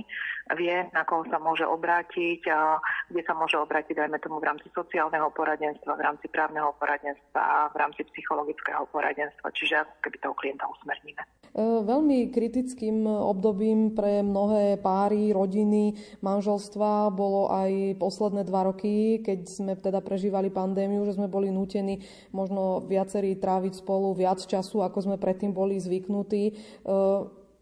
vie, 0.57 0.77
na 0.93 1.03
koho 1.09 1.25
sa 1.33 1.41
môže 1.41 1.65
obrátiť, 1.65 2.45
a 2.53 2.81
kde 3.09 3.23
sa 3.25 3.33
môže 3.33 3.57
obrátiť, 3.57 3.97
dajme 3.97 4.19
tomu 4.21 4.41
v 4.41 4.49
rámci 4.49 4.69
sociálneho 4.73 5.33
poradenstva, 5.33 5.97
v 5.97 6.05
rámci 6.05 6.27
právneho 6.29 6.75
poradenstva 6.77 7.73
v 7.73 7.77
rámci 7.77 8.05
psychologického 8.13 8.85
poradenstva. 8.91 9.53
Čiže 9.53 10.03
keby 10.05 10.17
toho 10.21 10.35
klienta 10.37 10.65
usmerníme. 10.69 11.38
E, 11.55 11.63
veľmi 11.63 12.29
kritickým 12.35 13.07
obdobím 13.07 13.95
pre 13.95 14.21
mnohé 14.21 14.77
páry, 14.83 15.33
rodiny, 15.33 15.97
manželstva 16.21 17.15
bolo 17.15 17.49
aj 17.49 17.97
posledné 17.97 18.43
dva 18.45 18.69
roky, 18.69 19.23
keď 19.25 19.41
sme 19.49 19.73
teda 19.79 20.05
prežívali 20.05 20.53
pandémiu, 20.53 21.07
že 21.09 21.17
sme 21.17 21.31
boli 21.31 21.49
nútení 21.49 22.05
možno 22.35 22.85
viacerí 22.85 23.39
tráviť 23.39 23.81
spolu 23.81 24.13
viac 24.13 24.43
času, 24.43 24.83
ako 24.85 24.99
sme 25.09 25.17
predtým 25.17 25.55
boli 25.55 25.81
zvyknutí. 25.81 26.43
E, 26.51 26.53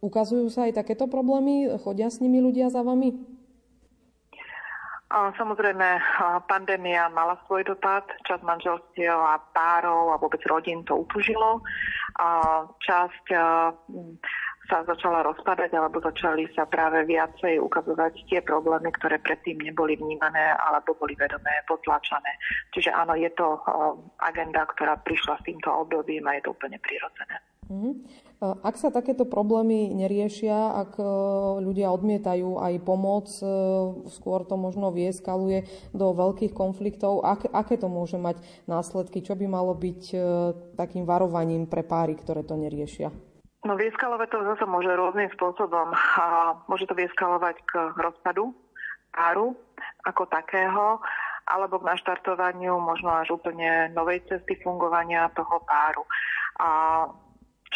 ukazujú 0.02 0.48
sa 0.48 0.66
aj 0.66 0.82
takéto 0.82 1.06
problémy? 1.06 1.78
Chodia 1.82 2.10
s 2.10 2.18
nimi 2.18 2.42
ľudia 2.42 2.72
za 2.72 2.80
vami? 2.80 3.35
Samozrejme, 5.06 6.02
pandémia 6.50 7.06
mala 7.14 7.38
svoj 7.46 7.62
dopad, 7.62 8.02
časť 8.26 8.42
manželstiev 8.42 9.14
a 9.14 9.38
párov 9.54 10.10
a 10.10 10.18
vôbec 10.18 10.42
rodín 10.50 10.82
to 10.82 11.06
utužilo. 11.06 11.62
Časť 12.82 13.24
sa 14.66 14.82
začala 14.82 15.22
rozpadať 15.22 15.70
alebo 15.78 16.02
začali 16.02 16.50
sa 16.58 16.66
práve 16.66 17.06
viacej 17.06 17.62
ukazovať 17.62 18.26
tie 18.26 18.42
problémy, 18.42 18.90
ktoré 18.98 19.22
predtým 19.22 19.62
neboli 19.62 19.94
vnímané 19.94 20.58
alebo 20.58 20.98
boli 20.98 21.14
vedomé 21.14 21.62
potlačané. 21.70 22.34
Čiže 22.74 22.90
áno, 22.90 23.14
je 23.14 23.30
to 23.38 23.62
agenda, 24.18 24.66
ktorá 24.74 24.98
prišla 25.06 25.38
s 25.38 25.46
týmto 25.46 25.70
obdobím 25.70 26.26
a 26.26 26.34
je 26.34 26.50
to 26.50 26.50
úplne 26.50 26.82
prirodzené. 26.82 27.38
Mm-hmm. 27.70 27.94
Ak 28.36 28.76
sa 28.76 28.92
takéto 28.92 29.24
problémy 29.24 29.96
neriešia, 29.96 30.76
ak 30.76 31.00
e, 31.00 31.04
ľudia 31.64 31.88
odmietajú 31.88 32.60
aj 32.60 32.74
pomoc, 32.84 33.32
e, 33.40 33.48
skôr 34.12 34.44
to 34.44 34.60
možno 34.60 34.92
vieskaluje 34.92 35.64
do 35.96 36.12
veľkých 36.12 36.52
konfliktov, 36.52 37.24
ak, 37.24 37.48
aké 37.48 37.80
to 37.80 37.88
môže 37.88 38.20
mať 38.20 38.36
následky? 38.68 39.24
Čo 39.24 39.40
by 39.40 39.48
malo 39.48 39.72
byť 39.72 40.02
e, 40.12 40.18
takým 40.76 41.08
varovaním 41.08 41.64
pre 41.64 41.80
páry, 41.80 42.12
ktoré 42.12 42.44
to 42.44 42.60
neriešia? 42.60 43.08
No 43.64 43.72
vieskalovať 43.72 44.28
to 44.28 44.38
zase 44.44 44.64
môže 44.68 44.92
rôznym 44.92 45.32
spôsobom. 45.32 45.96
Môže 46.68 46.84
to 46.84 46.92
vieskalovať 46.92 47.56
k 47.64 47.72
rozpadu 47.96 48.52
páru 49.16 49.56
ako 50.04 50.28
takého, 50.28 51.00
alebo 51.48 51.80
k 51.80 51.88
naštartovaniu 51.88 52.76
možno 52.84 53.16
až 53.16 53.32
úplne 53.32 53.88
novej 53.96 54.20
cesty 54.28 54.60
fungovania 54.60 55.32
toho 55.32 55.56
páru. 55.64 56.04
A 56.60 56.68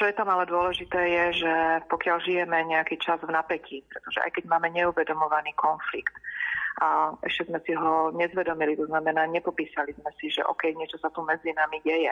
čo 0.01 0.09
je 0.09 0.17
tam 0.17 0.33
ale 0.33 0.49
dôležité 0.49 0.97
je, 0.97 1.45
že 1.45 1.55
pokiaľ 1.93 2.25
žijeme 2.25 2.57
nejaký 2.73 2.97
čas 2.97 3.21
v 3.21 3.37
napätí, 3.37 3.85
pretože 3.85 4.25
aj 4.25 4.33
keď 4.33 4.49
máme 4.49 4.73
neuvedomovaný 4.73 5.53
konflikt, 5.61 6.17
a 6.81 7.13
ešte 7.29 7.53
sme 7.53 7.61
si 7.69 7.77
ho 7.77 8.09
nezvedomili, 8.17 8.73
to 8.73 8.89
znamená, 8.89 9.29
nepopísali 9.29 9.93
sme 10.01 10.09
si, 10.17 10.33
že 10.33 10.41
OK, 10.49 10.73
niečo 10.73 10.97
sa 10.97 11.13
tu 11.13 11.21
medzi 11.21 11.53
nami 11.53 11.77
deje 11.85 12.09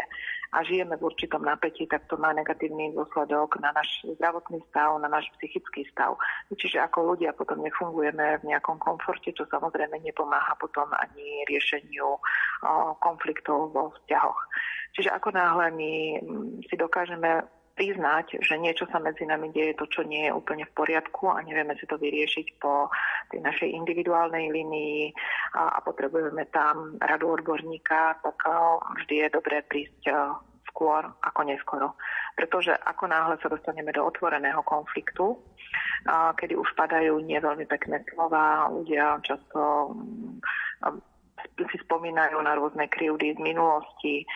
a 0.53 0.61
žijeme 0.61 1.01
v 1.01 1.09
určitom 1.09 1.41
napätí, 1.41 1.89
tak 1.89 2.05
to 2.13 2.21
má 2.21 2.37
negatívny 2.37 2.93
dôsledok 2.93 3.57
na 3.65 3.73
náš 3.73 3.89
zdravotný 4.05 4.61
stav, 4.69 5.01
na 5.01 5.09
náš 5.09 5.25
psychický 5.41 5.89
stav. 5.89 6.21
Čiže 6.53 6.85
ako 6.85 7.17
ľudia 7.17 7.33
potom 7.33 7.65
nefungujeme 7.65 8.45
v 8.45 8.49
nejakom 8.53 8.77
komforte, 8.77 9.33
čo 9.33 9.49
samozrejme 9.49 10.05
nepomáha 10.05 10.53
potom 10.61 10.93
ani 10.93 11.49
riešeniu 11.49 12.21
konfliktov 13.01 13.73
vo 13.73 13.97
vzťahoch. 13.97 14.41
Čiže 14.93 15.17
ako 15.17 15.33
náhle 15.33 15.73
my 15.73 15.93
si 16.69 16.75
dokážeme 16.77 17.47
priznať, 17.79 18.43
že 18.43 18.59
niečo 18.59 18.91
sa 18.91 18.99
medzi 18.99 19.23
nami 19.23 19.55
deje, 19.55 19.79
to, 19.79 19.87
čo 19.87 20.03
nie 20.03 20.27
je 20.27 20.35
úplne 20.35 20.67
v 20.67 20.75
poriadku 20.75 21.31
a 21.31 21.39
nevieme 21.47 21.79
si 21.79 21.87
to 21.87 21.95
vyriešiť 21.95 22.59
po 22.59 22.91
tej 23.31 23.39
našej 23.47 23.71
individuálnej 23.71 24.51
linii 24.51 25.15
a, 25.55 25.79
a 25.79 25.87
potrebujeme 25.87 26.51
tam 26.51 26.99
radu 26.99 27.31
odborníka, 27.31 28.19
tak 28.19 28.39
vždy 29.07 29.15
je 29.23 29.29
dobré 29.31 29.63
prísť 29.63 30.11
skôr 30.79 31.07
ako 31.23 31.41
neskoro. 31.47 31.89
Pretože 32.39 32.75
ako 32.75 33.11
náhle 33.11 33.35
sa 33.43 33.51
dostaneme 33.51 33.91
do 33.91 34.07
otvoreného 34.07 34.63
konfliktu, 34.63 35.35
kedy 36.39 36.55
už 36.55 36.71
padajú 36.79 37.19
nie 37.19 37.39
veľmi 37.43 37.67
pekné 37.67 38.03
slova, 38.15 38.71
ľudia 38.71 39.19
často 39.27 39.91
si 41.71 41.77
spomínajú 41.83 42.39
na 42.43 42.55
rôzne 42.55 42.87
krivdy 42.91 43.35
z 43.35 43.41
minulosti 43.41 44.27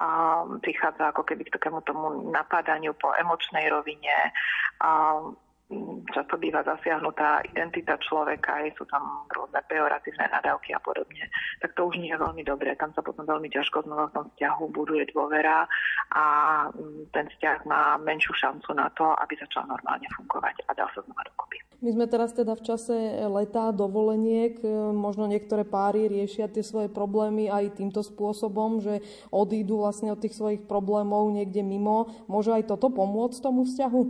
a 0.00 0.40
prichádza 0.62 1.12
ako 1.12 1.22
keby 1.26 1.46
k 1.46 1.54
takému 1.58 1.84
tomu 1.84 2.32
napadaniu 2.32 2.96
po 2.96 3.12
emočnej 3.14 3.68
rovine. 3.68 4.32
A 4.80 5.20
často 6.12 6.36
býva 6.36 6.62
zasiahnutá 6.62 7.42
identita 7.48 7.96
človeka, 7.98 8.62
sú 8.76 8.84
tam 8.88 9.26
rôzne 9.32 9.60
pejoratívne 9.66 10.28
nadávky 10.28 10.76
a 10.76 10.80
podobne, 10.80 11.26
tak 11.60 11.72
to 11.74 11.88
už 11.88 11.98
nie 11.98 12.12
je 12.12 12.20
veľmi 12.20 12.42
dobré. 12.44 12.76
Tam 12.76 12.92
sa 12.92 13.04
potom 13.04 13.24
veľmi 13.24 13.48
ťažko 13.48 13.84
znova 13.84 14.08
v 14.10 14.14
tom 14.16 14.26
vzťahu 14.32 14.64
buduje 14.72 15.04
dôvera 15.10 15.66
a 16.12 16.24
ten 17.12 17.26
vzťah 17.32 17.58
má 17.66 17.96
menšiu 18.00 18.32
šancu 18.36 18.70
na 18.76 18.92
to, 18.96 19.10
aby 19.20 19.36
začal 19.40 19.66
normálne 19.66 20.06
fungovať 20.16 20.64
a 20.68 20.76
dal 20.76 20.88
sa 20.92 21.00
znova 21.02 21.24
dokopy. 21.26 21.58
My 21.82 21.90
sme 21.90 22.06
teraz 22.06 22.30
teda 22.30 22.54
v 22.54 22.62
čase 22.62 22.94
leta, 23.26 23.74
dovoleniek, 23.74 24.54
možno 24.94 25.26
niektoré 25.26 25.66
páry 25.66 26.06
riešia 26.06 26.46
tie 26.46 26.62
svoje 26.62 26.86
problémy 26.86 27.50
aj 27.50 27.82
týmto 27.82 28.06
spôsobom, 28.06 28.78
že 28.78 29.02
odídu 29.34 29.82
vlastne 29.82 30.14
od 30.14 30.22
tých 30.22 30.38
svojich 30.38 30.62
problémov 30.70 31.26
niekde 31.34 31.66
mimo. 31.66 32.06
Môže 32.30 32.54
aj 32.54 32.70
toto 32.70 32.86
pomôcť 32.86 33.42
tomu 33.42 33.66
vzťahu? 33.66 34.00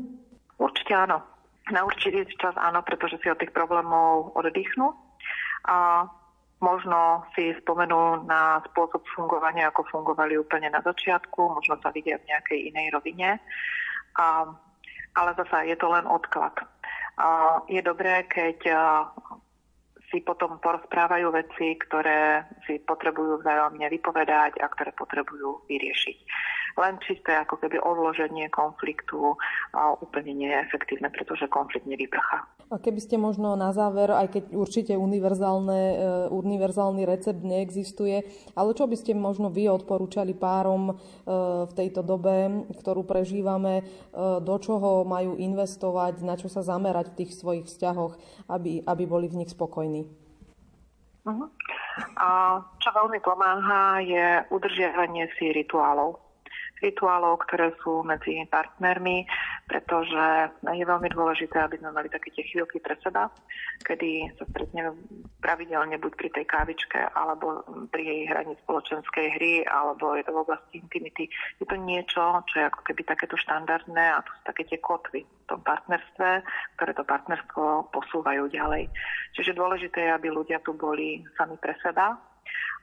Určite 0.60 0.92
áno. 0.92 1.31
Na 1.72 1.88
určitý 1.88 2.28
čas 2.36 2.52
áno, 2.60 2.84
pretože 2.84 3.16
si 3.24 3.32
od 3.32 3.40
tých 3.40 3.50
problémov 3.56 4.36
oddychnú. 4.36 4.92
A 5.66 6.04
možno 6.60 7.26
si 7.34 7.56
spomenú 7.64 8.28
na 8.28 8.60
spôsob 8.70 9.02
fungovania, 9.16 9.72
ako 9.72 9.88
fungovali 9.88 10.36
úplne 10.36 10.68
na 10.68 10.84
začiatku, 10.84 11.58
možno 11.58 11.80
sa 11.80 11.90
vidia 11.90 12.20
v 12.20 12.28
nejakej 12.28 12.58
inej 12.70 12.86
rovine. 12.92 13.40
A, 14.20 14.46
ale 15.16 15.30
zase 15.34 15.72
je 15.72 15.76
to 15.80 15.88
len 15.88 16.04
odklad 16.04 16.60
je 17.68 17.80
dobré, 17.84 18.24
keď 18.24 18.58
si 20.12 20.20
potom 20.20 20.60
porozprávajú 20.60 21.32
veci, 21.32 21.76
ktoré 21.80 22.44
si 22.68 22.76
potrebujú 22.84 23.40
vzájomne 23.40 23.88
vypovedať 23.88 24.60
a 24.60 24.66
ktoré 24.68 24.92
potrebujú 24.92 25.64
vyriešiť 25.68 26.18
len 26.78 26.96
čisté 27.04 27.36
ako 27.36 27.60
keby 27.60 27.80
odloženie 27.82 28.48
konfliktu 28.52 29.36
úplne 30.00 30.32
nie 30.32 30.50
je 30.50 30.62
efektívne, 30.68 31.08
pretože 31.12 31.48
konflikt 31.48 31.84
nevyprchá. 31.88 32.44
A 32.72 32.80
keby 32.80 33.04
ste 33.04 33.20
možno 33.20 33.52
na 33.52 33.68
záver, 33.76 34.08
aj 34.08 34.32
keď 34.32 34.44
určite 34.56 34.92
univerzálne, 34.96 35.80
e, 35.92 35.96
univerzálny 36.32 37.04
recept 37.04 37.44
neexistuje, 37.44 38.24
ale 38.56 38.72
čo 38.72 38.88
by 38.88 38.96
ste 38.96 39.12
možno 39.12 39.52
vy 39.52 39.68
odporúčali 39.68 40.32
párom 40.32 40.88
e, 40.88 40.94
v 41.68 41.72
tejto 41.76 42.00
dobe, 42.00 42.64
ktorú 42.80 43.04
prežívame, 43.04 43.84
e, 43.84 44.40
do 44.40 44.56
čoho 44.56 45.04
majú 45.04 45.36
investovať, 45.36 46.24
na 46.24 46.40
čo 46.40 46.48
sa 46.48 46.64
zamerať 46.64 47.12
v 47.12 47.16
tých 47.20 47.36
svojich 47.36 47.68
vzťahoch, 47.68 48.16
aby, 48.48 48.80
aby 48.88 49.04
boli 49.04 49.28
v 49.28 49.44
nich 49.44 49.52
spokojní? 49.52 50.08
Uh-huh. 51.28 51.52
A 52.16 52.56
čo 52.80 52.88
veľmi 52.88 53.20
pomáha 53.20 54.00
je 54.00 54.48
udržiavanie 54.48 55.28
si 55.36 55.52
rituálov 55.52 56.21
rituálov, 56.82 57.46
ktoré 57.46 57.70
sú 57.80 58.02
medzi 58.02 58.42
partnermi, 58.50 59.24
pretože 59.70 60.50
je 60.66 60.84
veľmi 60.84 61.08
dôležité, 61.14 61.62
aby 61.62 61.78
sme 61.78 61.94
mali 61.94 62.10
také 62.10 62.34
tie 62.34 62.42
chvíľky 62.42 62.82
pre 62.82 62.98
seba, 62.98 63.30
kedy 63.86 64.34
sa 64.36 64.44
stretneme 64.50 64.92
pravidelne 65.38 65.96
buď 66.02 66.12
pri 66.18 66.28
tej 66.34 66.44
kávičke, 66.50 66.98
alebo 67.14 67.62
pri 67.94 68.02
jej 68.02 68.20
hraní 68.26 68.58
spoločenskej 68.66 69.26
hry, 69.38 69.52
alebo 69.64 70.18
je 70.18 70.26
to 70.26 70.34
v 70.34 70.42
oblasti 70.42 70.74
intimity. 70.82 71.30
Je 71.62 71.66
to 71.70 71.78
niečo, 71.78 72.42
čo 72.50 72.54
je 72.58 72.68
ako 72.68 72.80
keby 72.82 73.02
takéto 73.06 73.38
štandardné 73.38 74.18
a 74.18 74.20
to 74.26 74.30
sú 74.34 74.42
také 74.50 74.62
tie 74.66 74.78
kotvy 74.82 75.22
v 75.22 75.44
tom 75.46 75.62
partnerstve, 75.62 76.42
ktoré 76.78 76.92
to 76.98 77.04
partnerstvo 77.06 77.94
posúvajú 77.94 78.50
ďalej. 78.50 78.90
Čiže 79.38 79.54
dôležité 79.54 80.10
je, 80.10 80.14
aby 80.14 80.28
ľudia 80.28 80.58
tu 80.66 80.74
boli 80.74 81.22
sami 81.38 81.54
pre 81.62 81.78
seba, 81.78 82.18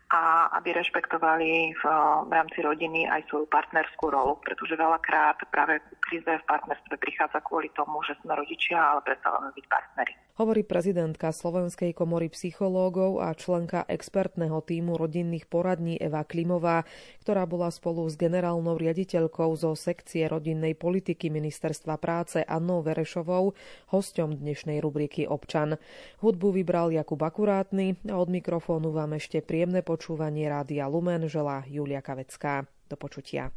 a 0.10 0.49
aby 0.57 0.74
rešpektovali 0.74 1.78
v, 1.78 1.84
v 2.26 2.32
rámci 2.34 2.66
rodiny 2.66 3.05
aj 3.05 3.30
svoju 3.30 3.45
partnerskú 3.45 4.10
rolu, 4.10 4.41
pretože 4.41 4.74
veľakrát 4.74 5.38
práve 5.53 5.78
kríze 6.01 6.26
v 6.26 6.47
partnerstve 6.49 6.97
prichádza 6.97 7.38
kvôli 7.45 7.70
tomu, 7.78 8.01
že 8.01 8.18
sme 8.26 8.34
rodičia, 8.34 8.82
ale 8.82 9.05
prestávame 9.05 9.53
byť 9.53 9.66
partneri. 9.70 10.14
Hovorí 10.40 10.64
prezidentka 10.64 11.36
Slovenskej 11.36 11.92
komory 11.92 12.32
psychológov 12.32 13.20
a 13.20 13.36
členka 13.36 13.84
expertného 13.84 14.64
týmu 14.64 14.96
rodinných 14.96 15.44
poradní 15.52 16.00
Eva 16.00 16.24
Klimová, 16.24 16.88
ktorá 17.20 17.44
bola 17.44 17.68
spolu 17.68 18.08
s 18.08 18.16
generálnou 18.16 18.80
riaditeľkou 18.80 19.52
zo 19.60 19.76
sekcie 19.76 20.32
rodinnej 20.32 20.80
politiky 20.80 21.28
Ministerstva 21.28 22.00
práce 22.00 22.40
Annou 22.48 22.80
Verešovou 22.80 23.52
hosťom 23.92 24.40
dnešnej 24.40 24.80
rubriky 24.80 25.28
Občan. 25.28 25.76
Hudbu 26.24 26.56
vybral 26.56 26.96
Jakub 26.96 27.20
Akurátny 27.20 28.00
a 28.08 28.16
od 28.16 28.32
mikrofónu 28.32 28.96
vám 28.96 29.20
ešte 29.20 29.44
príjemné 29.44 29.84
počúvanie 29.84 30.48
Rádia 30.48 30.88
Lumen 30.88 31.28
želá 31.28 31.68
Julia 31.68 32.00
Kavecká. 32.00 32.64
Do 32.88 32.96
počutia. 32.96 33.52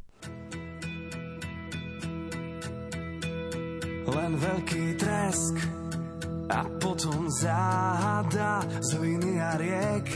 len 4.13 4.37
veľký 4.37 4.99
tresk 5.01 5.82
a 6.49 6.67
potom 6.81 7.31
záhada 7.31 8.65
z 8.81 8.89
hliny 8.99 9.39
a 9.39 9.51
riek. 9.61 10.07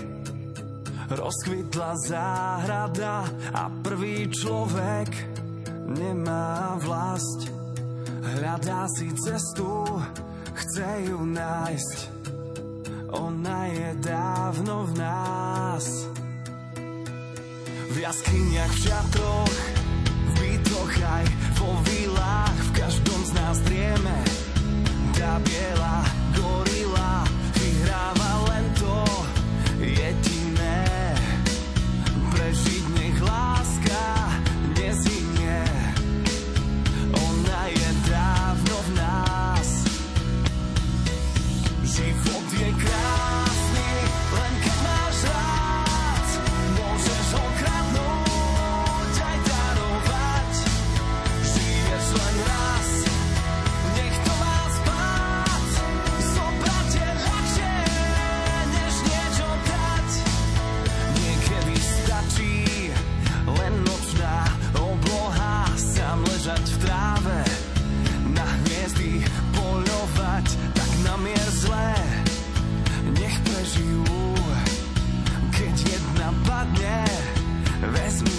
Rozkvitla 1.07 1.93
záhrada 2.03 3.31
a 3.55 3.71
prvý 3.71 4.27
človek 4.27 5.11
nemá 5.87 6.75
vlast. 6.83 7.47
Hľadá 8.27 8.91
si 8.91 9.15
cestu, 9.15 9.87
chce 10.51 10.91
ju 11.07 11.23
nájsť. 11.23 11.99
Ona 13.15 13.61
je 13.71 13.91
dávno 14.03 14.83
v 14.91 14.93
nás. 14.99 15.85
V 17.87 17.97
jaskyniach, 18.03 18.73
v 18.75 18.83
šatroch, 18.83 19.57
v 20.03 20.31
bytoch 20.43 20.95
aj 21.01 21.25
vo 21.63 21.71
vilách, 21.87 22.59
v 22.61 22.71
každom 22.83 23.21
z 23.25 23.31
nás 23.39 23.57
drieme. 23.63 24.17
Tá 25.17 25.39
biela 25.41 26.06
jedna 76.75 77.07
padne, 77.93 78.36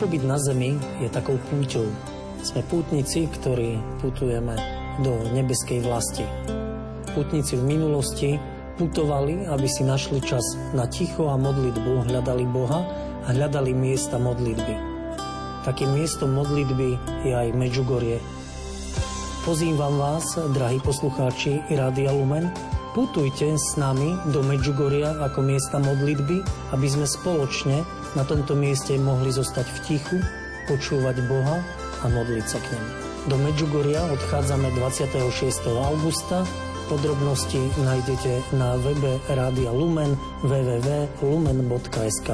pobyt 0.00 0.24
na 0.24 0.40
Zemi 0.40 0.80
je 1.04 1.12
takou 1.12 1.36
púťou. 1.52 1.84
Sme 2.40 2.64
pútnici, 2.64 3.28
ktorí 3.28 3.76
putujeme 4.00 4.56
do 5.04 5.12
nebeskej 5.36 5.84
vlasti. 5.84 6.24
Pútnici 7.12 7.60
v 7.60 7.68
minulosti 7.68 8.40
putovali, 8.80 9.44
aby 9.44 9.68
si 9.68 9.84
našli 9.84 10.24
čas 10.24 10.56
na 10.72 10.88
ticho 10.88 11.28
a 11.28 11.36
modlitbu, 11.36 12.08
hľadali 12.08 12.48
Boha 12.48 12.80
a 13.28 13.36
hľadali 13.36 13.76
miesta 13.76 14.16
modlitby. 14.16 14.74
Takým 15.68 15.92
miestom 15.92 16.32
modlitby 16.32 16.96
je 17.28 17.32
aj 17.36 17.52
Medžugorie. 17.52 18.16
Pozývam 19.44 20.00
vás, 20.00 20.24
drahí 20.56 20.80
poslucháči 20.80 21.60
Rádia 21.68 22.08
Lumen, 22.08 22.48
putujte 22.96 23.52
s 23.52 23.76
nami 23.76 24.16
do 24.32 24.40
Medžugoria 24.40 25.20
ako 25.28 25.44
miesta 25.44 25.76
modlitby, 25.76 26.40
aby 26.72 26.86
sme 26.88 27.04
spoločne 27.04 27.99
na 28.14 28.24
tomto 28.26 28.54
mieste 28.58 28.98
mohli 28.98 29.30
zostať 29.30 29.66
v 29.66 29.78
tichu, 29.86 30.18
počúvať 30.66 31.22
Boha 31.26 31.58
a 32.02 32.06
modliť 32.10 32.46
sa 32.46 32.58
k 32.62 32.66
nemu. 32.74 32.90
Do 33.28 33.36
Medžugoria 33.36 34.00
odchádzame 34.16 34.72
26. 34.80 35.68
augusta. 35.68 36.46
Podrobnosti 36.88 37.60
nájdete 37.86 38.56
na 38.56 38.74
webe 38.80 39.20
Rádia 39.30 39.70
Lumen 39.70 40.16
www.lumen.sk. 40.42 42.28